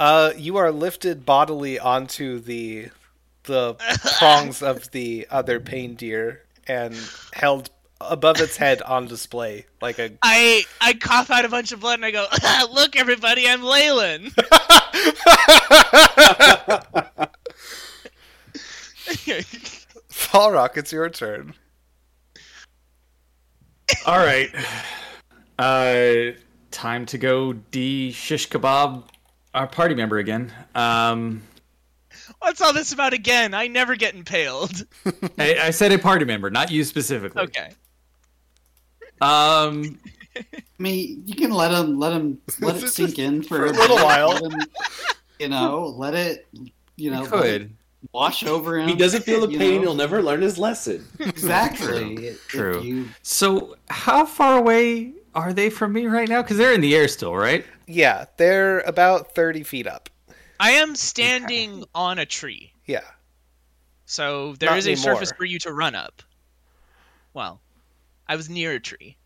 Uh, 0.00 0.32
you 0.34 0.56
are 0.56 0.72
lifted 0.72 1.26
bodily 1.26 1.78
onto 1.78 2.40
the 2.40 2.88
the 3.44 3.74
prongs 4.18 4.62
of 4.62 4.90
the 4.92 5.26
other 5.30 5.60
pain 5.60 5.94
deer 5.94 6.42
and 6.66 6.96
held 7.34 7.68
above 8.00 8.40
its 8.40 8.56
head 8.56 8.80
on 8.80 9.06
display 9.06 9.66
like 9.82 9.98
a 9.98 10.10
I 10.22 10.64
I 10.80 10.94
cough 10.94 11.30
out 11.30 11.44
a 11.44 11.50
bunch 11.50 11.70
of 11.72 11.80
blood 11.80 11.98
and 11.98 12.06
I 12.06 12.12
go, 12.12 12.26
"Look, 12.72 12.96
everybody, 12.96 13.46
I'm 13.46 13.62
Leyland." 13.62 14.32
Falrock, 20.08 20.78
it's 20.78 20.92
your 20.92 21.10
turn. 21.10 21.52
All 24.06 24.16
right. 24.16 24.48
Uh, 25.58 26.36
time 26.70 27.04
to 27.04 27.18
go 27.18 27.52
de 27.52 28.12
shish 28.12 28.48
kebab 28.48 29.04
our 29.54 29.66
party 29.66 29.94
member 29.94 30.18
again. 30.18 30.52
Um, 30.74 31.42
What's 32.38 32.60
all 32.60 32.72
this 32.72 32.92
about 32.92 33.12
again? 33.12 33.54
I 33.54 33.66
never 33.66 33.96
get 33.96 34.14
impaled. 34.14 34.84
I, 35.38 35.56
I 35.62 35.70
said 35.70 35.92
a 35.92 35.98
party 35.98 36.24
member, 36.24 36.50
not 36.50 36.70
you 36.70 36.84
specifically. 36.84 37.42
Okay. 37.42 37.70
Um, 39.20 39.98
I 40.36 40.42
mean, 40.78 41.22
you 41.26 41.34
can 41.34 41.50
let 41.52 41.72
him 41.72 41.98
let 41.98 42.12
him 42.12 42.38
let 42.60 42.82
it 42.82 42.88
sink 42.88 43.18
in 43.18 43.42
for, 43.42 43.58
For 43.58 43.66
a 43.66 43.70
little 43.72 43.96
while. 43.96 44.30
let 44.30 44.52
him, 44.52 44.60
you 45.38 45.48
know, 45.48 45.86
let 45.96 46.14
it, 46.14 46.46
you 46.96 47.10
know, 47.10 47.20
you 47.22 47.26
it 47.26 47.30
could. 47.30 47.76
wash 48.12 48.44
over 48.44 48.78
him. 48.78 48.88
he 48.88 48.94
doesn't 48.94 49.22
feel 49.24 49.46
the 49.46 49.58
pain. 49.58 49.76
know. 49.76 49.80
He'll 49.82 49.94
never 49.94 50.22
learn 50.22 50.40
his 50.42 50.58
lesson. 50.58 51.04
Exactly. 51.18 52.14
If 52.28 52.46
True. 52.48 52.80
you- 52.82 53.08
So, 53.22 53.76
how 53.88 54.24
far 54.24 54.58
away 54.58 55.12
are 55.34 55.52
they 55.52 55.70
from 55.70 55.92
me 55.92 56.06
right 56.06 56.28
now? 56.28 56.42
Because 56.42 56.56
they're 56.58 56.72
in 56.72 56.80
the 56.80 56.94
air 56.94 57.08
still, 57.08 57.34
right? 57.34 57.64
Yeah, 57.86 58.26
they're 58.36 58.80
about 58.80 59.34
30 59.34 59.62
feet 59.62 59.86
up. 59.86 60.08
I 60.58 60.72
am 60.72 60.94
standing 60.94 61.84
on 61.94 62.18
a 62.18 62.26
tree, 62.26 62.72
Yeah. 62.86 63.00
so 64.04 64.54
there 64.54 64.70
Not 64.70 64.78
is 64.78 64.86
a 64.86 64.90
anymore. 64.90 65.14
surface 65.14 65.32
for 65.36 65.44
you 65.44 65.58
to 65.60 65.72
run 65.72 65.94
up. 65.94 66.22
Well, 67.32 67.60
I 68.28 68.36
was 68.36 68.50
near 68.50 68.72
a 68.72 68.80
tree. 68.80 69.16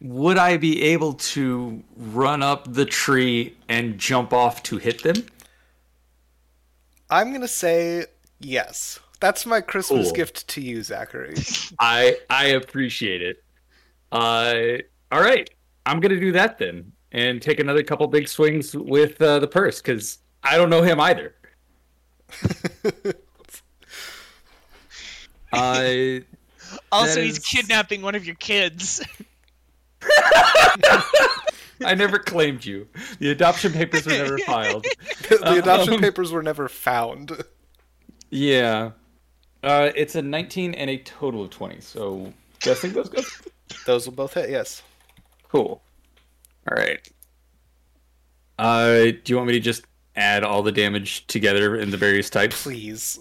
Would 0.00 0.36
I 0.38 0.56
be 0.56 0.82
able 0.82 1.14
to 1.14 1.82
run 1.96 2.42
up 2.42 2.72
the 2.72 2.84
tree 2.84 3.56
and 3.68 3.98
jump 3.98 4.32
off 4.32 4.62
to 4.64 4.78
hit 4.78 5.02
them? 5.02 5.26
I'm 7.10 7.28
going 7.28 7.40
to 7.42 7.48
say 7.48 8.06
yes. 8.40 8.98
That's 9.20 9.46
my 9.46 9.60
Christmas 9.60 10.08
Cool. 10.08 10.16
gift 10.16 10.48
to 10.48 10.60
you, 10.60 10.82
Zachary. 10.82 11.36
I 11.78 12.16
I 12.28 12.46
appreciate 12.46 13.22
it. 13.22 13.42
Uh, 14.12 14.78
all 15.10 15.20
right, 15.20 15.48
I'm 15.86 15.98
gonna 16.00 16.20
do 16.20 16.30
that 16.32 16.58
then, 16.58 16.92
and 17.12 17.40
take 17.42 17.58
another 17.58 17.82
couple 17.82 18.06
big 18.06 18.28
swings 18.28 18.76
with 18.76 19.20
uh, 19.22 19.38
the 19.40 19.48
purse 19.48 19.80
because 19.80 20.18
I 20.44 20.56
don't 20.56 20.70
know 20.70 20.82
him 20.82 21.00
either. 21.00 21.34
uh, 25.52 26.20
Also, 26.90 27.14
That 27.16 27.24
he's 27.24 27.38
is- 27.38 27.44
kidnapping 27.44 28.02
one 28.02 28.14
of 28.14 28.24
your 28.26 28.36
kids. 28.36 29.02
I 31.84 31.94
never 31.96 32.18
claimed 32.18 32.64
you. 32.64 32.86
The 33.18 33.30
adoption 33.30 33.72
papers 33.72 34.06
were 34.06 34.12
never 34.12 34.38
filed. 34.38 34.84
the 35.28 35.58
adoption 35.58 35.94
Um, 35.94 36.00
papers 36.00 36.30
were 36.32 36.42
never 36.42 36.68
found. 36.68 37.42
Yeah, 38.30 38.92
uh, 39.62 39.90
it's 39.94 40.14
a 40.14 40.22
19 40.22 40.74
and 40.74 40.88
a 40.90 40.98
total 40.98 41.42
of 41.42 41.50
20. 41.50 41.80
So 41.80 42.32
guessing 42.62 42.92
those 42.92 43.08
go. 43.08 43.22
Those 43.86 44.06
will 44.06 44.14
both 44.14 44.34
hit, 44.34 44.50
yes. 44.50 44.82
Cool. 45.48 45.82
All 46.70 46.76
right. 46.76 47.06
Uh, 48.58 48.94
do 49.04 49.22
you 49.26 49.36
want 49.36 49.48
me 49.48 49.54
to 49.54 49.60
just 49.60 49.84
add 50.14 50.44
all 50.44 50.62
the 50.62 50.72
damage 50.72 51.26
together 51.26 51.76
in 51.76 51.90
the 51.90 51.96
various 51.96 52.30
types? 52.30 52.62
Please. 52.62 53.18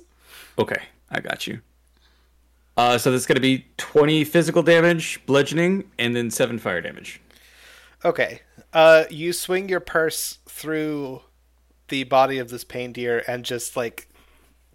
Okay, 0.59 0.81
I 1.09 1.19
got 1.19 1.47
you. 1.47 1.61
Uh, 2.77 2.97
so 2.97 3.11
that's 3.11 3.25
going 3.25 3.35
to 3.35 3.41
be 3.41 3.65
20 3.77 4.23
physical 4.23 4.63
damage, 4.63 5.19
bludgeoning, 5.25 5.89
and 5.97 6.15
then 6.15 6.31
7 6.31 6.59
fire 6.59 6.81
damage. 6.81 7.21
Okay. 8.05 8.41
Uh, 8.73 9.03
you 9.09 9.33
swing 9.33 9.67
your 9.67 9.79
purse 9.79 10.39
through 10.47 11.21
the 11.89 12.03
body 12.05 12.37
of 12.37 12.49
this 12.49 12.63
pain 12.63 12.93
deer 12.93 13.23
and 13.27 13.43
just 13.43 13.75
like 13.75 14.07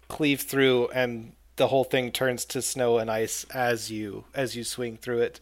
cleave 0.07 0.41
through, 0.41 0.87
and 0.89 1.33
the 1.57 1.67
whole 1.67 1.83
thing 1.83 2.11
turns 2.11 2.45
to 2.45 2.61
snow 2.61 2.97
and 2.97 3.11
ice 3.11 3.45
as 3.53 3.91
you 3.91 4.23
as 4.33 4.55
you 4.55 4.63
swing 4.63 4.97
through 4.97 5.19
it, 5.19 5.39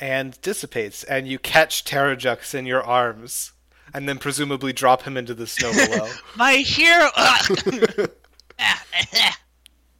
and 0.00 0.40
dissipates. 0.42 1.04
And 1.04 1.28
you 1.28 1.38
catch 1.38 1.84
Terrajux 1.84 2.54
in 2.54 2.66
your 2.66 2.82
arms, 2.82 3.52
and 3.94 4.08
then 4.08 4.18
presumably 4.18 4.72
drop 4.72 5.02
him 5.02 5.16
into 5.16 5.34
the 5.34 5.46
snow 5.46 5.72
below. 5.72 6.10
My 6.36 6.54
hero. 6.54 7.08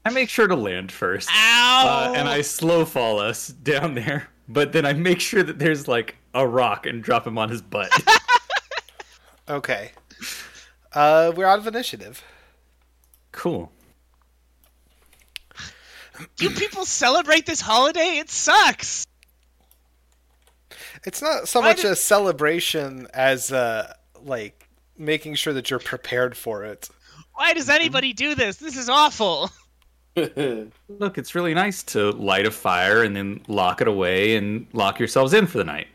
I 0.06 0.10
make 0.10 0.28
sure 0.28 0.46
to 0.46 0.56
land 0.56 0.92
first. 0.92 1.30
Ow! 1.32 2.10
Uh, 2.12 2.14
and 2.16 2.28
I 2.28 2.42
slow 2.42 2.84
fall 2.84 3.18
us 3.18 3.48
down 3.48 3.94
there, 3.94 4.28
but 4.48 4.72
then 4.72 4.84
I 4.84 4.92
make 4.92 5.20
sure 5.20 5.42
that 5.42 5.58
there's 5.58 5.88
like 5.88 6.16
a 6.34 6.46
rock 6.46 6.84
and 6.86 7.02
drop 7.02 7.26
him 7.26 7.38
on 7.38 7.48
his 7.48 7.62
butt. 7.62 7.90
okay. 9.48 9.92
Uh, 10.92 11.32
we're 11.34 11.46
out 11.46 11.58
of 11.58 11.66
initiative. 11.66 12.22
cool. 13.32 13.72
You 16.38 16.50
people 16.50 16.84
celebrate 16.84 17.46
this 17.46 17.60
holiday? 17.60 18.18
It 18.18 18.30
sucks. 18.30 19.06
It's 21.04 21.20
not 21.20 21.48
so 21.48 21.60
Why 21.60 21.68
much 21.68 21.82
did- 21.82 21.92
a 21.92 21.96
celebration 21.96 23.06
as 23.12 23.52
uh, 23.52 23.92
like 24.22 24.68
making 24.96 25.34
sure 25.34 25.52
that 25.52 25.70
you're 25.70 25.78
prepared 25.80 26.36
for 26.36 26.64
it. 26.64 26.88
Why 27.34 27.52
does 27.52 27.68
anybody 27.68 28.12
do 28.12 28.34
this? 28.34 28.56
This 28.56 28.76
is 28.76 28.88
awful. 28.88 29.50
Look, 30.16 31.18
it's 31.18 31.34
really 31.34 31.52
nice 31.54 31.82
to 31.84 32.10
light 32.12 32.46
a 32.46 32.50
fire 32.52 33.02
and 33.02 33.16
then 33.16 33.42
lock 33.48 33.80
it 33.80 33.88
away 33.88 34.36
and 34.36 34.66
lock 34.72 35.00
yourselves 35.00 35.32
in 35.34 35.46
for 35.48 35.58
the 35.58 35.64
night. 35.64 35.88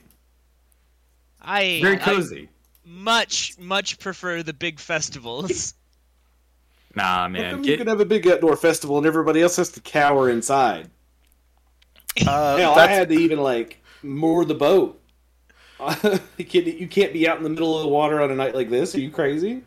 I 1.42 1.80
Very 1.82 1.96
I 1.96 2.00
cozy. 2.00 2.50
much 2.86 3.58
much 3.58 3.98
prefer 4.00 4.44
the 4.44 4.54
big 4.54 4.80
festivals. 4.80 5.74
Nah, 6.96 7.04
How 7.04 7.28
man. 7.28 7.52
come 7.56 7.64
you 7.64 7.78
can 7.78 7.88
have 7.88 8.00
a 8.00 8.06
big 8.06 8.28
outdoor 8.28 8.56
festival 8.56 8.98
and 8.98 9.06
everybody 9.06 9.42
else 9.42 9.56
has 9.58 9.70
to 9.72 9.82
cower 9.82 10.30
inside? 10.30 10.90
Uh, 12.26 12.58
Hell, 12.58 12.74
I 12.78 12.88
had 12.88 13.10
to 13.10 13.16
even 13.16 13.40
like 13.40 13.82
moor 14.02 14.44
the 14.46 14.56
boat. 14.56 15.02
you 16.38 16.46
can't 16.46 16.68
you 16.68 16.88
can't 16.88 17.14
be 17.14 17.28
out 17.28 17.38
in 17.38 17.44
the 17.44 17.50
middle 17.50 17.78
of 17.78 17.84
the 17.84 17.88
water 17.88 18.22
on 18.22 18.32
a 18.32 18.36
night 18.36 18.54
like 18.54 18.70
this. 18.70 18.94
Are 18.96 19.00
you 19.00 19.12
crazy? 19.12 19.64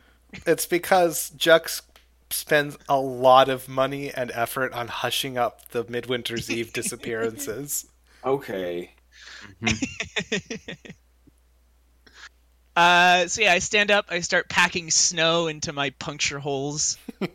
It's 0.47 0.67
because 0.67 1.31
Jux 1.37 1.83
spends 2.31 2.77
a 2.89 2.99
lot 2.99 3.49
of 3.49 3.69
money 3.69 4.11
and 4.13 4.31
effort 4.33 4.73
on 4.73 4.89
hushing 4.89 5.39
up 5.39 5.71
the 5.71 5.85
Midwinter's 5.85 6.51
Eve 6.51 6.73
disappearances. 6.75 7.87
Okay. 8.25 8.95
Uh, 12.75 13.27
so 13.27 13.43
yeah, 13.43 13.53
I 13.53 13.59
stand 13.59 13.91
up. 13.91 14.07
I 14.09 14.21
start 14.21 14.49
packing 14.49 14.91
snow 14.91 15.47
into 15.47 15.73
my 15.73 15.91
puncture 15.91 16.39
holes. 16.39 16.97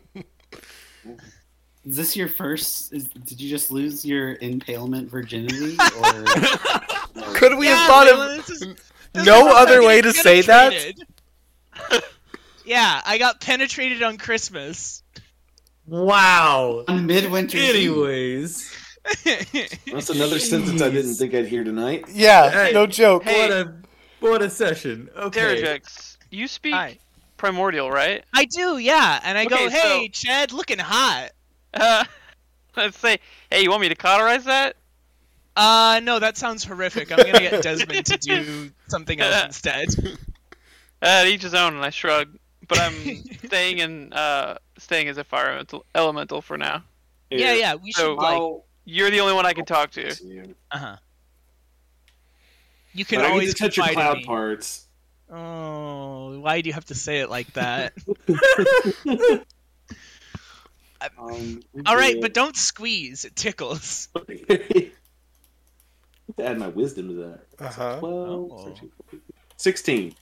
Is 1.84 1.96
this 1.96 2.16
your 2.16 2.28
first? 2.28 2.92
Is, 2.92 3.04
did 3.08 3.40
you 3.40 3.48
just 3.48 3.70
lose 3.70 4.04
your 4.04 4.34
impalement 4.40 5.08
virginity? 5.10 5.76
Or 6.02 6.24
Could 7.34 7.56
we 7.56 7.66
have 7.68 7.86
thought 7.88 8.06
Leyland, 8.06 8.40
of 8.40 8.46
this 8.46 8.62
is- 8.62 8.76
this 9.14 9.24
no 9.24 9.48
other 9.56 9.82
way 9.82 10.02
to 10.02 10.12
say 10.12 10.42
that? 10.42 10.74
yeah, 12.66 13.00
I 13.06 13.16
got 13.16 13.40
penetrated 13.40 14.02
on 14.02 14.18
Christmas. 14.18 15.02
Wow. 15.86 16.84
on 16.86 17.06
midwinter? 17.06 17.56
Eve. 17.56 17.74
Anyways, 17.74 18.70
That's 19.90 20.10
another 20.10 20.38
sentence 20.38 20.82
I 20.82 20.90
didn't 20.90 21.14
think 21.14 21.32
I'd 21.32 21.46
hear 21.46 21.64
tonight. 21.64 22.04
Yeah, 22.12 22.50
Hey, 22.50 22.72
no 22.74 22.86
joke. 22.86 23.24
hey. 23.24 23.40
what 23.48 23.50
a 23.50 23.74
what 24.20 24.42
a 24.42 24.50
session. 24.50 25.08
Okay. 25.16 25.62
Terrajux, 25.62 26.16
you 26.30 26.48
speak 26.48 26.74
Hi. 26.74 26.98
primordial, 27.36 27.90
right? 27.90 28.24
I 28.34 28.44
do, 28.44 28.78
yeah, 28.78 29.20
and 29.24 29.36
I 29.38 29.44
go, 29.46 29.56
Okay, 29.66 29.68
"Hey, 29.70 30.08
Ched, 30.12 30.52
looking 30.52 30.78
hot." 30.78 31.30
Uh, 31.74 32.04
let's 32.76 32.98
say, 32.98 33.18
hey, 33.50 33.62
you 33.62 33.70
want 33.70 33.82
me 33.82 33.88
to 33.88 33.94
cauterize 33.94 34.44
that? 34.44 34.76
Uh, 35.56 36.00
no, 36.04 36.18
that 36.18 36.36
sounds 36.36 36.62
horrific. 36.64 37.10
I'm 37.10 37.18
gonna 37.18 37.40
get 37.40 37.62
Desmond 37.62 38.06
to 38.06 38.16
do 38.16 38.70
something 38.88 39.20
else 39.20 39.44
instead. 39.46 39.88
Uh, 41.02 41.24
each 41.26 41.42
his 41.42 41.54
own, 41.54 41.74
and 41.74 41.84
I 41.84 41.90
shrug. 41.90 42.36
But 42.68 42.78
I'm 42.80 42.92
staying 43.46 43.78
in, 43.78 44.12
uh, 44.12 44.58
staying 44.76 45.08
as 45.08 45.16
a 45.16 45.24
fire 45.24 45.46
elemental, 45.46 45.86
elemental 45.94 46.42
for 46.42 46.58
now. 46.58 46.84
Yeah, 47.30 47.54
yeah, 47.54 47.74
we 47.76 47.92
should 47.92 48.00
So- 48.02 48.14
like, 48.14 48.34
I'll- 48.34 48.64
You're 48.84 49.10
the 49.10 49.20
only 49.20 49.32
one 49.34 49.46
I 49.46 49.52
can 49.54 49.64
talk 49.64 49.90
to. 49.92 50.10
uh 50.70 50.78
huh. 50.78 50.96
You 52.98 53.04
can 53.04 53.20
But 53.20 53.26
I 53.26 53.30
always 53.30 53.54
get 53.54 53.56
to 53.56 53.62
touch 53.62 53.76
your 53.76 53.86
cloud 53.94 54.24
parts. 54.24 54.84
Oh, 55.30 56.40
why 56.40 56.62
do 56.62 56.68
you 56.68 56.74
have 56.74 56.86
to 56.86 56.96
say 56.96 57.20
it 57.20 57.30
like 57.30 57.52
that? 57.52 57.92
Um, 61.16 61.60
All 61.86 61.94
right, 61.94 62.20
but 62.20 62.34
don't 62.34 62.56
squeeze; 62.56 63.24
it 63.24 63.36
tickles. 63.36 64.08
add 66.40 66.58
my 66.58 66.66
wisdom 66.66 67.06
to 67.08 67.14
that. 67.14 67.40
Uh-huh. 67.60 68.00
12, 68.00 68.52
Oh. 68.52 68.64
13, 68.64 68.90
16. 69.56 70.14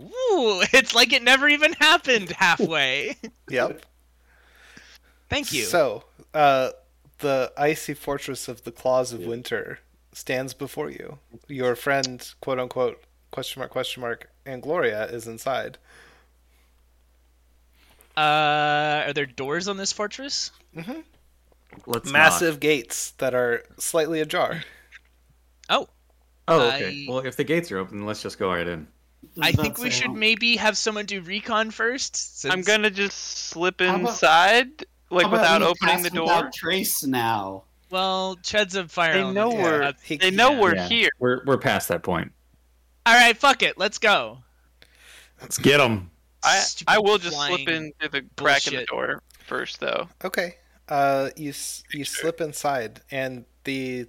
Ooh, 0.00 0.62
it's 0.72 0.94
like 0.94 1.12
it 1.12 1.22
never 1.22 1.50
even 1.50 1.74
happened 1.74 2.30
halfway. 2.30 3.18
Yep. 3.50 3.84
Thank 5.28 5.52
you. 5.52 5.64
So, 5.64 6.04
uh, 6.32 6.70
the 7.18 7.52
icy 7.58 7.92
fortress 7.92 8.48
of 8.48 8.64
the 8.64 8.72
Claws 8.72 9.12
of 9.12 9.20
Winter 9.20 9.80
stands 10.12 10.54
before 10.54 10.90
you. 10.90 11.18
Your 11.48 11.74
friend, 11.76 12.26
quote 12.40 12.58
unquote, 12.58 13.02
question 13.30 13.60
mark, 13.60 13.70
question 13.70 14.00
mark, 14.00 14.28
Angloria 14.46 15.12
is 15.12 15.26
inside. 15.26 15.78
uh, 18.16 19.04
are 19.06 19.12
there 19.12 19.26
doors 19.26 19.68
on 19.68 19.76
this 19.76 19.92
fortress? 19.92 20.50
Let's 21.86 22.04
not. 22.06 22.12
Massive 22.12 22.60
gates 22.60 23.12
that 23.12 23.34
are 23.34 23.64
slightly 23.78 24.20
ajar. 24.20 24.62
Oh, 25.70 25.88
Oh, 26.48 26.60
okay. 26.68 27.06
I- 27.06 27.10
Well, 27.10 27.20
if 27.20 27.36
the 27.36 27.44
gates 27.44 27.70
are 27.72 27.78
open, 27.78 28.04
let's 28.04 28.20
just 28.20 28.38
go 28.38 28.48
right 28.52 28.66
in. 28.66 28.88
Does 29.36 29.44
I 29.46 29.52
think 29.52 29.78
we 29.78 29.84
say 29.90 30.00
should 30.00 30.06
how- 30.08 30.12
maybe 30.14 30.56
have 30.56 30.76
someone 30.76 31.06
do 31.06 31.20
recon 31.22 31.70
first. 31.70 32.40
Since... 32.40 32.52
I'm 32.52 32.62
gonna 32.62 32.90
just 32.90 33.16
slip 33.48 33.80
How 33.80 33.94
about- 33.94 34.10
inside, 34.10 34.84
like 35.10 35.30
without 35.30 35.62
opening 35.62 36.02
the 36.02 36.10
door. 36.10 36.50
Trace 36.52 37.04
now. 37.04 37.62
Well, 37.92 38.36
Ched's 38.42 38.74
a 38.74 38.88
fire. 38.88 39.12
They 39.12 39.30
know 39.30 39.52
yeah, 39.52 39.62
we're 39.62 39.78
that's- 39.80 40.02
He- 40.02 40.16
they 40.16 40.30
know 40.30 40.52
yeah. 40.52 40.60
we're 40.60 40.74
Yeah. 40.74 40.88
here. 40.88 41.10
We're 41.18 41.44
we're 41.44 41.58
past 41.58 41.88
that 41.88 42.02
point. 42.02 42.32
All 43.06 43.14
right, 43.14 43.36
fuck 43.36 43.62
it. 43.62 43.76
Let's 43.78 43.98
go. 43.98 44.38
Let's 45.40 45.58
get 45.58 45.78
them. 45.78 46.10
I 46.42 46.64
I 46.88 46.98
will 46.98 47.18
just 47.18 47.36
slip 47.36 47.48
flying 47.64 47.68
in 47.68 47.92
through 48.00 48.08
the 48.08 48.26
crack 48.42 48.66
in 48.66 48.74
the 48.76 48.84
door 48.86 49.22
first, 49.46 49.78
though. 49.80 50.08
Okay. 50.24 50.56
Uh, 50.88 51.30
you 51.36 51.50
s- 51.50 51.84
you 51.92 52.04
slip 52.04 52.40
inside, 52.40 53.02
and 53.10 53.44
the 53.64 54.06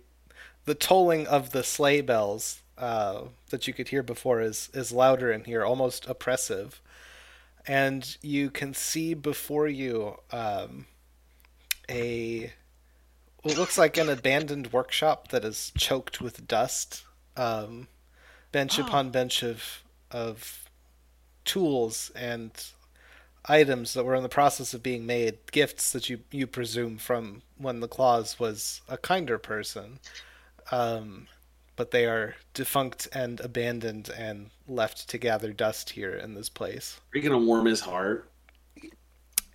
the 0.66 0.76
tolling 0.76 1.28
of 1.28 1.52
the 1.52 1.64
sleigh 1.64 2.02
bells 2.02 2.62
uh, 2.78 3.24
that 3.50 3.68
you 3.68 3.74
could 3.74 3.90
hear 3.90 4.02
before 4.02 4.42
is 4.42 4.70
is 4.74 4.92
louder 4.92 5.32
in 5.32 5.44
here, 5.44 5.64
almost 5.66 6.08
oppressive. 6.08 6.82
And 7.68 8.18
you 8.22 8.50
can 8.50 8.74
see 8.74 9.14
before 9.14 9.68
you 9.68 10.18
um, 10.32 10.88
a 11.90 12.52
what 13.44 13.58
looks 13.58 13.78
like 13.78 13.98
an 13.98 14.10
abandoned 14.10 14.74
workshop 14.74 15.30
that 15.30 15.46
is 15.46 15.72
choked 15.78 16.22
with 16.22 16.48
dust. 16.48 17.04
Um, 17.38 17.88
bench 18.52 18.80
Oh. 18.80 18.86
upon 18.86 19.12
bench 19.12 19.44
of 19.44 19.84
of 20.12 20.70
tools 21.46 22.12
and 22.16 22.52
items 23.46 23.94
that 23.94 24.06
were 24.06 24.16
in 24.16 24.24
the 24.24 24.30
process 24.30 24.74
of 24.74 24.84
being 24.84 25.06
made, 25.06 25.40
gifts 25.52 25.92
that 25.92 26.10
you 26.10 26.22
you 26.32 26.48
presume 26.48 26.98
from 26.98 27.44
when 27.58 27.80
the 27.82 27.88
claws 27.88 28.40
was 28.40 28.82
a 28.90 28.98
kinder 28.98 29.38
person, 29.40 30.00
um, 30.72 31.28
but 31.76 31.92
they 31.92 32.06
are 32.06 32.36
defunct 32.54 33.08
and 33.14 33.40
abandoned 33.42 34.10
and 34.10 34.52
left 34.68 35.10
to 35.10 35.18
gather 35.18 35.54
dust 35.54 35.92
here 35.92 36.14
in 36.16 36.36
this 36.36 36.50
place. 36.50 37.02
Are 37.14 37.18
you 37.18 37.24
gonna 37.24 37.40
warm 37.46 37.66
his 37.66 37.80
heart? 37.82 38.30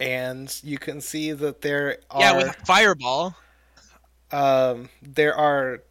And 0.01 0.55
you 0.62 0.78
can 0.78 1.01
see 1.01 1.32
that 1.32 1.61
there 1.61 1.99
are 2.11 2.20
Yeah, 2.20 2.32
with 2.32 2.49
a 2.49 2.55
fireball. 2.64 3.36
Um, 4.31 4.89
there 5.03 5.35
are 5.35 5.83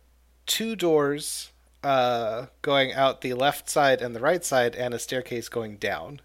two 0.45 0.75
doors 0.75 1.51
uh, 1.83 2.47
going 2.61 2.93
out 2.93 3.21
the 3.21 3.33
left 3.33 3.69
side 3.69 4.01
and 4.01 4.15
the 4.15 4.19
right 4.19 4.43
side, 4.43 4.75
and 4.75 4.93
a 4.93 4.99
staircase 4.99 5.49
going 5.49 5.77
down 5.77 6.21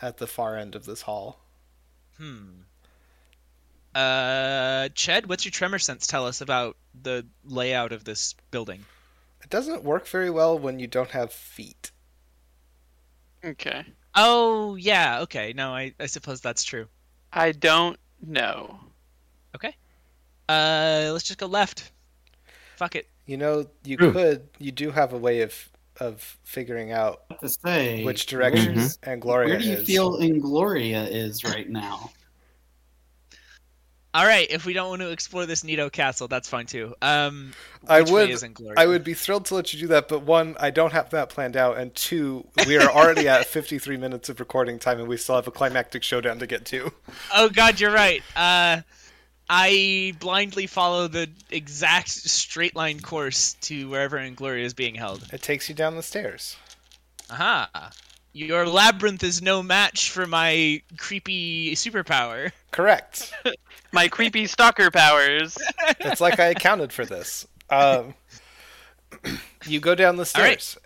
at 0.00 0.18
the 0.18 0.26
far 0.26 0.56
end 0.56 0.74
of 0.74 0.86
this 0.86 1.02
hall. 1.02 1.40
Hmm. 2.18 2.62
Uh, 3.94 4.88
Ched, 4.94 5.26
what's 5.26 5.44
your 5.44 5.52
tremor 5.52 5.78
sense 5.78 6.06
tell 6.06 6.26
us 6.26 6.40
about 6.40 6.76
the 7.00 7.26
layout 7.44 7.92
of 7.92 8.04
this 8.04 8.34
building? 8.50 8.84
It 9.42 9.50
doesn't 9.50 9.84
work 9.84 10.06
very 10.06 10.30
well 10.30 10.58
when 10.58 10.78
you 10.78 10.86
don't 10.86 11.10
have 11.10 11.32
feet. 11.32 11.92
Okay. 13.44 13.84
Oh, 14.14 14.74
yeah. 14.76 15.20
Okay. 15.20 15.52
No, 15.54 15.74
I, 15.74 15.94
I 16.00 16.06
suppose 16.06 16.40
that's 16.40 16.64
true. 16.64 16.86
I 17.32 17.52
don't 17.52 17.98
know. 18.20 18.80
Uh, 20.48 21.10
let's 21.12 21.24
just 21.24 21.38
go 21.38 21.46
left. 21.46 21.90
Fuck 22.76 22.96
it. 22.96 23.08
You 23.26 23.36
know, 23.36 23.66
you 23.84 23.96
True. 23.96 24.12
could, 24.12 24.48
you 24.58 24.70
do 24.72 24.90
have 24.90 25.12
a 25.12 25.18
way 25.18 25.40
of 25.42 25.68
of 26.00 26.20
figuring 26.42 26.90
out 26.90 27.22
I 27.30 27.34
to 27.36 27.48
say, 27.48 28.02
which 28.04 28.26
direction 28.26 28.74
where's- 28.74 28.98
Angloria 28.98 29.46
Where 29.48 29.58
do 29.60 29.64
you 29.64 29.76
is. 29.76 29.86
feel 29.86 30.18
Angloria 30.18 31.08
is 31.08 31.44
right 31.44 31.68
now? 31.68 32.10
All 34.14 34.24
right. 34.24 34.46
If 34.48 34.64
we 34.64 34.72
don't 34.74 34.88
want 34.88 35.02
to 35.02 35.10
explore 35.10 35.44
this 35.44 35.64
Nido 35.64 35.90
castle, 35.90 36.28
that's 36.28 36.48
fine 36.48 36.66
too. 36.66 36.94
Um, 37.02 37.52
I 37.88 38.02
would. 38.02 38.30
I 38.76 38.86
would 38.86 39.02
be 39.02 39.12
thrilled 39.14 39.44
to 39.46 39.56
let 39.56 39.72
you 39.74 39.80
do 39.80 39.86
that, 39.88 40.06
but 40.08 40.22
one, 40.22 40.56
I 40.60 40.70
don't 40.70 40.92
have 40.92 41.10
that 41.10 41.30
planned 41.30 41.56
out, 41.56 41.78
and 41.78 41.92
two, 41.96 42.46
we 42.66 42.76
are 42.78 42.88
already 42.90 43.26
at 43.28 43.46
53 43.46 43.96
minutes 43.96 44.28
of 44.28 44.38
recording 44.38 44.78
time, 44.78 45.00
and 45.00 45.08
we 45.08 45.16
still 45.16 45.34
have 45.34 45.48
a 45.48 45.50
climactic 45.50 46.04
showdown 46.04 46.38
to 46.38 46.46
get 46.46 46.64
to. 46.66 46.92
Oh 47.34 47.48
God, 47.48 47.80
you're 47.80 47.90
right. 47.92 48.22
Uh, 48.36 48.82
I 49.48 50.14
blindly 50.20 50.66
follow 50.66 51.06
the 51.08 51.28
exact 51.50 52.08
straight 52.08 52.74
line 52.74 53.00
course 53.00 53.54
to 53.62 53.88
wherever 53.88 54.16
Angloria 54.18 54.64
is 54.64 54.74
being 54.74 54.94
held. 54.94 55.26
It 55.32 55.42
takes 55.42 55.68
you 55.68 55.74
down 55.74 55.96
the 55.96 56.02
stairs. 56.02 56.56
Aha! 57.30 57.90
Your 58.32 58.66
labyrinth 58.66 59.22
is 59.22 59.42
no 59.42 59.62
match 59.62 60.10
for 60.10 60.26
my 60.26 60.82
creepy 60.96 61.74
superpower. 61.76 62.50
Correct. 62.72 63.32
My 63.92 64.08
creepy 64.08 64.48
stalker 64.48 64.90
powers. 64.90 65.56
It's 66.00 66.20
like 66.20 66.40
I 66.40 66.46
accounted 66.46 66.92
for 66.92 67.04
this. 67.04 67.46
Um, 67.70 68.14
you 69.66 69.78
go 69.78 69.94
down 69.94 70.16
the 70.16 70.28
All 70.34 70.42
right. 70.42 70.60
stairs, 70.60 70.78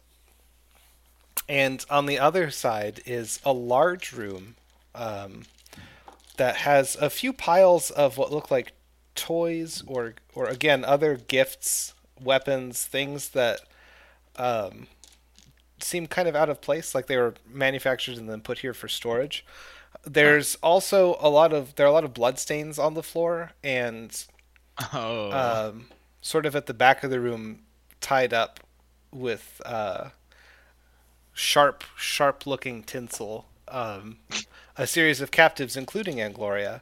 and 1.49 1.85
on 1.89 2.05
the 2.05 2.19
other 2.19 2.51
side 2.51 3.01
is 3.07 3.41
a 3.47 3.53
large 3.53 4.13
room 4.13 4.57
um, 4.95 5.45
that 6.39 6.57
has 6.57 6.97
a 6.97 7.11
few 7.11 7.33
piles 7.33 7.91
of 7.91 8.17
what 8.17 8.33
look 8.33 8.51
like 8.51 8.73
toys 9.15 9.85
or, 9.87 10.15
or 10.35 10.47
again, 10.47 10.85
other 10.85 11.17
gifts, 11.17 11.95
weapons, 12.21 12.85
things 12.85 13.29
that 13.31 13.61
um, 14.37 14.87
seem 15.81 16.07
kind 16.07 16.27
of 16.29 16.35
out 16.35 16.49
of 16.49 16.61
place, 16.61 16.95
like 16.95 17.07
they 17.07 17.17
were 17.17 17.35
manufactured 17.49 18.17
and 18.17 18.29
then 18.29 18.41
put 18.41 18.59
here 18.61 18.75
for 18.75 18.89
storage. 18.89 19.45
There's 20.05 20.55
also 20.57 21.17
a 21.21 21.29
lot 21.29 21.53
of 21.53 21.75
there 21.75 21.87
are 21.87 21.89
a 21.89 21.93
lot 21.93 22.05
of 22.05 22.15
bloodstains 22.15 22.79
on 22.79 22.95
the 22.95 23.03
floor 23.03 23.53
and 23.63 24.25
Oh. 24.93 25.33
um, 25.33 25.87
sort 26.21 26.47
of 26.47 26.55
at 26.55 26.67
the 26.67 26.75
back 26.75 27.03
of 27.03 27.11
the 27.11 27.21
room, 27.21 27.61
tied 28.01 28.33
up 28.33 28.61
with 29.11 29.61
uh, 29.67 30.11
sharp, 31.33 31.83
sharp-looking 31.97 32.85
tinsel. 32.85 33.47
Um, 33.71 34.19
a 34.77 34.87
series 34.87 35.21
of 35.21 35.31
captives, 35.33 35.77
including 35.77 36.17
Angloria. 36.19 36.81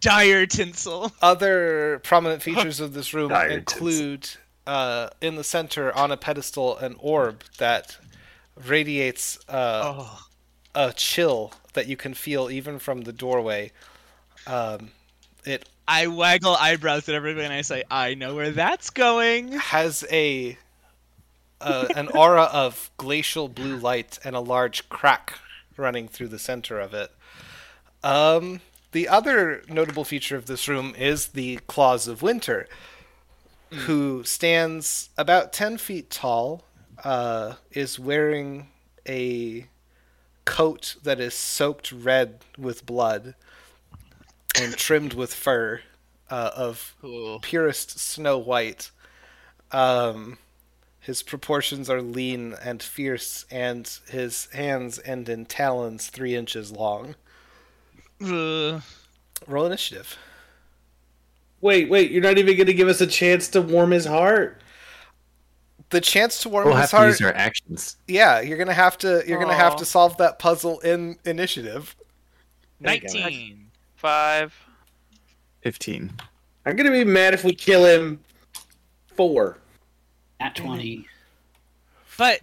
dire 0.00 0.46
tinsel. 0.46 1.10
Other 1.20 2.00
prominent 2.04 2.42
features 2.48 2.78
of 2.80 2.94
this 2.94 3.12
room 3.12 3.30
Dire 3.30 3.48
include, 3.50 4.28
uh, 4.66 5.08
in 5.20 5.34
the 5.34 5.42
center 5.44 5.92
on 5.96 6.12
a 6.12 6.16
pedestal, 6.16 6.76
an 6.78 6.94
orb 7.00 7.42
that 7.58 7.96
radiates 8.64 9.36
uh, 9.48 9.82
Oh. 9.84 10.18
a 10.76 10.92
chill 10.92 11.52
that 11.72 11.88
you 11.88 11.96
can 11.96 12.14
feel 12.14 12.48
even 12.50 12.78
from 12.78 13.00
the 13.02 13.12
doorway. 13.12 13.72
Um, 14.46 14.90
It 15.44 15.68
I 15.88 16.06
waggle 16.06 16.54
eyebrows 16.54 17.08
at 17.08 17.14
everybody 17.16 17.44
and 17.44 17.52
I 17.52 17.60
say, 17.62 17.82
I 17.90 18.14
know 18.14 18.34
where 18.36 18.52
that's 18.52 18.90
going. 18.90 19.52
has 19.52 20.04
a 20.10 20.56
uh, 21.60 21.88
an 21.96 22.08
aura 22.08 22.44
of 22.44 22.90
glacial 22.96 23.48
blue 23.48 23.76
light 23.76 24.18
and 24.24 24.36
a 24.36 24.40
large 24.40 24.88
crack 24.88 25.38
running 25.76 26.08
through 26.08 26.28
the 26.28 26.38
center 26.38 26.78
of 26.80 26.94
it. 26.94 27.10
Um, 28.02 28.60
the 28.92 29.08
other 29.08 29.62
notable 29.68 30.04
feature 30.04 30.36
of 30.36 30.46
this 30.46 30.68
room 30.68 30.94
is 30.96 31.28
the 31.28 31.56
Claws 31.66 32.06
of 32.06 32.22
Winter, 32.22 32.68
who 33.70 34.22
stands 34.24 35.10
about 35.18 35.52
10 35.52 35.78
feet 35.78 36.10
tall, 36.10 36.64
uh, 37.02 37.54
is 37.72 37.98
wearing 37.98 38.68
a 39.08 39.66
coat 40.44 40.96
that 41.02 41.18
is 41.20 41.34
soaked 41.34 41.90
red 41.90 42.40
with 42.56 42.86
blood 42.86 43.34
and 44.60 44.76
trimmed 44.76 45.14
with 45.14 45.34
fur 45.34 45.80
uh, 46.30 46.50
of 46.54 46.94
Cool. 47.00 47.40
purest 47.40 47.98
snow 47.98 48.38
white. 48.38 48.90
Um, 49.72 50.38
his 51.04 51.22
proportions 51.22 51.90
are 51.90 52.00
lean 52.00 52.54
and 52.64 52.82
fierce, 52.82 53.44
and 53.50 53.86
his 54.08 54.46
hands 54.52 54.98
end 55.04 55.28
in 55.28 55.44
talons 55.44 56.06
three 56.08 56.34
inches 56.34 56.72
long. 56.72 57.14
Uh, 58.24 58.80
Roll 59.46 59.66
initiative. 59.66 60.16
Wait, 61.60 61.90
wait, 61.90 62.10
you're 62.10 62.22
not 62.22 62.38
even 62.38 62.56
going 62.56 62.66
to 62.66 62.72
give 62.74 62.88
us 62.88 63.02
a 63.02 63.06
chance 63.06 63.48
to 63.48 63.60
warm 63.60 63.90
his 63.90 64.06
heart. 64.06 64.62
The 65.90 66.00
chance 66.00 66.40
to 66.40 66.48
warm 66.48 66.64
We'll 66.64 66.76
his 66.76 66.82
have 66.84 66.90
to 66.90 66.96
heart. 66.96 67.08
use 67.08 67.20
our 67.20 67.34
actions. 67.34 67.96
Yeah, 68.08 68.40
you're 68.40 68.58
gonna 68.58 68.72
have 68.72 68.96
to. 68.98 69.22
You're 69.26 69.38
gonna 69.38 69.54
have 69.54 69.76
to 69.76 69.84
solve 69.84 70.16
that 70.16 70.38
puzzle 70.38 70.80
in 70.80 71.18
initiative. 71.24 71.94
There 72.80 72.98
19. 73.00 73.70
Five. 73.94 74.54
15. 75.60 76.12
I'm 76.66 76.76
going 76.76 76.86
to 76.86 76.92
be 76.92 77.04
mad 77.04 77.32
if 77.34 77.44
we 77.44 77.54
kill 77.54 77.84
him. 77.84 78.20
Four. 79.14 79.58
At 80.44 80.54
20. 80.56 81.06
But, 82.18 82.40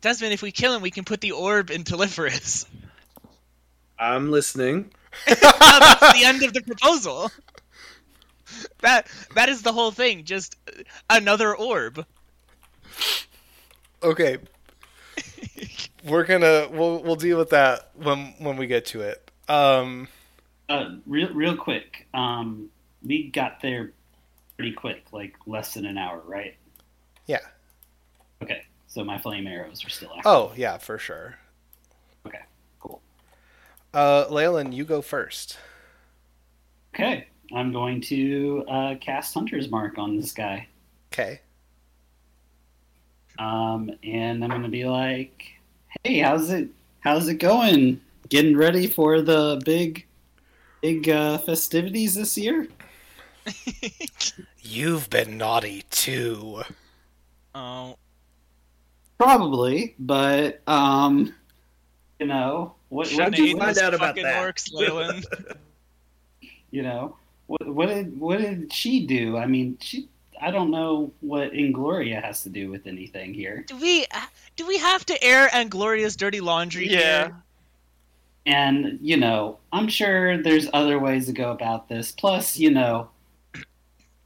Desmond, 0.00 0.32
if 0.32 0.42
we 0.42 0.50
kill 0.50 0.74
him, 0.74 0.82
we 0.82 0.90
can 0.90 1.04
put 1.04 1.20
the 1.20 1.30
orb 1.30 1.70
in 1.70 1.84
Telephorus. 1.84 2.66
I'm 3.96 4.32
listening. 4.32 4.90
That's 5.26 5.40
the 5.40 6.22
end 6.24 6.42
of 6.42 6.52
the 6.52 6.62
proposal. 6.62 7.30
That 8.80 9.06
that 9.36 9.48
is 9.48 9.62
the 9.62 9.72
whole 9.72 9.92
thing. 9.92 10.24
Just 10.24 10.56
another 11.08 11.54
orb. 11.56 12.04
Okay. 14.02 14.38
We're 16.04 16.24
gonna 16.24 16.68
we'll 16.72 17.02
we'll 17.04 17.16
deal 17.16 17.38
with 17.38 17.50
that 17.50 17.90
when 17.94 18.34
when 18.38 18.56
we 18.56 18.66
get 18.66 18.86
to 18.86 19.02
it. 19.02 19.30
Um, 19.48 20.08
Uh, 20.68 20.96
real, 21.06 21.32
real 21.32 21.56
quick. 21.56 22.08
Um, 22.14 22.70
we 23.02 23.28
got 23.30 23.60
there 23.60 23.92
pretty 24.56 24.72
quick, 24.72 25.04
like 25.12 25.36
less 25.46 25.74
than 25.74 25.86
an 25.86 25.96
hour, 25.98 26.22
right? 26.26 26.56
Yeah. 27.30 27.38
Okay, 28.42 28.64
so 28.88 29.04
my 29.04 29.18
flame 29.18 29.46
arrows 29.46 29.84
are 29.84 29.88
still 29.88 30.08
active. 30.08 30.22
Oh 30.26 30.52
yeah, 30.56 30.78
for 30.78 30.98
sure. 30.98 31.36
Okay, 32.26 32.40
cool. 32.80 33.00
Uh, 33.94 34.26
Leyland, 34.28 34.74
you 34.74 34.84
go 34.84 35.00
first. 35.00 35.58
Okay, 36.92 37.28
I'm 37.54 37.72
going 37.72 38.00
to 38.02 38.64
uh, 38.68 38.94
cast 39.00 39.32
Hunter's 39.32 39.70
Mark 39.70 39.96
on 39.96 40.16
this 40.16 40.32
guy. 40.32 40.66
Okay. 41.12 41.40
Um, 43.38 43.92
and 44.02 44.42
I'm 44.42 44.50
gonna 44.50 44.68
be 44.68 44.84
like, 44.84 45.52
"Hey, 46.02 46.18
how's 46.18 46.50
it? 46.50 46.68
How's 46.98 47.28
it 47.28 47.34
going? 47.34 48.00
Getting 48.28 48.56
ready 48.56 48.88
for 48.88 49.22
the 49.22 49.62
big, 49.64 50.04
big 50.82 51.08
uh, 51.08 51.38
festivities 51.38 52.16
this 52.16 52.36
year?" 52.36 52.66
You've 54.62 55.08
been 55.10 55.38
naughty 55.38 55.84
too. 55.90 56.64
Oh, 57.54 57.96
Probably, 59.18 59.94
but 59.98 60.62
um, 60.66 61.34
you 62.18 62.26
know, 62.26 62.74
what? 62.88 63.08
shouldn't 63.08 63.32
What 63.32 63.36
did 63.36 63.48
you, 63.48 63.58
those 63.58 63.78
out 63.78 63.92
about 63.94 64.14
that? 64.16 64.24
orcs, 64.24 64.72
Leyland. 64.72 65.26
you 66.70 66.82
know, 66.82 67.16
what? 67.46 67.66
What 67.68 67.88
did 67.88 68.18
what 68.18 68.38
did 68.38 68.72
she 68.72 69.06
do? 69.06 69.36
I 69.36 69.46
mean, 69.46 69.76
she. 69.80 70.08
I 70.42 70.50
don't 70.50 70.70
know 70.70 71.12
what 71.20 71.52
Angloria 71.52 72.22
has 72.24 72.42
to 72.44 72.48
do 72.48 72.70
with 72.70 72.86
anything 72.86 73.34
here. 73.34 73.62
do 73.68 73.76
we 73.76 74.06
do 74.56 74.66
we 74.66 74.78
have 74.78 75.04
to 75.04 75.22
air 75.22 75.50
Angloria's 75.52 76.16
dirty 76.16 76.40
laundry 76.40 76.88
Yeah. 76.88 76.98
here? 77.26 77.36
And, 78.46 78.98
you 79.02 79.18
know, 79.18 79.58
I'm 79.70 79.86
sure 79.88 80.42
there's 80.42 80.66
other 80.72 80.98
ways 80.98 81.26
to 81.26 81.32
go 81.32 81.50
about 81.52 81.90
this. 81.90 82.10
Plus, 82.10 82.56
you 82.56 82.70
know, 82.70 83.10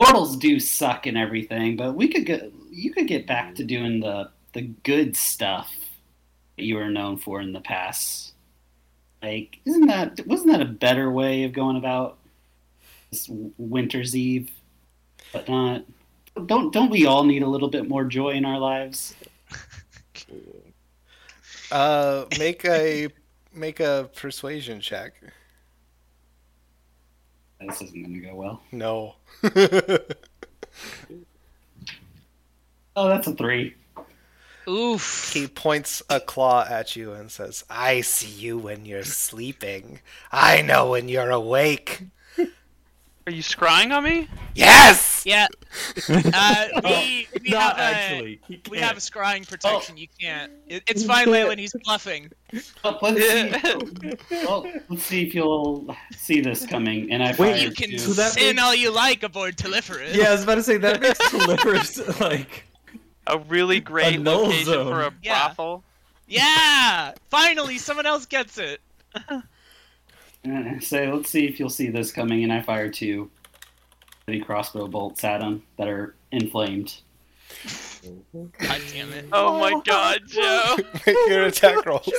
portals 0.01 0.37
do 0.37 0.61
suck 0.61 1.07
and 1.07 1.19
everything, 1.19 1.75
but 1.75 1.95
we 1.97 2.07
could 2.07 2.25
get 2.25 2.53
you 2.75 2.93
could 2.93 3.07
get 3.07 3.27
back 3.27 3.55
to 3.57 3.65
doing 3.65 4.01
the 4.01 4.31
the 4.53 4.63
good 4.63 5.17
stuff 5.17 5.73
that 6.57 6.65
you 6.65 6.77
were 6.77 6.91
known 6.91 7.17
for 7.17 7.41
in 7.41 7.53
the 7.53 7.61
past. 7.61 8.35
Like, 9.23 9.59
isn't 9.65 9.87
that 9.87 10.27
wasn't 10.27 10.53
that 10.53 10.61
a 10.61 10.67
better 10.67 11.11
way 11.11 11.45
of 11.45 11.53
going 11.53 11.77
about 11.77 12.19
this 13.11 13.29
winter's 13.29 14.15
eve? 14.15 14.51
But 15.33 15.49
not 15.49 15.85
don't 16.47 16.73
don't 16.73 16.91
we 16.91 17.07
all 17.07 17.25
need 17.25 17.43
a 17.43 17.49
little 17.49 17.69
bit 17.69 17.89
more 17.89 18.05
joy 18.05 18.31
in 18.31 18.45
our 18.45 18.59
lives? 18.59 19.15
Uh, 21.73 22.27
make 22.39 22.65
a 22.67 23.09
make 23.53 23.81
a 23.81 24.09
persuasion 24.15 24.81
check. 24.81 25.15
This 27.61 27.83
isn't 27.83 28.01
going 28.01 28.15
to 28.15 28.21
go 28.21 28.35
well. 28.35 28.63
No. 28.71 29.17
Oh, 32.97 33.09
that's 33.09 33.27
a 33.27 33.35
three. 33.35 33.75
Oof. 34.67 35.31
he 35.35 35.47
points 35.47 36.03
a 36.09 36.21
claw 36.21 36.65
at 36.67 36.97
you 36.97 37.13
and 37.13 37.31
says, 37.31 37.65
"I 37.69 38.01
see 38.01 38.29
you 38.29 38.57
when 38.57 38.87
you're 38.87 39.05
sleeping. 39.05 40.01
I 40.33 40.63
know 40.63 40.91
when 40.91 41.09
you're 41.09 41.31
awake." 41.31 42.03
Are 43.27 43.33
you 43.33 43.43
scrying 43.43 43.91
on 43.97 44.05
me? 44.05 44.29
Yes. 44.55 45.23
Yeah. 45.25 45.47
Uh, 46.11 46.67
we 46.85 47.27
we 47.43 47.51
Not 47.51 47.77
have 47.77 47.79
a, 47.79 47.81
actually. 47.97 48.41
He 48.47 48.61
we 48.71 48.79
can't. 48.79 48.89
have 48.91 48.99
scrying 48.99 49.49
protection. 49.49 49.97
You 49.97 50.09
can't. 50.21 50.53
It, 50.67 50.83
it's 50.87 51.05
fine, 51.05 51.31
Leyland. 51.31 51.59
He's 51.59 51.73
bluffing. 51.85 52.31
Well, 52.85 52.99
let's 53.01 53.27
see. 53.27 54.15
Well, 54.45 54.67
let's 54.91 55.03
see 55.05 55.27
if 55.27 55.35
you'll 55.35 55.95
see 56.15 56.43
this 56.43 56.67
coming. 56.67 57.11
And 57.13 57.23
I 57.23 57.35
Wait, 57.39 57.63
You 57.63 57.71
can 57.71 57.91
two. 57.93 57.99
so 57.99 58.13
that 58.13 58.33
sin 58.33 58.57
makes- 58.57 58.63
all 58.63 58.75
you 58.75 58.91
like 58.91 59.23
aboard 59.23 59.57
Telephorus. 59.57 60.15
Yeah, 60.15 60.29
I 60.29 60.33
was 60.33 60.43
about 60.43 60.57
to 60.57 60.63
say 60.63 60.77
that 60.77 61.01
makes 61.01 61.19
Telephorus 61.31 62.21
like 62.21 62.65
A 63.27 63.39
really 63.39 63.81
great 63.81 64.21
null 64.21 64.45
location 64.45 64.65
zone. 64.67 64.87
for 64.87 65.03
a 65.03 65.15
Yeah. 65.23 65.47
brothel. 65.49 65.83
Yeah. 66.29 67.13
Finally, 67.31 67.79
someone 67.79 68.07
else 68.07 68.27
gets 68.27 68.59
it. 68.59 68.81
So 70.83 70.99
let's 71.15 71.31
see 71.31 71.47
if 71.47 71.59
you'll 71.59 71.71
see 71.71 71.89
this 71.89 72.13
coming. 72.13 72.43
And 72.45 72.53
I 72.53 72.61
fire 72.61 72.91
two 72.91 73.31
heavy 74.27 74.41
crossbow 74.41 74.89
bolts 74.89 75.25
at 75.25 75.41
him 75.41 75.63
that 75.79 75.89
are 75.89 76.15
inflamed. 76.33 77.01
God 78.35 78.81
damn 78.93 79.11
it. 79.15 79.25
Oh 79.33 79.59
my 79.59 79.81
god, 79.87 80.21
Joe. 80.27 80.77
Make 81.07 81.17
oh 81.17 81.27
your 81.31 81.45
attack 81.45 81.87
rolls. 81.87 82.11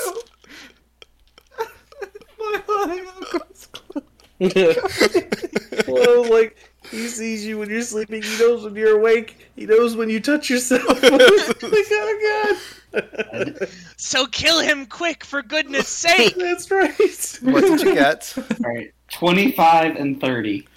well, 5.88 6.30
like 6.32 6.58
he 6.92 7.08
sees 7.08 7.46
you 7.46 7.58
when 7.60 7.70
you're 7.70 7.82
sleeping. 7.82 8.22
He 8.22 8.38
knows 8.40 8.64
when 8.64 8.76
you're 8.76 8.98
awake. 8.98 9.50
He 9.56 9.66
knows 9.66 9.96
when 9.96 10.10
you 10.10 10.20
touch 10.20 10.50
yourself. 10.50 10.88
like, 11.04 11.12
oh 11.14 12.60
god, 12.94 13.70
So 13.98 14.26
kill 14.28 14.60
him 14.60 14.86
quick, 14.86 15.24
for 15.24 15.42
goodness 15.42 15.88
sake. 15.88 16.36
that's 16.38 16.70
right. 16.72 16.94
What 17.42 17.62
did 17.62 17.82
you 17.82 17.94
get? 17.94 18.34
All 18.38 18.74
right, 18.74 18.94
twenty-five 19.12 19.96
and 19.96 20.20
thirty. 20.22 20.68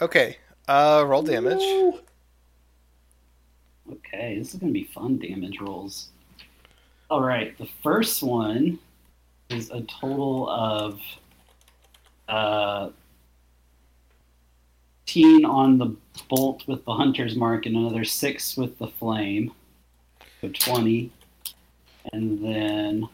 Okay. 0.00 0.36
Uh, 0.68 1.04
roll 1.06 1.22
damage. 1.22 1.60
Okay, 3.92 4.38
this 4.38 4.54
is 4.54 4.60
gonna 4.60 4.72
be 4.72 4.84
fun 4.84 5.18
damage 5.18 5.60
rolls. 5.60 6.08
All 7.10 7.20
right, 7.20 7.56
the 7.58 7.68
first 7.82 8.22
one 8.22 8.78
is 9.50 9.70
a 9.70 9.82
total 9.82 10.48
of 10.48 11.00
uh, 12.28 12.88
15 15.06 15.44
on 15.44 15.78
the 15.78 15.94
bolt 16.28 16.66
with 16.66 16.84
the 16.84 16.92
hunter's 16.92 17.36
mark 17.36 17.66
and 17.66 17.76
another 17.76 18.04
six 18.04 18.56
with 18.56 18.78
the 18.78 18.86
flame, 18.86 19.52
so 20.40 20.48
20, 20.48 21.12
and 22.12 22.44
then 22.44 23.08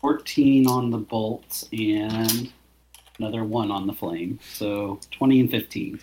14 0.00 0.66
on 0.66 0.90
the 0.90 0.98
bolts 0.98 1.68
and 1.72 2.52
another 3.18 3.44
one 3.44 3.70
on 3.70 3.86
the 3.86 3.92
flame, 3.92 4.38
so 4.54 4.98
20 5.10 5.40
and 5.40 5.50
15. 5.50 6.00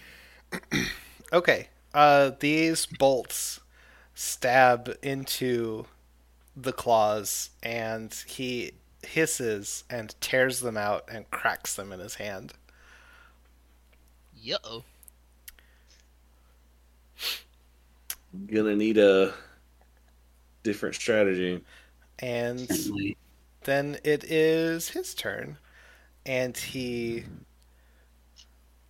Okay. 1.32 1.70
Uh, 1.96 2.30
these 2.40 2.86
bolts 2.86 3.60
stab 4.14 4.96
into 5.02 5.88
the 6.56 6.72
claws, 6.72 7.50
and 7.64 8.14
he 8.28 8.74
hisses 9.06 9.84
and 9.90 10.16
tears 10.22 10.60
them 10.62 10.78
out 10.78 11.06
and 11.12 11.30
cracks 11.32 11.76
them 11.76 11.92
in 11.92 12.00
his 12.00 12.16
hand. 12.16 12.54
Yo. 14.36 14.84
Gonna 18.48 18.76
need 18.76 18.98
a 18.98 19.34
different 20.64 20.96
strategy. 20.96 21.64
And 22.20 22.70
then 23.64 23.98
it 24.04 24.24
is 24.24 24.90
his 24.90 25.14
turn, 25.14 25.58
and 26.26 26.56
he 26.58 27.26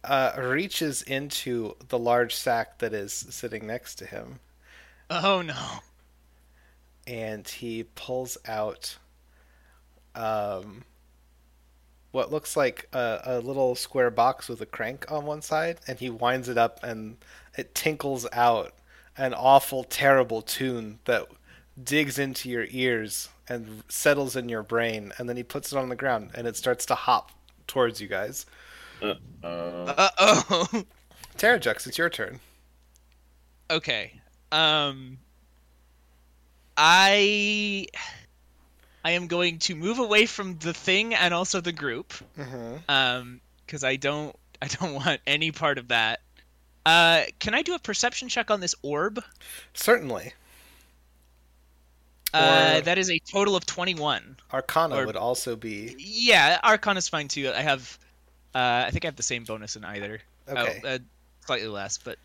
uh, 0.03 0.33
reaches 0.37 1.01
into 1.03 1.75
the 1.89 1.97
large 1.99 2.35
sack 2.35 2.79
that 2.79 2.93
is 2.93 3.13
sitting 3.13 3.67
next 3.67 3.95
to 3.95 4.05
him, 4.05 4.39
Oh 5.09 5.41
no. 5.41 5.79
and 7.07 7.47
he 7.47 7.83
pulls 7.83 8.37
out 8.45 8.97
um, 10.15 10.83
what 12.11 12.31
looks 12.31 12.55
like 12.55 12.87
a, 12.93 13.21
a 13.25 13.39
little 13.39 13.75
square 13.75 14.11
box 14.11 14.47
with 14.47 14.61
a 14.61 14.65
crank 14.65 15.11
on 15.11 15.25
one 15.25 15.41
side, 15.41 15.79
and 15.87 15.99
he 15.99 16.09
winds 16.09 16.47
it 16.49 16.57
up, 16.57 16.79
and 16.83 17.17
it 17.57 17.73
tinkles 17.75 18.27
out 18.33 18.73
an 19.17 19.33
awful, 19.33 19.83
terrible 19.83 20.41
tune 20.41 20.99
that 21.05 21.27
digs 21.83 22.17
into 22.19 22.49
your 22.49 22.65
ears 22.69 23.29
and 23.49 23.83
settles 23.89 24.35
in 24.35 24.47
your 24.49 24.63
brain, 24.63 25.11
and 25.17 25.27
then 25.27 25.37
he 25.37 25.43
puts 25.43 25.71
it 25.71 25.77
on 25.77 25.89
the 25.89 25.95
ground, 25.95 26.31
and 26.35 26.47
it 26.47 26.55
starts 26.55 26.85
to 26.85 26.95
hop 26.95 27.31
towards 27.67 27.99
you 28.01 28.07
guys. 28.07 28.45
Uh, 29.01 29.15
Uh 29.43 30.09
oh. 30.17 30.83
Terrajux, 31.37 31.87
it's 31.87 31.97
your 31.97 32.09
turn. 32.09 32.39
okay. 33.69 34.21
Um. 34.51 35.17
I. 36.77 37.87
I 39.03 39.11
am 39.11 39.27
going 39.27 39.59
to 39.59 39.75
move 39.75 39.99
away 39.99 40.25
from 40.25 40.57
the 40.59 40.73
thing 40.73 41.13
and 41.13 41.33
also 41.33 41.59
the 41.61 41.71
group. 41.73 42.13
Mm-hmm. 42.37 42.75
Um, 42.89 43.41
because 43.65 43.83
I 43.83 43.95
don't. 43.97 44.35
I 44.61 44.67
don't 44.67 44.93
want 45.05 45.19
any 45.27 45.51
part 45.51 45.77
of 45.77 45.89
that. 45.89 46.19
Uh, 46.85 47.23
can 47.39 47.53
I 47.53 47.61
do 47.61 47.75
a 47.75 47.79
perception 47.79 48.27
check 48.29 48.51
on 48.51 48.59
this 48.59 48.75
orb? 48.81 49.23
Certainly. 49.73 50.33
Uh, 52.33 52.81
that 52.81 52.97
is 52.97 53.11
a 53.11 53.19
total 53.19 53.55
of 53.55 53.65
twenty-one. 53.65 54.37
Arcana 54.51 54.95
Or- 54.97 55.05
would 55.05 55.15
also 55.15 55.55
be 55.55 55.95
Yeah, 55.99 56.59
Arcana 56.63 56.97
is 56.97 57.07
fine 57.07 57.27
too. 57.27 57.51
I 57.55 57.61
have, 57.61 57.97
uh, 58.55 58.85
I 58.87 58.89
think 58.91 59.05
I 59.05 59.07
have 59.07 59.15
the 59.15 59.23
same 59.23 59.43
bonus 59.43 59.75
in 59.75 59.85
either. 59.85 60.19
okay. 60.49 60.81
Oh, 60.83 60.87
uh, 60.87 60.97
slightly 61.45 61.67
less, 61.67 61.99
but 61.99 62.17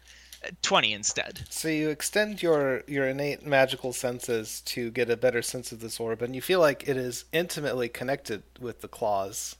uh, 0.45 0.51
twenty 0.63 0.93
instead. 0.93 1.43
So 1.51 1.69
you 1.69 1.89
extend 1.91 2.43
your 2.43 2.83
your 2.87 3.09
innate 3.09 3.45
magical 3.45 3.93
senses 3.93 4.61
to 4.63 4.91
get 4.91 5.11
a 5.11 5.17
better 5.17 5.43
sense 5.43 5.73
of 5.73 5.81
this 5.81 6.01
orb, 6.01 6.23
and 6.23 6.35
you 6.35 6.43
feel 6.43 6.61
like 6.61 6.89
it 6.89 6.97
is 6.97 7.25
intimately 7.33 7.89
connected 7.89 8.43
with 8.61 8.81
the 8.81 8.89
claws, 8.89 9.57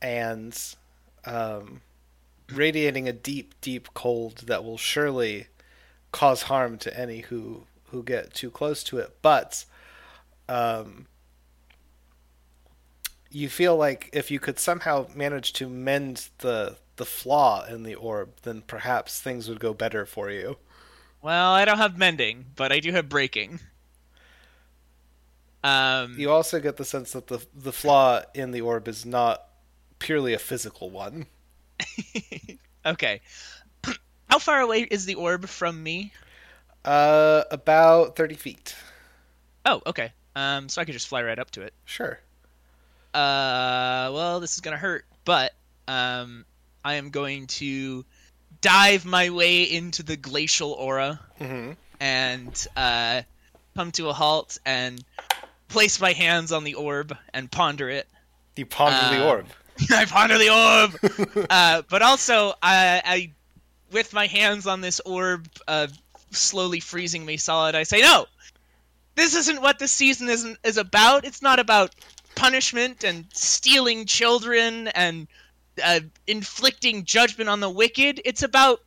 and 0.00 0.58
um, 1.24 1.82
radiating 2.52 3.08
a 3.08 3.12
deep, 3.12 3.54
deep 3.60 3.88
cold 3.94 4.38
that 4.46 4.64
will 4.64 4.78
surely 4.78 5.46
cause 6.12 6.42
harm 6.42 6.78
to 6.78 6.98
any 6.98 7.20
who 7.20 7.64
who 7.90 8.02
get 8.02 8.34
too 8.34 8.50
close 8.50 8.84
to 8.84 8.98
it. 8.98 9.16
But 9.22 9.64
um, 10.48 11.06
you 13.30 13.48
feel 13.48 13.76
like 13.76 14.10
if 14.12 14.30
you 14.30 14.40
could 14.40 14.58
somehow 14.58 15.06
manage 15.14 15.52
to 15.54 15.68
mend 15.68 16.28
the 16.38 16.76
the 17.00 17.06
flaw 17.06 17.64
in 17.64 17.82
the 17.82 17.96
orb, 17.96 18.34
then 18.42 18.62
perhaps 18.62 19.20
things 19.20 19.48
would 19.48 19.58
go 19.60 19.74
better 19.74 20.06
for 20.06 20.30
you. 20.30 20.58
Well, 21.22 21.52
I 21.52 21.64
don't 21.64 21.78
have 21.78 21.96
mending, 21.96 22.52
but 22.56 22.72
I 22.72 22.80
do 22.80 22.92
have 22.92 23.08
breaking. 23.08 23.60
Um, 25.64 26.14
You 26.18 26.30
also 26.30 26.60
get 26.60 26.76
the 26.76 26.84
sense 26.84 27.12
that 27.12 27.26
the 27.26 27.44
the 27.54 27.72
flaw 27.72 28.22
in 28.34 28.50
the 28.50 28.60
orb 28.62 28.88
is 28.88 29.04
not 29.06 29.46
purely 29.98 30.32
a 30.34 30.38
physical 30.38 30.90
one. 30.90 31.26
okay. 32.86 33.20
How 34.30 34.38
far 34.38 34.60
away 34.60 34.82
is 34.82 35.04
the 35.06 35.14
orb 35.16 35.46
from 35.48 35.82
me? 35.82 36.12
Uh, 36.84 37.44
about 37.50 38.16
thirty 38.16 38.34
feet. 38.34 38.74
Oh, 39.64 39.82
okay. 39.86 40.12
Um, 40.36 40.68
so 40.68 40.80
I 40.80 40.84
could 40.84 40.92
just 40.94 41.08
fly 41.08 41.22
right 41.22 41.38
up 41.38 41.50
to 41.52 41.62
it. 41.62 41.74
Sure. 41.84 42.20
Uh, 43.12 44.10
well, 44.12 44.40
this 44.40 44.54
is 44.54 44.60
gonna 44.60 44.76
hurt, 44.76 45.04
but 45.24 45.52
um, 45.88 46.44
I 46.84 46.94
am 46.94 47.10
going 47.10 47.46
to 47.48 48.04
dive 48.60 49.04
my 49.04 49.30
way 49.30 49.62
into 49.62 50.02
the 50.02 50.16
glacial 50.16 50.72
aura 50.72 51.20
hmm 51.38 51.72
and 52.00 52.66
uh, 52.76 53.22
come 53.76 53.92
to 53.92 54.08
a 54.08 54.12
halt 54.12 54.58
and 54.64 55.04
place 55.68 56.00
my 56.00 56.12
hands 56.12 56.50
on 56.50 56.64
the 56.64 56.74
orb 56.74 57.16
and 57.34 57.50
ponder 57.50 57.90
it. 57.90 58.08
You 58.56 58.66
ponder 58.66 59.16
the 59.16 59.22
Uh, 59.22 59.28
orb. 59.28 59.46
I 59.90 60.04
ponder 60.06 60.38
the 60.38 60.48
orb. 60.48 61.46
uh, 61.50 61.82
but 61.88 62.02
also, 62.02 62.54
I, 62.62 63.02
I, 63.04 63.32
with 63.92 64.12
my 64.14 64.26
hands 64.26 64.66
on 64.66 64.80
this 64.80 65.00
orb, 65.00 65.46
uh, 65.68 65.88
slowly 66.30 66.80
freezing 66.80 67.24
me 67.24 67.36
solid, 67.36 67.74
I 67.74 67.82
say, 67.82 68.00
no, 68.00 68.26
this 69.14 69.34
isn't 69.34 69.60
what 69.60 69.78
this 69.78 69.92
season 69.92 70.28
is 70.28 70.46
is 70.64 70.76
about. 70.76 71.24
It's 71.24 71.42
not 71.42 71.58
about 71.58 71.94
punishment 72.34 73.04
and 73.04 73.26
stealing 73.32 74.06
children 74.06 74.88
and 74.88 75.28
uh, 75.84 76.00
inflicting 76.26 77.04
judgment 77.04 77.50
on 77.50 77.60
the 77.60 77.70
wicked. 77.70 78.20
It's 78.24 78.42
about 78.42 78.80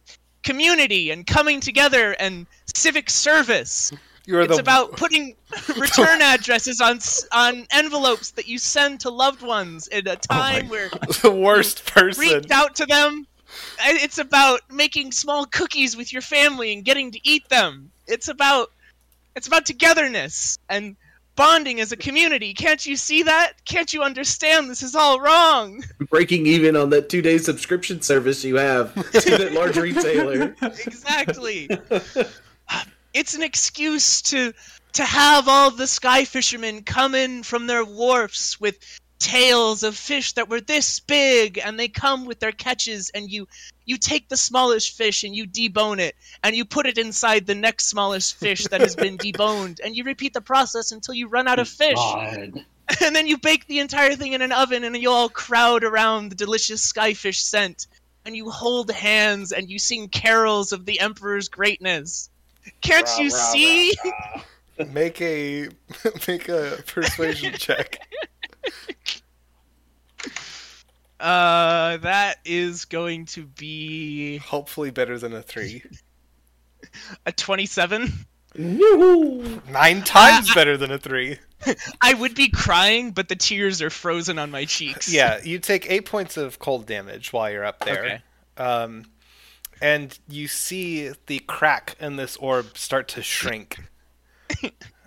community 0.44 1.12
and 1.12 1.26
coming 1.26 1.60
together 1.60 2.12
and 2.20 2.46
civic 2.74 3.10
service. 3.10 3.92
You're 4.26 4.42
It's 4.42 4.56
the 4.56 4.62
about 4.62 4.92
putting 4.98 5.36
return 5.78 6.22
addresses 6.22 6.80
on 6.80 7.00
on 7.32 7.68
envelopes 7.72 8.32
that 8.32 8.48
you 8.48 8.58
send 8.58 9.02
to 9.02 9.10
loved 9.10 9.42
ones 9.42 9.88
in 9.88 10.08
a 10.08 10.16
time 10.16 10.70
where 10.70 10.90
the 11.22 11.32
worst 11.32 11.86
person. 11.86 12.22
reached 12.22 12.52
out 12.52 12.76
to 12.76 12.86
them. 12.86 13.28
It's 13.82 14.18
about 14.18 14.62
making 14.72 15.12
small 15.12 15.46
cookies 15.46 15.96
with 15.96 16.12
your 16.12 16.22
family 16.22 16.74
and 16.74 16.84
getting 16.84 17.12
to 17.12 17.20
eat 17.24 17.50
them. 17.50 17.92
It's 18.08 18.28
about 18.28 18.72
it's 19.36 19.48
about 19.48 19.66
togetherness 19.66 20.58
and 20.70 20.96
bonding 21.36 21.80
as 21.80 21.92
a 21.92 21.98
community. 21.98 22.54
Can't 22.54 22.86
you 22.86 22.96
see 22.96 23.24
that? 23.24 23.54
Can't 23.66 23.94
you 23.94 24.04
understand 24.04 24.70
this 24.70 24.84
is 24.84 24.96
all 24.96 25.20
wrong? 25.20 25.84
breaking 26.10 26.46
even 26.46 26.76
on 26.76 26.90
that 26.92 27.10
two 27.10 27.22
day 27.22 27.38
subscription 27.38 28.02
service 28.02 28.44
you 28.44 28.56
have 28.56 28.94
to 28.94 29.02
that 29.38 29.54
large 29.54 29.78
retailer. 29.78 30.56
exactly. 30.62 31.70
it's 33.14 33.34
an 33.34 33.44
excuse 33.44 34.22
to 34.24 34.54
to 34.94 35.04
have 35.04 35.48
all 35.48 35.72
the 35.72 35.88
sky 35.88 36.24
fishermen 36.24 36.84
come 36.84 37.16
in 37.16 37.42
from 37.44 37.66
their 37.68 37.84
wharfs 37.84 38.60
with 38.60 39.02
tales 39.24 39.84
of 39.84 39.96
fish 39.96 40.34
that 40.34 40.50
were 40.50 40.60
this 40.60 41.00
big 41.00 41.58
and 41.58 41.80
they 41.80 41.88
come 41.88 42.26
with 42.26 42.42
their 42.42 42.52
catches 42.52 43.10
and 43.12 43.32
you 43.32 43.48
you 43.86 43.98
take 43.98 44.28
the 44.28 44.36
smallest 44.36 44.98
fish 44.98 45.24
and 45.24 45.34
you 45.34 45.48
debone 45.48 45.98
it 45.98 46.14
and 46.44 46.58
you 46.58 46.66
put 46.66 46.86
it 46.86 46.98
inside 46.98 47.48
the 47.48 47.56
next 47.56 47.86
smallest 47.86 48.36
fish 48.36 48.66
that 48.66 48.82
has 48.82 48.98
been 48.98 49.18
deboned 49.26 49.80
and 49.82 49.96
you 49.96 50.04
repeat 50.04 50.34
the 50.34 50.42
process 50.42 50.92
until 50.92 51.14
you 51.14 51.30
run 51.30 51.48
out 51.48 51.58
of 51.58 51.70
fish 51.70 51.96
God. 51.96 52.66
and 53.02 53.16
then 53.16 53.26
you 53.26 53.38
bake 53.38 53.66
the 53.68 53.80
entire 53.80 54.14
thing 54.14 54.34
in 54.34 54.42
an 54.42 54.52
oven 54.52 54.84
and 54.84 54.98
you 54.98 55.10
all 55.10 55.30
crowd 55.30 55.86
around 55.86 56.30
the 56.30 56.36
delicious 56.36 56.86
skyfish 56.92 57.40
scent 57.40 57.88
and 58.26 58.36
you 58.36 58.50
hold 58.50 58.92
hands 58.92 59.54
and 59.54 59.70
you 59.70 59.80
sing 59.80 60.10
carols 60.10 60.74
of 60.74 60.86
the 60.86 61.00
emperor's 61.00 61.48
greatness 61.48 62.30
can't 62.82 63.10
you 63.18 63.30
see 63.30 63.94
Make 64.92 65.22
a 65.22 65.70
make 66.28 66.50
a 66.50 66.80
persuasion 66.88 67.54
check. 67.54 68.00
uh 71.20 71.98
that 71.98 72.38
is 72.46 72.86
going 72.86 73.26
to 73.26 73.44
be 73.46 74.38
Hopefully 74.38 74.92
better 74.92 75.18
than 75.18 75.34
a 75.34 75.42
three. 75.42 75.84
a 77.26 77.32
27 77.32 78.12
Nine 78.56 80.04
times 80.04 80.54
better 80.54 80.78
than 80.78 80.92
a 80.92 81.00
three. 81.00 81.40
i 82.02 82.14
would 82.14 82.36
be 82.36 82.50
crying 82.50 83.12
but 83.12 83.28
the 83.30 83.36
tears 83.36 83.82
are 83.82 83.90
frozen 83.90 84.38
on 84.38 84.52
my 84.52 84.66
cheeks 84.66 85.12
Yeah, 85.12 85.40
you 85.44 85.60
take 85.60 85.90
eight 85.90 86.06
points 86.06 86.38
of 86.38 86.60
cold 86.60 86.86
damage 86.86 87.32
while 87.34 87.50
you're 87.50 87.66
up 87.66 87.84
there. 87.86 88.04
Okay. 88.06 88.22
Um, 88.58 89.06
and 89.82 90.18
you 90.30 90.48
see 90.48 91.12
the 91.28 91.40
crack 91.40 91.96
in 92.00 92.16
this 92.16 92.38
orb 92.38 92.78
start 92.78 93.08
to 93.10 93.22
shrink. 93.24 93.78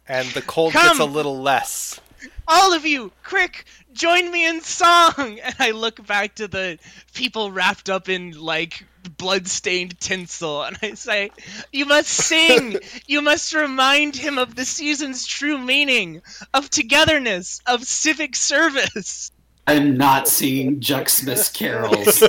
and 0.08 0.28
the 0.28 0.42
cold 0.42 0.72
gets 0.72 0.98
a 0.98 1.04
little 1.04 1.40
less. 1.40 2.00
All 2.48 2.72
of 2.72 2.86
you, 2.86 3.12
quick, 3.24 3.64
join 3.92 4.30
me 4.30 4.46
in 4.46 4.60
song. 4.60 5.14
And 5.46 5.54
I 5.58 5.70
look 5.70 6.04
back 6.06 6.36
to 6.36 6.48
the 6.48 6.78
people 7.14 7.50
wrapped 7.50 7.88
up 7.88 8.08
in 8.08 8.32
like 8.32 8.84
blood-stained 9.18 9.98
tinsel, 10.00 10.62
and 10.62 10.76
I 10.82 10.94
say, 10.94 11.30
"You 11.72 11.86
must 11.86 12.08
sing. 12.08 12.78
you 13.06 13.22
must 13.22 13.54
remind 13.54 14.16
him 14.16 14.38
of 14.38 14.54
the 14.54 14.64
season's 14.64 15.26
true 15.26 15.58
meaning, 15.58 16.22
of 16.54 16.70
togetherness, 16.70 17.60
of 17.66 17.84
civic 17.84 18.36
service." 18.36 19.30
I'm 19.68 19.96
not 19.96 20.28
singing 20.28 20.78
Juxmas 20.80 21.52
carols. 21.52 22.22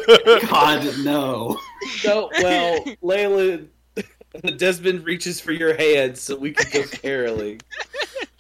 God, 0.50 0.98
no. 1.04 1.60
No, 2.04 2.32
well, 2.42 2.84
Layla, 3.04 3.68
Desmond 4.58 5.06
reaches 5.06 5.40
for 5.40 5.52
your 5.52 5.76
hand 5.76 6.18
so 6.18 6.36
we 6.36 6.52
can 6.52 6.70
go 6.72 6.88
caroling. 6.88 7.62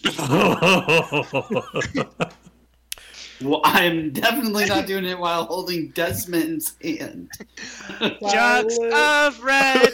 Well, 3.41 3.61
I'm 3.63 4.11
definitely 4.13 4.65
not 4.65 4.87
doing 4.87 5.05
it 5.05 5.19
while 5.19 5.45
holding 5.45 5.89
Desmond's 5.89 6.73
hand. 6.81 7.29
Jugs 8.31 8.79
of 8.91 9.43
red, 9.43 9.93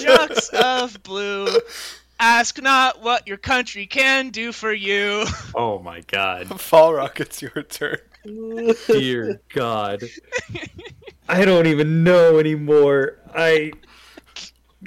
jugs 0.00 0.50
of 0.50 1.02
blue. 1.02 1.48
Ask 2.20 2.60
not 2.60 3.02
what 3.02 3.26
your 3.26 3.38
country 3.38 3.86
can 3.86 4.30
do 4.30 4.52
for 4.52 4.72
you. 4.72 5.24
Oh 5.54 5.78
my 5.78 6.00
god. 6.02 6.48
Fall 6.60 6.94
Rock, 6.94 7.20
it's 7.20 7.40
your 7.40 7.62
turn. 7.62 7.98
Dear 8.86 9.40
God. 9.54 10.02
I 11.28 11.44
don't 11.44 11.66
even 11.66 12.04
know 12.04 12.38
anymore. 12.38 13.18
I. 13.34 13.72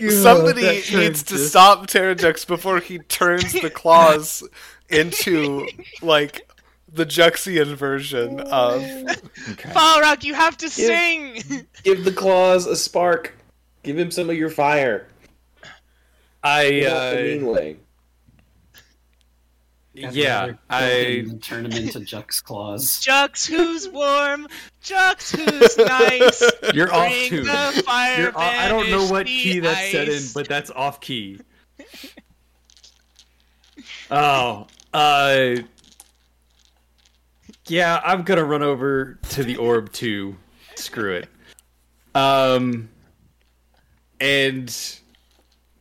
Ugh, 0.02 0.12
Somebody 0.12 0.62
that 0.62 0.92
needs 0.94 1.24
to 1.24 1.36
just- 1.36 1.50
stop 1.50 1.88
Terrajux 1.88 2.46
before 2.48 2.80
he 2.80 3.00
turns 3.00 3.52
the 3.54 3.70
claws 3.70 4.44
into 4.90 5.68
like 6.02 6.50
the 6.92 7.06
Juxian 7.06 7.76
version 7.76 8.40
of. 8.42 8.82
Okay. 8.84 9.70
Balrog, 9.72 10.24
you 10.24 10.34
have 10.34 10.58
to 10.58 10.70
sing. 10.70 11.42
Give 11.84 12.04
the 12.04 12.12
claws 12.12 12.66
a 12.66 12.76
spark. 12.76 13.34
Give 13.84 13.98
him 13.98 14.12
some 14.12 14.30
of 14.30 14.36
your 14.38 14.50
fire. 14.50 15.08
I. 16.44 16.82
Not 16.86 17.16
the 17.16 17.22
mean 17.24 17.44
Uh, 17.44 17.48
way. 17.52 17.76
Yeah, 19.98 20.54
I. 20.70 21.26
turn 21.42 21.66
him 21.66 21.72
into 21.74 22.00
Juck's 22.02 22.40
claws. 22.42 22.84
Jux 23.06 23.48
who's 23.48 23.90
warm, 23.90 24.48
Jux 24.84 25.36
who's 25.36 25.78
nice. 25.78 26.44
You're 26.74 26.94
off 26.94 27.08
Bring 27.10 27.30
tune. 27.30 27.46
the 27.46 27.84
You're 28.18 28.30
off, 28.30 28.36
I 28.38 28.68
don't 28.68 28.90
know 28.90 29.06
what 29.08 29.26
key 29.28 29.60
that's 29.60 29.92
set 29.92 30.08
in, 30.10 30.22
but 30.34 30.48
that's 30.48 30.70
off 30.72 31.00
key. 31.02 31.40
Oh, 34.10 34.68
uh, 34.94 35.58
yeah, 37.68 38.02
I'm 38.04 38.24
gonna 38.24 38.44
run 38.44 38.64
over 38.64 39.20
to 39.30 39.44
the 39.44 39.58
orb 39.58 39.92
too. 39.92 40.38
Screw 40.76 41.14
it. 41.14 41.28
Um, 42.16 42.90
and 44.22 44.70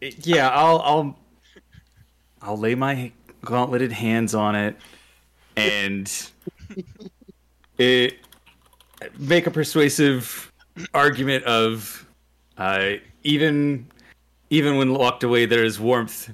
it- 0.00 0.26
yeah, 0.26 0.48
I'll 0.50 0.80
I'll 0.80 1.18
I'll 2.42 2.58
lay 2.58 2.74
my 2.74 3.12
gauntleted 3.46 3.92
hands 3.92 4.34
on 4.34 4.54
it 4.54 4.76
and 5.56 6.30
it 7.78 8.18
make 9.18 9.46
a 9.46 9.50
persuasive 9.50 10.52
argument 10.94 11.44
of 11.44 12.06
uh, 12.58 12.92
even 13.22 13.86
even 14.50 14.76
when 14.76 14.92
locked 14.92 15.24
away 15.24 15.46
there 15.46 15.64
is 15.64 15.80
warmth. 15.80 16.32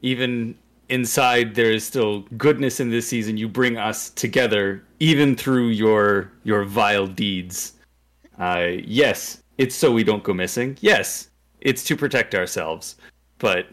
Even 0.00 0.56
inside 0.88 1.54
there 1.54 1.72
is 1.72 1.84
still 1.84 2.20
goodness 2.36 2.80
in 2.80 2.90
this 2.90 3.08
season. 3.08 3.36
You 3.36 3.48
bring 3.48 3.76
us 3.76 4.10
together 4.10 4.84
even 5.00 5.34
through 5.34 5.68
your 5.68 6.30
your 6.44 6.64
vile 6.64 7.06
deeds. 7.06 7.74
Uh, 8.38 8.68
yes 8.84 9.42
it's 9.56 9.74
so 9.74 9.90
we 9.90 10.04
don't 10.04 10.22
go 10.22 10.34
missing. 10.34 10.76
Yes 10.80 11.30
it's 11.60 11.82
to 11.84 11.96
protect 11.96 12.34
ourselves. 12.34 12.96
But 13.38 13.66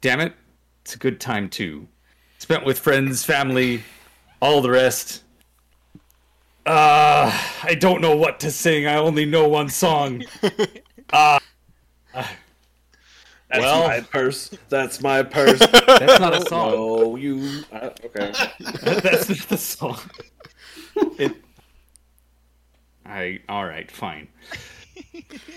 damn 0.00 0.20
it 0.20 0.34
it's 0.82 0.94
a 0.94 0.98
good 0.98 1.20
time 1.20 1.48
too 1.48 1.88
spent 2.38 2.64
with 2.64 2.78
friends 2.78 3.24
family 3.24 3.82
all 4.40 4.60
the 4.60 4.70
rest 4.70 5.22
uh, 6.66 7.30
I 7.62 7.76
don't 7.76 8.00
know 8.00 8.16
what 8.16 8.40
to 8.40 8.50
sing. 8.50 8.88
I 8.88 8.96
only 8.96 9.24
know 9.24 9.48
one 9.48 9.68
song. 9.68 10.24
Uh, 11.12 11.38
That's 12.12 13.60
well- 13.60 13.86
my 13.86 14.00
purse. 14.00 14.50
That's 14.68 15.00
my 15.00 15.22
purse. 15.22 15.60
that's 15.86 16.18
not 16.18 16.34
a 16.34 16.44
song. 16.48 16.72
No, 16.72 17.14
you. 17.14 17.62
Uh, 17.72 17.90
okay. 18.04 18.32
that's 18.82 19.28
not 19.28 19.38
the 19.48 19.56
song. 19.56 20.00
It. 21.16 21.32
I. 23.04 23.38
All 23.48 23.64
right. 23.64 23.88
Fine. 23.88 24.26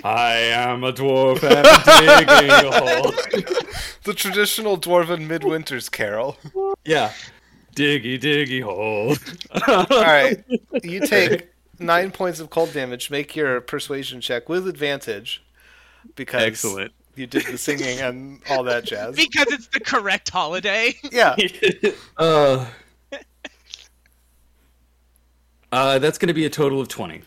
I 0.04 0.34
am 0.36 0.84
a 0.84 0.92
dwarf 0.94 1.44
and 1.44 2.28
digging 2.28 2.50
a 2.52 2.72
hole. 3.02 3.12
The 4.04 4.14
traditional 4.14 4.78
dwarven 4.78 5.28
midwinter's 5.28 5.90
carol. 5.90 6.38
Yeah. 6.86 7.12
Diggy 7.76 8.20
diggy 8.20 8.62
hole. 8.62 9.16
Alright. 9.68 10.44
You 10.84 11.02
take 11.08 11.50
nine 11.80 12.12
points 12.12 12.40
of 12.40 12.50
cold 12.50 12.74
damage. 12.74 13.10
Make 13.12 13.36
your 13.36 13.62
persuasion 13.62 14.22
check 14.22 14.50
with 14.50 14.68
advantage. 14.68 15.44
Because 16.16 16.44
Excellent. 16.44 16.92
you 17.16 17.28
did 17.28 17.46
the 17.46 17.58
singing 17.58 18.00
and 18.00 18.42
all 18.50 18.64
that 18.64 18.86
jazz. 18.86 19.16
because 19.16 19.48
it's 19.52 19.68
the 19.68 19.80
correct 19.82 20.30
holiday. 20.30 20.94
Yeah. 21.12 21.36
Uh. 22.18 22.66
Uh, 25.72 26.00
that's 26.00 26.18
gonna 26.18 26.34
be 26.34 26.46
a 26.46 26.50
total 26.50 26.82
of 26.82 26.88
twenty. 26.88 27.22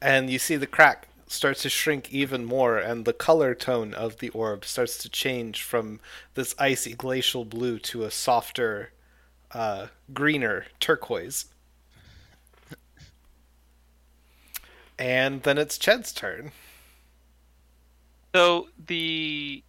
and 0.00 0.30
you 0.30 0.38
see 0.38 0.56
the 0.56 0.66
crack 0.66 1.06
starts 1.32 1.62
to 1.62 1.68
shrink 1.68 2.12
even 2.12 2.44
more 2.44 2.78
and 2.78 3.04
the 3.04 3.12
color 3.12 3.54
tone 3.54 3.94
of 3.94 4.18
the 4.18 4.28
orb 4.30 4.64
starts 4.64 4.98
to 4.98 5.08
change 5.08 5.62
from 5.62 6.00
this 6.34 6.54
icy 6.58 6.92
glacial 6.92 7.44
blue 7.44 7.78
to 7.78 8.04
a 8.04 8.10
softer 8.10 8.92
uh, 9.52 9.86
greener 10.12 10.66
turquoise. 10.80 11.46
And 14.98 15.42
then 15.42 15.58
it's 15.58 15.78
ched's 15.78 16.12
turn. 16.12 16.52
So 18.34 18.68
the 18.86 19.62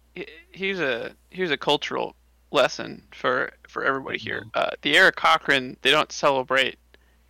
here's 0.50 0.80
a 0.80 1.12
here's 1.30 1.50
a 1.50 1.56
cultural 1.56 2.14
lesson 2.50 3.02
for 3.12 3.52
for 3.68 3.84
everybody 3.84 4.18
here. 4.18 4.44
Uh, 4.54 4.70
the 4.82 4.96
Eric 4.96 5.16
Cochran 5.16 5.76
they 5.82 5.90
don't 5.90 6.12
celebrate 6.12 6.78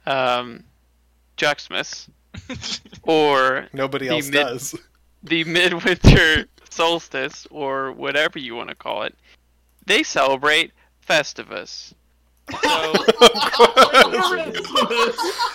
um, 0.07 0.65
Juxmas 1.37 2.09
or 3.03 3.69
nobody 3.73 4.09
else 4.09 4.27
mid- 4.27 4.35
does 4.35 4.75
the 5.23 5.45
midwinter 5.45 6.47
solstice 6.71 7.47
or 7.51 7.93
whatever 7.93 8.39
you 8.39 8.55
want 8.55 8.69
to 8.69 8.75
call 8.75 9.03
it. 9.03 9.15
They 9.87 10.03
celebrate 10.03 10.73
Festivus. 11.07 11.93
So 12.51 12.59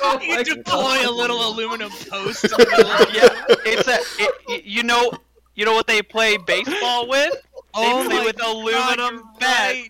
oh, 0.02 0.20
you 0.22 0.44
deploy 0.44 1.08
a 1.08 1.12
little 1.12 1.48
aluminum 1.48 1.92
post. 2.10 2.46
In 2.46 2.50
the 2.52 2.58
middle 2.58 2.92
of 2.92 3.14
yeah, 3.14 3.46
it's 3.66 3.88
a 3.88 4.00
it, 4.24 4.66
you 4.66 4.84
know 4.84 5.12
you 5.56 5.66
know 5.66 5.74
what 5.74 5.88
they 5.88 6.02
play 6.02 6.38
baseball 6.38 7.08
with? 7.08 7.32
They 7.32 7.40
Oh 7.76 8.04
play 8.08 8.18
my 8.20 8.26
with 8.26 8.38
God, 8.38 8.56
aluminum 8.56 9.16
you're 9.16 9.24
bat. 9.40 9.76
right. 9.76 9.90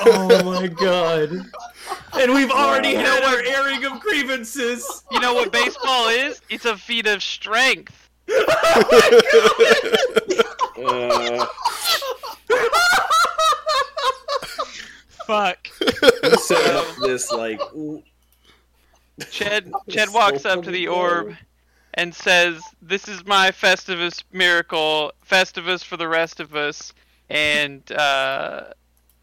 Oh 0.00 0.42
my 0.44 0.66
god. 0.66 1.46
And 2.14 2.34
we've 2.34 2.50
already 2.50 2.90
You 2.90 2.98
had 2.98 3.22
our 3.24 3.40
airing 3.40 3.84
of 3.84 4.00
grievances. 4.00 5.04
You 5.10 5.20
know 5.20 5.34
what 5.34 5.50
baseball 5.52 6.08
is? 6.08 6.40
It's 6.50 6.64
a 6.64 6.76
feat 6.76 7.06
of 7.06 7.22
strength. 7.22 8.10
Uh, 10.84 11.46
Fuck. 15.26 15.68
you 15.80 16.36
set 16.36 16.74
up 16.74 16.86
this 17.02 17.30
like. 17.30 17.60
Ched 19.20 19.70
Ched 19.88 20.12
walks 20.12 20.44
up 20.44 20.62
to 20.64 20.70
the 20.70 20.88
orb 20.88 21.34
and 21.94 22.14
says, 22.14 22.62
"This 22.80 23.08
is 23.08 23.24
my 23.26 23.50
Festivus 23.50 24.22
miracle, 24.32 25.12
Festivus 25.28 25.84
for 25.84 25.96
the 25.96 26.08
rest 26.08 26.40
of 26.40 26.54
us," 26.54 26.92
and 27.30 27.90
uh, 27.92 28.64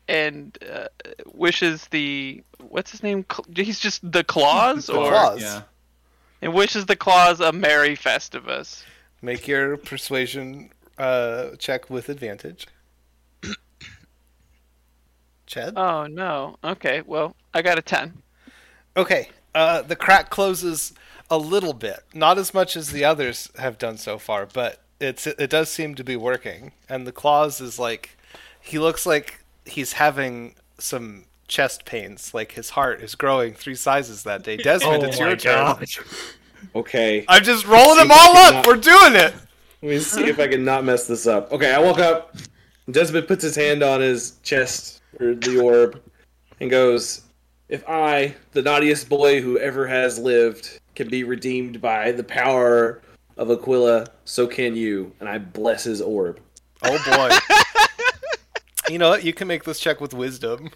and 0.10 0.58
uh, 0.70 0.88
wishes 1.34 1.88
the 1.92 2.44
what's 2.68 2.92
his 2.92 3.04
name? 3.04 3.26
He's 3.56 3.80
just 3.80 4.00
the 4.12 4.24
claws, 4.24 4.88
The 4.88 4.94
or 4.96 5.10
claws. 5.12 5.42
Yeah. 5.42 5.62
and 6.42 6.54
wishes 6.54 6.86
the 6.88 6.96
claws 6.96 7.40
a 7.40 7.52
merry 7.54 7.96
Festivus. 7.96 8.84
make 9.22 9.48
your 9.48 9.78
persuasion 9.78 10.72
uh, 10.98 11.52
check 11.58 11.90
with 11.90 12.10
advantage 12.10 12.68
ched 15.48 15.74
Oh 15.76 16.08
no. 16.08 16.58
Okay, 16.64 17.02
well 17.06 17.36
I 17.54 17.62
got 17.62 17.78
a 17.80 17.82
ten. 17.82 18.22
Okay, 18.98 19.30
uh, 19.56 19.82
the 19.82 19.96
crack 19.96 20.30
closes 20.30 20.94
a 21.30 21.38
little 21.38 21.74
bit, 21.74 22.00
not 22.14 22.38
as 22.38 22.54
much 22.54 22.76
as 22.76 22.92
the 22.92 23.06
others 23.06 23.50
have 23.58 23.78
done 23.78 23.98
so 23.98 24.18
far, 24.18 24.46
but 24.46 24.82
it's 25.00 25.26
it 25.28 25.50
does 25.50 25.70
seem 25.70 25.96
to 25.96 26.04
be 26.04 26.16
working. 26.16 26.72
And 26.90 27.06
the 27.08 27.12
claws 27.12 27.62
is 27.62 27.80
like 27.80 28.18
he 28.60 28.78
looks 28.80 29.06
like 29.06 29.39
he's 29.70 29.94
having 29.94 30.56
some 30.78 31.26
chest 31.48 31.86
pains, 31.86 32.34
like 32.34 32.52
his 32.54 32.72
heart 32.72 33.02
is 33.02 33.16
growing 33.16 33.54
three 33.54 33.76
sizes 33.76 34.24
that 34.24 34.44
day. 34.44 34.58
Desmond, 34.58 35.04
Oh 35.04 35.08
it's 35.08 35.20
your 35.20 35.36
turn. 35.36 35.78
Okay. 36.76 37.26
I'm 37.28 37.44
just 37.44 37.66
rolling 37.66 37.98
them 37.98 38.10
See 38.10 38.14
if 38.14 38.20
I 38.20 38.28
all 38.28 38.38
up. 38.38 38.54
not- 38.54 38.68
We're 38.68 38.76
doing 38.76 39.16
it. 39.16 39.34
Let 39.82 39.90
me 39.90 40.00
see 40.00 40.26
if 40.26 40.40
I 40.40 40.48
can 40.48 40.66
not 40.66 40.84
mess 40.84 41.08
this 41.08 41.26
up. 41.26 41.52
Okay, 41.54 41.74
I 41.74 41.80
woke 41.80 42.00
up. 42.00 42.36
Desmond 42.92 43.28
puts 43.28 43.44
his 43.44 43.56
hand 43.56 43.82
on 43.82 44.02
his 44.02 44.34
chest 44.44 45.02
or 45.22 45.34
the 45.36 45.58
orb 45.60 46.02
and 46.60 46.70
goes, 46.70 47.22
"If 47.70 47.88
I, 47.88 48.36
the 48.52 48.62
naughtiest 48.62 49.08
boy 49.08 49.42
who 49.42 49.58
ever 49.58 49.88
has 49.88 50.20
lived, 50.20 50.80
can 50.96 51.08
be 51.08 51.24
redeemed 51.24 51.80
by 51.80 52.12
the 52.12 52.26
power 52.26 53.02
of 53.38 53.50
Aquila, 53.52 54.08
so 54.26 54.48
can 54.48 54.76
you." 54.76 55.14
And 55.22 55.30
I 55.30 55.38
bless 55.38 55.86
his 55.86 56.02
orb. 56.02 56.42
Oh 56.84 56.98
boy. 57.06 57.38
you 58.90 58.98
know 58.98 59.10
what? 59.10 59.24
You 59.24 59.34
can 59.34 59.48
make 59.48 59.64
this 59.64 59.80
check 59.80 60.02
with 60.02 60.14
wisdom. 60.14 60.70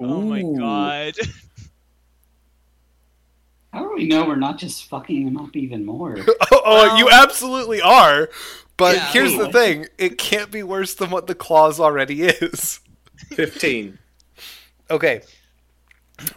Oh 0.00 0.20
my 0.22 0.42
Ooh. 0.42 0.56
god. 0.58 1.14
How 3.72 3.84
do 3.84 3.94
we 3.94 4.06
know 4.06 4.26
we're 4.26 4.36
not 4.36 4.58
just 4.58 4.88
fucking 4.88 5.26
him 5.28 5.36
up 5.38 5.56
even 5.56 5.84
more? 5.84 6.16
Oh, 6.54 6.60
oh, 6.64 6.96
you 6.98 7.08
absolutely 7.10 7.80
are. 7.80 8.28
But 8.76 8.96
Yeah. 8.96 9.12
here's 9.12 9.36
the 9.36 9.48
thing: 9.50 9.86
it 9.98 10.18
can't 10.18 10.50
be 10.50 10.62
worse 10.62 10.94
than 10.94 11.10
what 11.10 11.26
the 11.26 11.34
claws 11.34 11.80
already 11.80 12.22
is. 12.22 12.80
15. 13.30 13.98
Okay. 14.90 15.22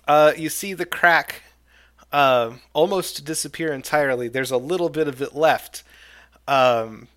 Uh, 0.08 0.32
you 0.38 0.50
see 0.50 0.74
the 0.74 0.86
crack 0.86 1.44
uh, 2.12 2.54
almost 2.74 3.26
disappear 3.26 3.74
entirely. 3.74 4.30
There's 4.30 4.52
a 4.52 4.58
little 4.58 4.90
bit 4.90 5.08
of 5.08 5.22
it 5.22 5.36
left. 5.36 5.84
Um, 6.48 7.08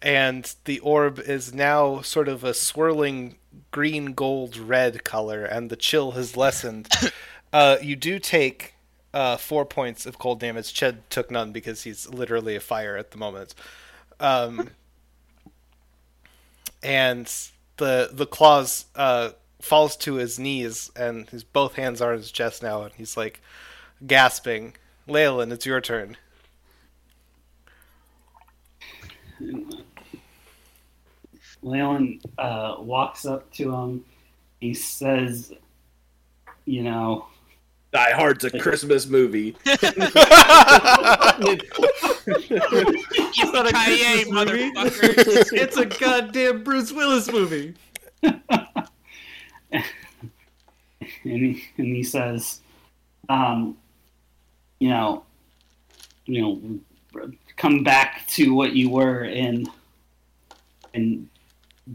and 0.00 0.54
the 0.64 0.78
orb 0.80 1.18
is 1.18 1.52
now 1.52 2.00
sort 2.02 2.28
of 2.28 2.44
a 2.44 2.54
swirling 2.54 3.36
green, 3.70 4.12
gold, 4.12 4.56
red 4.56 5.04
color, 5.04 5.44
and 5.44 5.70
the 5.70 5.76
chill 5.76 6.12
has 6.12 6.36
lessened. 6.36 6.88
uh, 7.52 7.76
you 7.82 7.96
do 7.96 8.18
take 8.18 8.74
uh, 9.12 9.36
four 9.36 9.64
points 9.64 10.06
of 10.06 10.18
cold 10.18 10.40
damage. 10.40 10.72
Ched 10.72 10.98
took 11.10 11.30
none 11.30 11.52
because 11.52 11.82
he's 11.82 12.08
literally 12.08 12.56
a 12.56 12.60
fire 12.60 12.96
at 12.96 13.10
the 13.10 13.18
moment. 13.18 13.54
Um, 14.20 14.70
and 16.82 17.32
the 17.78 18.10
the 18.12 18.26
claws 18.26 18.86
uh, 18.94 19.30
falls 19.60 19.96
to 19.98 20.14
his 20.14 20.38
knees, 20.38 20.90
and 20.94 21.28
his 21.30 21.42
both 21.42 21.74
hands 21.74 22.00
are 22.00 22.12
on 22.12 22.18
his 22.18 22.30
chest 22.30 22.62
now, 22.62 22.82
and 22.82 22.92
he's 22.94 23.16
like 23.16 23.40
gasping. 24.06 24.74
Leyland, 25.06 25.52
it's 25.52 25.64
your 25.64 25.80
turn. 25.80 26.16
Leon 31.62 32.20
uh, 32.38 32.76
walks 32.78 33.26
up 33.26 33.50
to 33.54 33.74
him. 33.74 34.04
He 34.60 34.74
says, 34.74 35.52
"You 36.64 36.82
know, 36.82 37.26
Die 37.92 38.12
Hard's 38.12 38.44
a 38.44 38.50
Christmas 38.58 39.06
movie. 39.06 39.52
Yippee 39.64 40.04
motherfucker. 44.26 45.52
it's 45.52 45.76
a 45.78 45.86
goddamn 45.86 46.64
Bruce 46.64 46.92
Willis 46.92 47.32
movie. 47.32 47.74
and 48.22 48.34
he, 51.22 51.64
and 51.78 51.86
he 51.96 52.02
says, 52.02 52.60
um, 53.30 53.78
you 54.80 54.90
know, 54.90 55.24
you 56.26 56.42
know, 56.42 57.30
come 57.56 57.82
back 57.84 58.26
to 58.28 58.54
what 58.54 58.72
you 58.74 58.90
were 58.90 59.24
and 59.24 59.66
and 60.92 61.28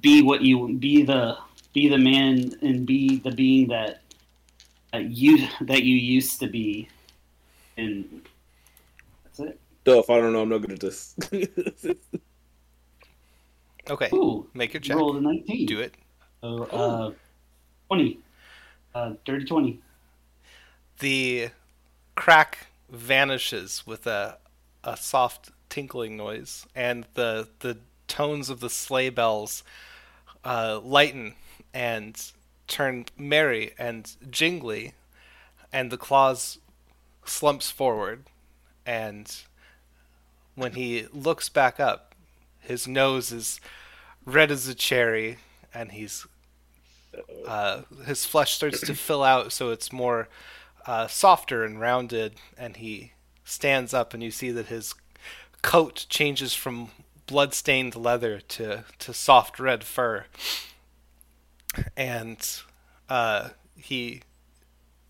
be 0.01 0.21
what 0.21 0.41
you 0.41 0.77
be 0.77 1.03
the 1.03 1.37
be 1.73 1.87
the 1.89 1.97
man 1.97 2.53
and 2.61 2.85
be 2.85 3.17
the 3.17 3.31
being 3.31 3.67
that 3.69 4.01
that 4.91 5.05
you 5.05 5.47
that 5.61 5.83
you 5.83 5.95
used 5.95 6.39
to 6.39 6.47
be, 6.47 6.87
and 7.77 8.21
that's 9.23 9.39
it. 9.39 9.59
Duff, 9.83 10.09
I 10.09 10.17
don't 10.17 10.33
know. 10.33 10.41
I'm 10.41 10.49
not 10.49 10.61
good 10.61 10.73
at 10.73 10.79
this. 10.79 11.15
Okay, 13.89 14.09
Ooh, 14.13 14.47
make 14.53 14.73
your 14.73 14.79
check. 14.79 14.95
rolled 14.95 15.17
a 15.17 15.21
nineteen. 15.21 15.65
Do 15.65 15.81
it. 15.81 15.95
So, 16.41 16.63
uh, 16.63 17.11
twenty, 17.87 18.19
uh, 18.95 19.13
dirty 19.25 19.43
twenty. 19.45 19.81
The 20.99 21.49
crack 22.15 22.67
vanishes 22.89 23.85
with 23.85 24.07
a 24.07 24.37
a 24.85 24.95
soft 24.95 25.51
tinkling 25.69 26.15
noise, 26.15 26.65
and 26.75 27.05
the 27.15 27.49
the 27.59 27.79
tones 28.13 28.47
of 28.47 28.59
the 28.59 28.69
sleigh 28.69 29.09
bells 29.09 29.63
uh, 30.45 30.79
lighten 30.83 31.33
and 31.73 32.31
turn 32.67 33.05
merry 33.17 33.73
and 33.79 34.15
jingly, 34.29 34.93
and 35.71 35.89
the 35.89 35.97
claws 35.97 36.59
slumps 37.25 37.71
forward, 37.71 38.25
and 38.85 39.41
when 40.53 40.73
he 40.73 41.07
looks 41.11 41.49
back 41.49 41.79
up, 41.79 42.13
his 42.59 42.87
nose 42.87 43.31
is 43.31 43.59
red 44.25 44.51
as 44.51 44.67
a 44.67 44.75
cherry, 44.75 45.37
and 45.73 45.93
he's 45.93 46.27
uh, 47.47 47.81
his 48.05 48.25
flesh 48.27 48.53
starts 48.53 48.79
to 48.81 48.93
fill 48.93 49.23
out, 49.23 49.51
so 49.51 49.71
it's 49.71 49.91
more 49.91 50.27
uh, 50.85 51.07
softer 51.07 51.63
and 51.63 51.79
rounded, 51.79 52.35
and 52.59 52.77
he 52.77 53.13
stands 53.43 53.91
up, 53.91 54.13
and 54.13 54.21
you 54.21 54.29
see 54.29 54.51
that 54.51 54.67
his 54.67 54.93
coat 55.63 56.05
changes 56.09 56.53
from 56.53 56.89
blood-stained 57.27 57.95
leather 57.95 58.39
to 58.39 58.83
to 58.99 59.13
soft 59.13 59.59
red 59.59 59.83
fur, 59.83 60.25
and 61.95 62.61
uh, 63.09 63.49
he 63.75 64.21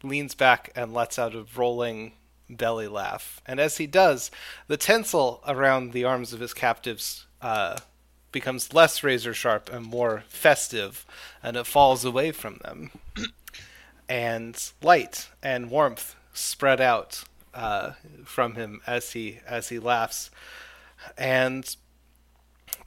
leans 0.04 0.36
back 0.36 0.72
and 0.76 0.94
lets 0.94 1.18
out 1.18 1.36
a 1.36 1.46
rolling 1.56 2.14
belly 2.50 2.88
laugh. 2.88 3.42
And 3.46 3.60
as 3.60 3.78
he 3.78 3.88
does, 3.88 4.30
the 4.68 4.78
tinsel 4.78 5.42
around 5.48 5.94
the 5.94 6.04
arms 6.04 6.34
of 6.34 6.40
his 6.40 6.54
captives 6.54 7.26
uh, 7.42 7.80
becomes 8.32 8.74
less 8.74 9.04
razor 9.04 9.34
sharp 9.34 9.72
and 9.72 9.86
more 9.86 10.24
festive, 10.28 11.06
and 11.42 11.56
it 11.56 11.66
falls 11.66 12.04
away 12.04 12.32
from 12.32 12.60
them. 12.64 12.92
and 14.10 14.72
light 14.82 15.30
and 15.42 15.70
warmth 15.70 16.16
spread 16.34 16.82
out 16.82 17.24
uh, 17.54 17.92
from 18.26 18.56
him 18.56 18.82
as 18.86 19.12
he 19.12 19.40
as 19.48 19.70
he 19.70 19.80
laughs. 19.80 20.30
And 21.18 21.76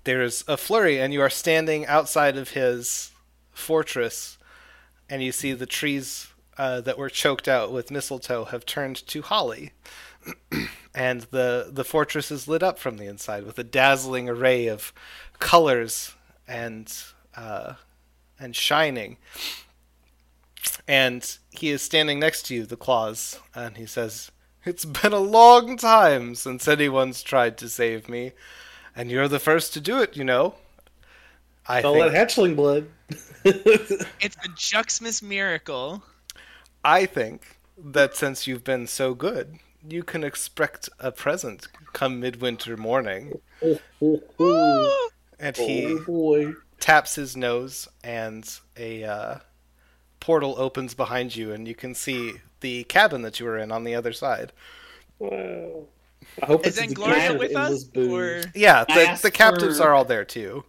there's 0.06 0.44
a 0.46 0.56
flurry, 0.56 0.98
and 0.98 1.12
you 1.12 1.20
are 1.20 1.28
standing 1.28 1.84
outside 1.84 2.36
of 2.36 2.50
his 2.50 3.10
fortress, 3.50 4.38
and 5.10 5.22
you 5.22 5.32
see 5.32 5.52
the 5.52 5.66
trees 5.66 6.28
uh, 6.56 6.80
that 6.80 6.96
were 6.96 7.10
choked 7.10 7.48
out 7.48 7.72
with 7.72 7.90
mistletoe 7.90 8.44
have 8.46 8.64
turned 8.64 9.04
to 9.08 9.20
holly, 9.20 9.72
and 10.94 11.22
the 11.32 11.68
the 11.70 11.84
fortress 11.84 12.30
is 12.30 12.48
lit 12.48 12.62
up 12.62 12.78
from 12.78 12.96
the 12.96 13.06
inside 13.06 13.44
with 13.44 13.58
a 13.58 13.64
dazzling 13.64 14.28
array 14.28 14.68
of 14.68 14.92
colors 15.40 16.14
and 16.46 16.94
uh, 17.36 17.74
and 18.38 18.54
shining. 18.54 19.16
And 20.86 21.36
he 21.50 21.70
is 21.70 21.82
standing 21.82 22.20
next 22.20 22.46
to 22.46 22.54
you, 22.54 22.64
the 22.64 22.76
claws, 22.76 23.40
and 23.56 23.76
he 23.76 23.86
says, 23.86 24.30
"It's 24.64 24.84
been 24.84 25.12
a 25.12 25.18
long 25.18 25.76
time 25.76 26.36
since 26.36 26.68
anyone's 26.68 27.24
tried 27.24 27.58
to 27.58 27.68
save 27.68 28.08
me, 28.08 28.32
and 28.96 29.10
you're 29.10 29.28
the 29.28 29.38
first 29.38 29.72
to 29.74 29.80
do 29.80 30.00
it. 30.00 30.16
You 30.16 30.24
know." 30.24 30.56
I 31.68 31.82
All 31.82 31.94
think, 31.94 32.12
that 32.12 32.28
hatchling 32.28 32.56
blood. 32.56 32.88
It's 34.20 34.36
a 34.36 34.48
Juxmas 34.50 35.22
miracle. 35.22 36.02
I 36.84 37.06
think 37.06 37.58
that 37.76 38.16
since 38.16 38.46
you've 38.46 38.64
been 38.64 38.86
so 38.86 39.14
good, 39.14 39.58
you 39.86 40.02
can 40.02 40.24
expect 40.24 40.88
a 40.98 41.12
present 41.12 41.68
come 41.92 42.20
midwinter 42.20 42.76
morning. 42.76 43.40
oh, 43.62 45.10
And 45.38 45.56
he 45.56 45.98
boy. 46.06 46.54
taps 46.80 47.14
his 47.16 47.36
nose, 47.36 47.88
and 48.02 48.58
a 48.76 49.04
uh, 49.04 49.38
portal 50.20 50.54
opens 50.58 50.94
behind 50.94 51.36
you, 51.36 51.52
and 51.52 51.68
you 51.68 51.74
can 51.74 51.94
see 51.94 52.40
the 52.60 52.84
cabin 52.84 53.22
that 53.22 53.38
you 53.40 53.46
were 53.46 53.58
in 53.58 53.70
on 53.72 53.84
the 53.84 53.94
other 53.94 54.12
side. 54.12 54.52
Wow. 55.18 55.86
I 56.42 56.46
hope 56.46 56.66
Is 56.66 56.76
it's 56.78 56.92
a 56.92 56.94
Angloria 56.94 57.38
with 57.38 57.56
us? 57.56 57.86
Or 57.96 58.42
Yeah, 58.54 58.84
the, 58.84 59.18
the 59.22 59.30
captives 59.30 59.78
for- 59.78 59.84
are 59.84 59.94
all 59.94 60.04
there 60.04 60.24
too. 60.24 60.64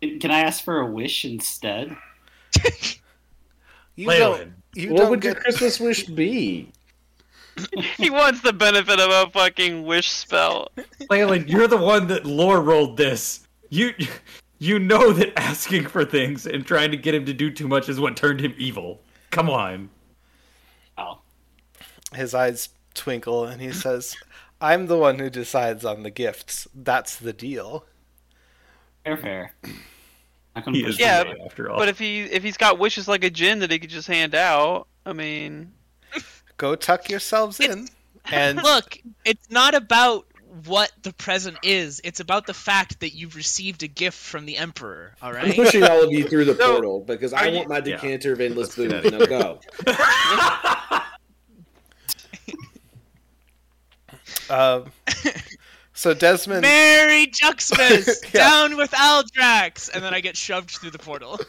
Can 0.00 0.30
I 0.30 0.40
ask 0.40 0.62
for 0.62 0.80
a 0.80 0.86
wish 0.86 1.24
instead? 1.24 1.96
You 3.96 4.10
don't. 4.10 4.52
You 4.74 4.90
What 4.92 4.98
don't 4.98 5.10
would 5.10 5.24
your. 5.24 5.34
Christmas 5.34 5.80
wish 5.80 6.04
be? 6.04 6.70
he 7.96 8.10
wants 8.10 8.42
the 8.42 8.52
benefit 8.52 9.00
of 9.00 9.08
a 9.10 9.30
fucking 9.30 9.84
wish 9.86 10.10
spell. 10.10 10.68
Leyland, 11.08 11.48
you're 11.48 11.66
the 11.66 11.78
one 11.78 12.06
that 12.08 12.26
lore 12.26 12.60
rolled 12.60 12.98
this. 12.98 13.46
You 13.70 13.94
you 14.58 14.78
know 14.78 15.12
that 15.14 15.32
asking 15.38 15.86
for 15.86 16.04
things 16.04 16.46
and 16.46 16.66
trying 16.66 16.90
to 16.90 16.98
get 16.98 17.14
him 17.14 17.24
to 17.24 17.32
do 17.32 17.50
too 17.50 17.66
much 17.66 17.88
is 17.88 17.98
what 17.98 18.16
turned 18.18 18.40
him 18.40 18.54
evil. 18.58 19.00
Come 19.30 19.48
on. 19.48 19.88
Oh, 20.98 21.20
His 22.14 22.34
eyes 22.34 22.68
twinkle, 22.92 23.44
and 23.46 23.60
he 23.62 23.72
says, 23.72 24.14
"I'm 24.60 24.86
the 24.86 24.96
one 24.98 25.18
who 25.18 25.30
decides 25.30 25.84
on 25.84 26.02
the 26.02 26.10
gifts. 26.10 26.66
That's 26.74 27.16
the 27.16 27.32
deal." 27.32 27.84
fair, 29.04 29.16
fair. 29.16 29.54
I 30.56 30.60
couldn't 30.60 30.74
He 30.74 30.82
push 30.84 30.94
is. 30.94 30.98
Yeah, 31.00 31.22
the 31.24 31.44
after 31.44 31.70
all. 31.70 31.78
But 31.78 31.88
if 31.88 31.98
he 31.98 32.22
if 32.22 32.42
he's 32.42 32.56
got 32.56 32.78
wishes 32.78 33.06
like 33.06 33.22
a 33.24 33.30
gin 33.30 33.58
that 33.60 33.70
he 33.70 33.78
could 33.78 33.90
just 33.90 34.08
hand 34.08 34.34
out, 34.34 34.88
I 35.04 35.12
mean, 35.12 35.72
Go 36.56 36.74
tuck 36.74 37.08
yourselves 37.10 37.60
in, 37.60 37.88
and 38.32 38.62
look, 38.62 38.98
it's 39.24 39.50
not 39.50 39.74
about 39.74 40.26
what 40.64 40.90
the 41.02 41.12
present 41.12 41.58
is. 41.62 42.00
It's 42.02 42.18
about 42.20 42.46
the 42.46 42.54
fact 42.54 43.00
that 43.00 43.10
you've 43.14 43.36
received 43.36 43.82
a 43.82 43.88
gift 43.88 44.16
from 44.16 44.46
the 44.46 44.56
Emperor. 44.56 45.12
All 45.20 45.30
right. 45.30 45.48
I'm 45.48 45.52
pushing 45.52 45.82
all 45.84 46.02
of 46.04 46.10
you 46.10 46.26
through 46.26 46.46
the 46.46 46.54
So, 46.56 46.72
portal 46.72 47.00
because 47.00 47.34
I 47.34 47.40
are 47.44 47.48
you- 47.48 47.56
want 47.58 47.68
my 47.68 47.76
Yeah. 47.76 47.80
decanter 47.82 48.32
of 48.32 48.40
endless 48.40 48.78
Let's 48.78 48.92
booze. 49.02 49.10
do 49.12 49.18
Now 49.18 49.26
go. 49.26 49.60
um, 54.50 54.92
so 55.94 56.14
Desmond. 56.14 56.62
Merry 56.62 57.26
Juxmas! 57.26 58.08
Yeah. 58.34 58.50
Down 58.50 58.76
with 58.76 58.90
Aldrax! 58.92 59.90
And 59.92 60.02
then 60.02 60.14
I 60.14 60.20
get 60.20 60.36
shoved 60.36 60.70
through 60.70 60.90
the 60.90 60.98
portal. 60.98 61.40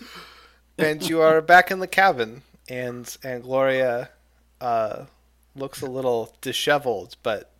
and 0.77 1.07
you 1.07 1.21
are 1.21 1.41
back 1.41 1.71
in 1.71 1.79
the 1.79 1.87
cabin, 1.87 2.43
and 2.69 3.05
Angloria 3.23 4.09
uh, 4.61 5.05
looks 5.55 5.81
a 5.81 5.87
little 5.87 6.33
disheveled, 6.41 7.15
but 7.23 7.51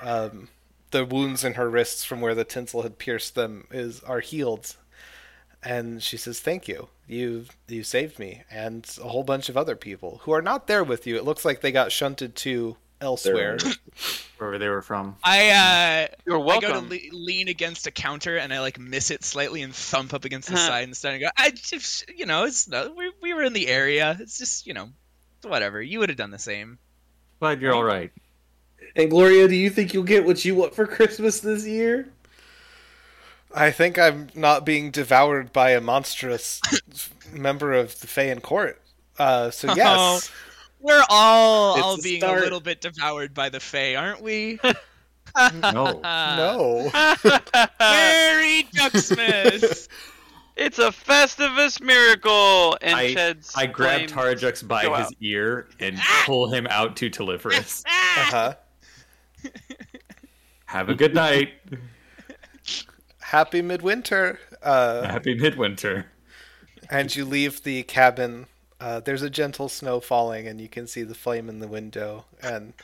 um, 0.00 0.48
the 0.90 1.04
wounds 1.04 1.44
in 1.44 1.54
her 1.54 1.68
wrists 1.68 2.04
from 2.04 2.20
where 2.20 2.34
the 2.34 2.44
tinsel 2.44 2.82
had 2.82 2.98
pierced 2.98 3.34
them 3.34 3.66
is 3.70 4.00
are 4.02 4.20
healed. 4.20 4.76
And 5.62 6.02
she 6.02 6.16
says, 6.16 6.38
"Thank 6.40 6.68
you. 6.68 6.88
You 7.08 7.46
you 7.68 7.82
saved 7.82 8.18
me 8.18 8.42
and 8.50 8.88
a 9.02 9.08
whole 9.08 9.24
bunch 9.24 9.48
of 9.48 9.56
other 9.56 9.76
people 9.76 10.20
who 10.24 10.32
are 10.32 10.42
not 10.42 10.66
there 10.66 10.84
with 10.84 11.06
you. 11.06 11.16
It 11.16 11.24
looks 11.24 11.44
like 11.44 11.60
they 11.60 11.72
got 11.72 11.92
shunted 11.92 12.34
to 12.36 12.76
elsewhere." 13.00 13.58
Wherever 14.38 14.58
they 14.58 14.68
were 14.68 14.82
from. 14.82 15.16
I 15.24 15.48
uh, 16.10 16.14
You're 16.26 16.38
welcome. 16.38 16.70
I 16.70 16.74
go 16.74 16.80
to 16.82 16.86
le- 16.86 17.18
lean 17.18 17.48
against 17.48 17.86
a 17.86 17.90
counter 17.90 18.36
and 18.36 18.52
I 18.52 18.60
like 18.60 18.78
miss 18.78 19.10
it 19.10 19.24
slightly 19.24 19.62
and 19.62 19.74
thump 19.74 20.12
up 20.12 20.26
against 20.26 20.48
the 20.50 20.56
Huh. 20.56 20.66
side 20.68 20.84
instead 20.88 21.14
and 21.14 21.22
go. 21.22 21.28
I 21.38 21.50
just 21.50 22.10
you 22.14 22.26
know 22.26 22.44
it's 22.44 22.68
no, 22.68 22.92
we 22.94 23.10
we 23.22 23.32
were 23.32 23.44
in 23.44 23.54
the 23.54 23.66
area. 23.68 24.14
It's 24.20 24.36
just 24.36 24.66
you 24.66 24.74
know 24.74 24.90
whatever. 25.42 25.80
You 25.80 26.00
would 26.00 26.10
have 26.10 26.18
done 26.18 26.30
the 26.32 26.38
same. 26.38 26.78
Glad 27.40 27.62
you're 27.62 27.74
all 27.74 27.82
right. 27.84 28.12
Angloria, 28.94 29.48
do 29.48 29.54
you 29.56 29.70
think 29.70 29.94
you'll 29.94 30.02
get 30.04 30.26
what 30.26 30.44
you 30.44 30.54
want 30.54 30.74
for 30.74 30.86
Christmas 30.86 31.40
this 31.40 31.66
year? 31.66 32.08
I 33.54 33.70
think 33.70 33.98
I'm 33.98 34.28
not 34.34 34.66
being 34.66 34.90
devoured 34.90 35.50
by 35.52 35.70
a 35.70 35.80
monstrous 35.80 36.60
member 37.32 37.72
of 37.72 37.98
the 38.00 38.06
Feyan 38.06 38.42
court. 38.42 38.82
Uh, 39.18 39.50
so 39.50 39.72
yes, 39.74 40.30
We're 40.80 41.04
all 41.08 41.74
It's 41.76 41.82
all 41.84 41.96
being 42.02 42.20
start. 42.20 42.38
a 42.38 42.42
little 42.42 42.60
bit 42.60 42.80
devoured 42.80 43.34
by 43.34 43.48
the 43.48 43.60
Fae, 43.60 43.94
aren't 43.96 44.22
we? 44.22 44.58
No. 45.52 46.00
no. 46.02 46.90
Merry 47.78 48.66
Juxmas. 48.72 49.88
it's 50.56 50.78
a 50.78 50.90
Festivus 50.90 51.78
miracle, 51.82 52.78
and 52.80 52.96
I- 52.96 53.12
Ched's 53.12 53.52
I 53.54 53.66
grab 53.66 54.08
flame- 54.08 54.08
Terrajux 54.08 54.66
by 54.66 54.82
his 54.84 55.06
out. 55.08 55.12
ear 55.20 55.68
and 55.78 55.98
pull 56.24 56.50
him 56.50 56.66
out 56.70 56.96
to 56.96 57.10
Telephorus. 57.10 57.84
Uh-huh. 57.86 58.54
Have 60.66 60.88
a 60.88 60.94
good 60.94 61.14
night. 61.14 61.50
Happy 63.20 63.60
midwinter. 63.60 64.38
Uh, 64.62 65.06
Happy 65.06 65.34
midwinter. 65.34 66.06
and 66.88 67.14
you 67.14 67.24
leave 67.26 67.62
the 67.62 67.82
cabin. 67.82 68.46
Uh, 68.80 69.00
there's 69.00 69.22
a 69.22 69.30
gentle 69.30 69.68
snow 69.68 70.00
falling, 70.00 70.46
and 70.46 70.60
you 70.60 70.68
can 70.68 70.86
see 70.86 71.02
the 71.02 71.14
flame 71.14 71.48
in 71.48 71.60
the 71.60 71.68
window. 71.68 72.26
And 72.42 72.74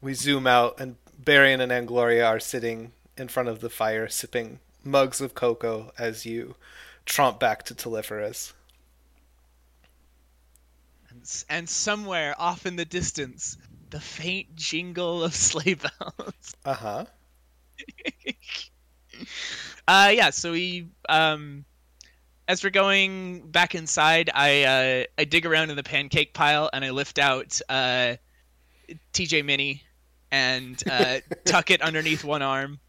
we 0.00 0.14
zoom 0.14 0.46
out, 0.46 0.78
and 0.80 0.96
Barian 1.22 1.60
and 1.60 1.72
Angloria 1.72 2.26
are 2.26 2.40
sitting 2.40 2.92
in 3.16 3.28
front 3.28 3.48
of 3.48 3.60
the 3.60 3.70
fire, 3.70 4.08
sipping 4.08 4.60
mugs 4.84 5.20
of 5.20 5.34
cocoa 5.34 5.92
as 5.98 6.24
you 6.24 6.54
tromp 7.06 7.38
back 7.40 7.64
to 7.64 7.74
Telephorus. 7.74 8.52
and 11.48 11.68
somewhere 11.68 12.34
off 12.38 12.64
in 12.66 12.76
the 12.76 12.84
distance, 12.84 13.58
the 13.90 14.00
faint 14.00 14.54
jingle 14.54 15.22
of 15.22 15.34
sleigh 15.48 15.74
bells. 15.74 16.54
Uh 16.64 16.74
huh. 16.74 17.04
Uh, 19.88 20.12
yeah. 20.14 20.30
So 20.30 20.52
we, 20.52 20.86
um, 21.08 21.64
as 22.50 22.64
we're 22.64 22.70
going 22.70 23.48
back 23.48 23.76
inside, 23.76 24.28
I 24.34 24.64
uh, 24.64 25.04
I 25.16 25.24
dig 25.24 25.46
around 25.46 25.70
in 25.70 25.76
the 25.76 25.84
pancake 25.84 26.34
pile 26.34 26.68
and 26.72 26.84
I 26.84 26.90
lift 26.90 27.20
out 27.20 27.60
uh, 27.68 28.16
TJ 29.12 29.44
Mini 29.44 29.84
and 30.32 30.82
uh, 30.90 31.20
tuck 31.44 31.70
it 31.70 31.80
underneath 31.80 32.24
one 32.24 32.42
arm 32.42 32.80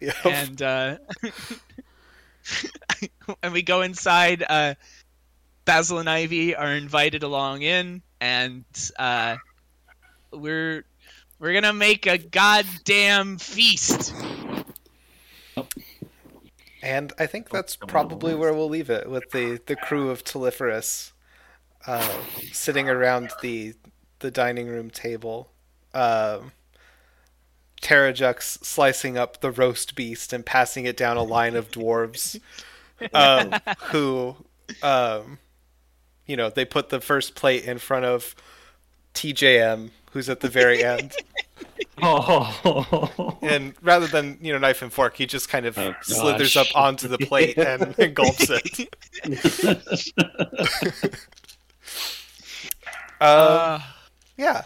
Yep. 0.00 0.14
and 0.24 0.62
uh, 0.62 0.96
and 3.42 3.52
we 3.52 3.60
go 3.60 3.82
inside. 3.82 4.42
Uh, 4.48 4.74
Basil 5.66 5.98
and 5.98 6.08
Ivy 6.08 6.56
are 6.56 6.72
invited 6.72 7.22
along 7.22 7.60
in, 7.60 8.00
and 8.22 8.64
uh, 8.98 9.36
we're 10.32 10.86
we're 11.38 11.52
gonna 11.52 11.74
make 11.74 12.06
a 12.06 12.16
goddamn 12.16 13.36
feast. 13.36 14.14
And 16.82 17.12
I 17.18 17.26
think 17.26 17.50
that's 17.50 17.76
probably 17.76 18.34
where 18.34 18.54
we'll 18.54 18.68
leave 18.68 18.90
it 18.90 19.10
with 19.10 19.30
the, 19.32 19.60
the 19.66 19.76
crew 19.76 20.10
of 20.10 20.24
Telephorus 20.24 21.12
uh, 21.86 22.12
sitting 22.52 22.88
around 22.88 23.30
the 23.42 23.74
the 24.20 24.30
dining 24.30 24.68
room 24.68 24.90
table. 24.90 25.50
Um, 25.94 26.52
Terrajux 27.82 28.62
slicing 28.64 29.16
up 29.16 29.40
the 29.40 29.50
roast 29.50 29.94
beast 29.94 30.32
and 30.32 30.44
passing 30.44 30.84
it 30.84 30.96
down 30.96 31.16
a 31.16 31.22
line 31.22 31.56
of 31.56 31.70
dwarves 31.70 32.38
um, 33.14 33.54
who, 33.86 34.36
um, 34.82 35.38
you 36.26 36.36
know, 36.36 36.50
they 36.50 36.66
put 36.66 36.90
the 36.90 37.00
first 37.00 37.34
plate 37.34 37.64
in 37.64 37.78
front 37.78 38.04
of 38.04 38.34
TJM, 39.14 39.90
who's 40.12 40.28
at 40.28 40.40
the 40.40 40.48
very 40.48 40.84
end. 40.84 41.14
Oh. 42.02 43.36
And 43.42 43.74
rather 43.82 44.06
than 44.06 44.38
you 44.40 44.52
know 44.54 44.58
knife 44.58 44.80
and 44.80 44.90
fork, 44.90 45.16
he 45.16 45.26
just 45.26 45.50
kind 45.50 45.66
of 45.66 45.76
Oh, 45.76 45.94
slithers 46.02 46.56
up 46.56 46.68
onto 46.74 47.08
the 47.08 47.18
plate 47.18 47.58
and, 47.58 47.94
and 47.98 48.14
gulps 48.14 48.48
it. 48.50 48.88
Um, 53.22 53.28
Uh, 53.28 53.80
yeah, 54.38 54.62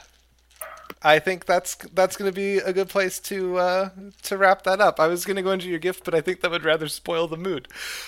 I 1.03 1.19
think 1.19 1.45
that's 1.45 1.75
that's 1.93 2.17
going 2.17 2.31
to 2.31 2.35
be 2.35 2.59
a 2.59 2.73
good 2.73 2.89
place 2.89 3.19
to 3.21 3.59
uh, 3.59 3.89
to 4.23 4.39
wrap 4.39 4.63
that 4.63 4.81
up. 4.81 5.01
I 5.01 5.09
was 5.09 5.25
going 5.25 5.35
to 5.37 5.43
go 5.43 5.51
into 5.51 5.69
your 5.69 5.81
gift, 5.81 6.05
but 6.05 6.15
I 6.15 6.21
think 6.21 6.41
that 6.41 6.51
would 6.53 6.65
rather 6.65 6.87
spoil 6.89 7.27
the 7.27 7.37
mood. 7.37 7.67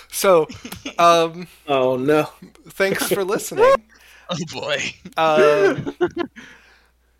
So, 0.09 0.47
um, 0.97 1.47
Oh 1.67 1.97
no. 1.97 2.29
thanks 2.69 3.09
for 3.11 3.25
listening. 3.25 3.73
oh 4.29 4.37
boy. 4.53 4.93
Um, 5.17 5.93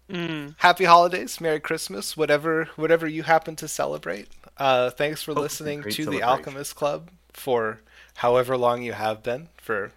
Mm. 0.10 0.56
happy 0.60 0.86
holidays, 0.86 1.42
Merry 1.42 1.60
Christmas, 1.60 2.16
whatever 2.16 2.70
whatever 2.76 3.08
you 3.08 3.24
happen 3.24 3.56
to 3.58 3.68
celebrate. 3.68 4.30
Uh, 4.58 4.90
thanks 4.90 5.22
for 5.22 5.34
Hope 5.34 5.42
listening 5.44 5.84
to 5.84 6.06
the. 6.06 6.24
Alchemist 6.24 6.76
Club 6.76 7.10
for 7.34 7.82
however 8.16 8.58
long 8.58 8.82
you 8.82 8.94
have 8.94 9.22
been 9.22 9.50
for 9.58 9.92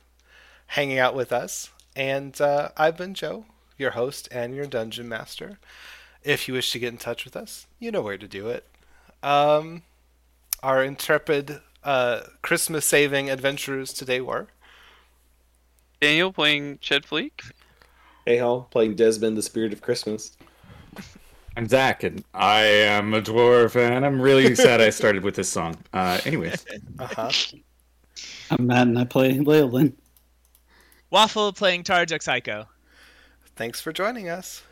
hanging 0.68 0.98
out 0.98 1.14
with 1.14 1.32
us. 1.32 1.70
And 1.96 2.38
uh, 2.40 2.70
I've 2.76 2.96
been 2.96 3.14
Joe, 3.14 3.44
your 3.78 3.92
host 3.92 4.28
and 4.30 4.54
your 4.54 4.66
dungeon 4.66 5.08
master. 5.08 5.58
If 6.22 6.48
you 6.48 6.54
wish 6.54 6.72
to 6.72 6.78
get 6.78 6.92
in 6.92 6.98
touch 6.98 7.24
with 7.24 7.36
us, 7.36 7.66
you 7.78 7.90
know 7.90 8.02
where 8.02 8.18
to 8.18 8.28
do 8.28 8.48
it. 8.48 8.66
Um, 9.22 9.82
our 10.62 10.84
intrepid 10.84 11.60
uh, 11.82 12.22
Christmas 12.42 12.84
saving 12.84 13.30
adventurers 13.30 13.92
today 13.92 14.20
were 14.20 14.48
Daniel 16.00 16.32
playing 16.32 16.78
Ched 16.78 17.06
Fleek. 17.06 17.52
Hey 18.30 18.38
Hall 18.38 18.68
playing 18.70 18.94
Desmond, 18.94 19.36
the 19.36 19.42
Spirit 19.42 19.72
of 19.72 19.82
Christmas. 19.82 20.36
I'm 21.56 21.66
Zach, 21.66 22.04
and 22.04 22.24
I 22.32 22.60
am 22.60 23.12
a 23.12 23.20
dwarf, 23.20 23.74
and 23.74 24.06
I'm 24.06 24.22
really 24.22 24.54
sad 24.54 24.80
I 24.80 24.90
started 24.90 25.24
with 25.24 25.34
this 25.34 25.48
song. 25.48 25.76
Uh, 25.92 26.20
anyways, 26.24 26.64
uh 27.00 27.08
huh. 27.08 27.32
I'm 28.52 28.68
Matt 28.68 28.86
and 28.86 28.96
I 28.96 29.02
play 29.02 29.36
Leolin. 29.36 29.94
Waffle 31.10 31.52
playing 31.52 31.82
Terrajux 31.82 32.22
Psycho. 32.22 32.66
Thanks 33.56 33.80
for 33.80 33.92
joining 33.92 34.28
us. 34.28 34.62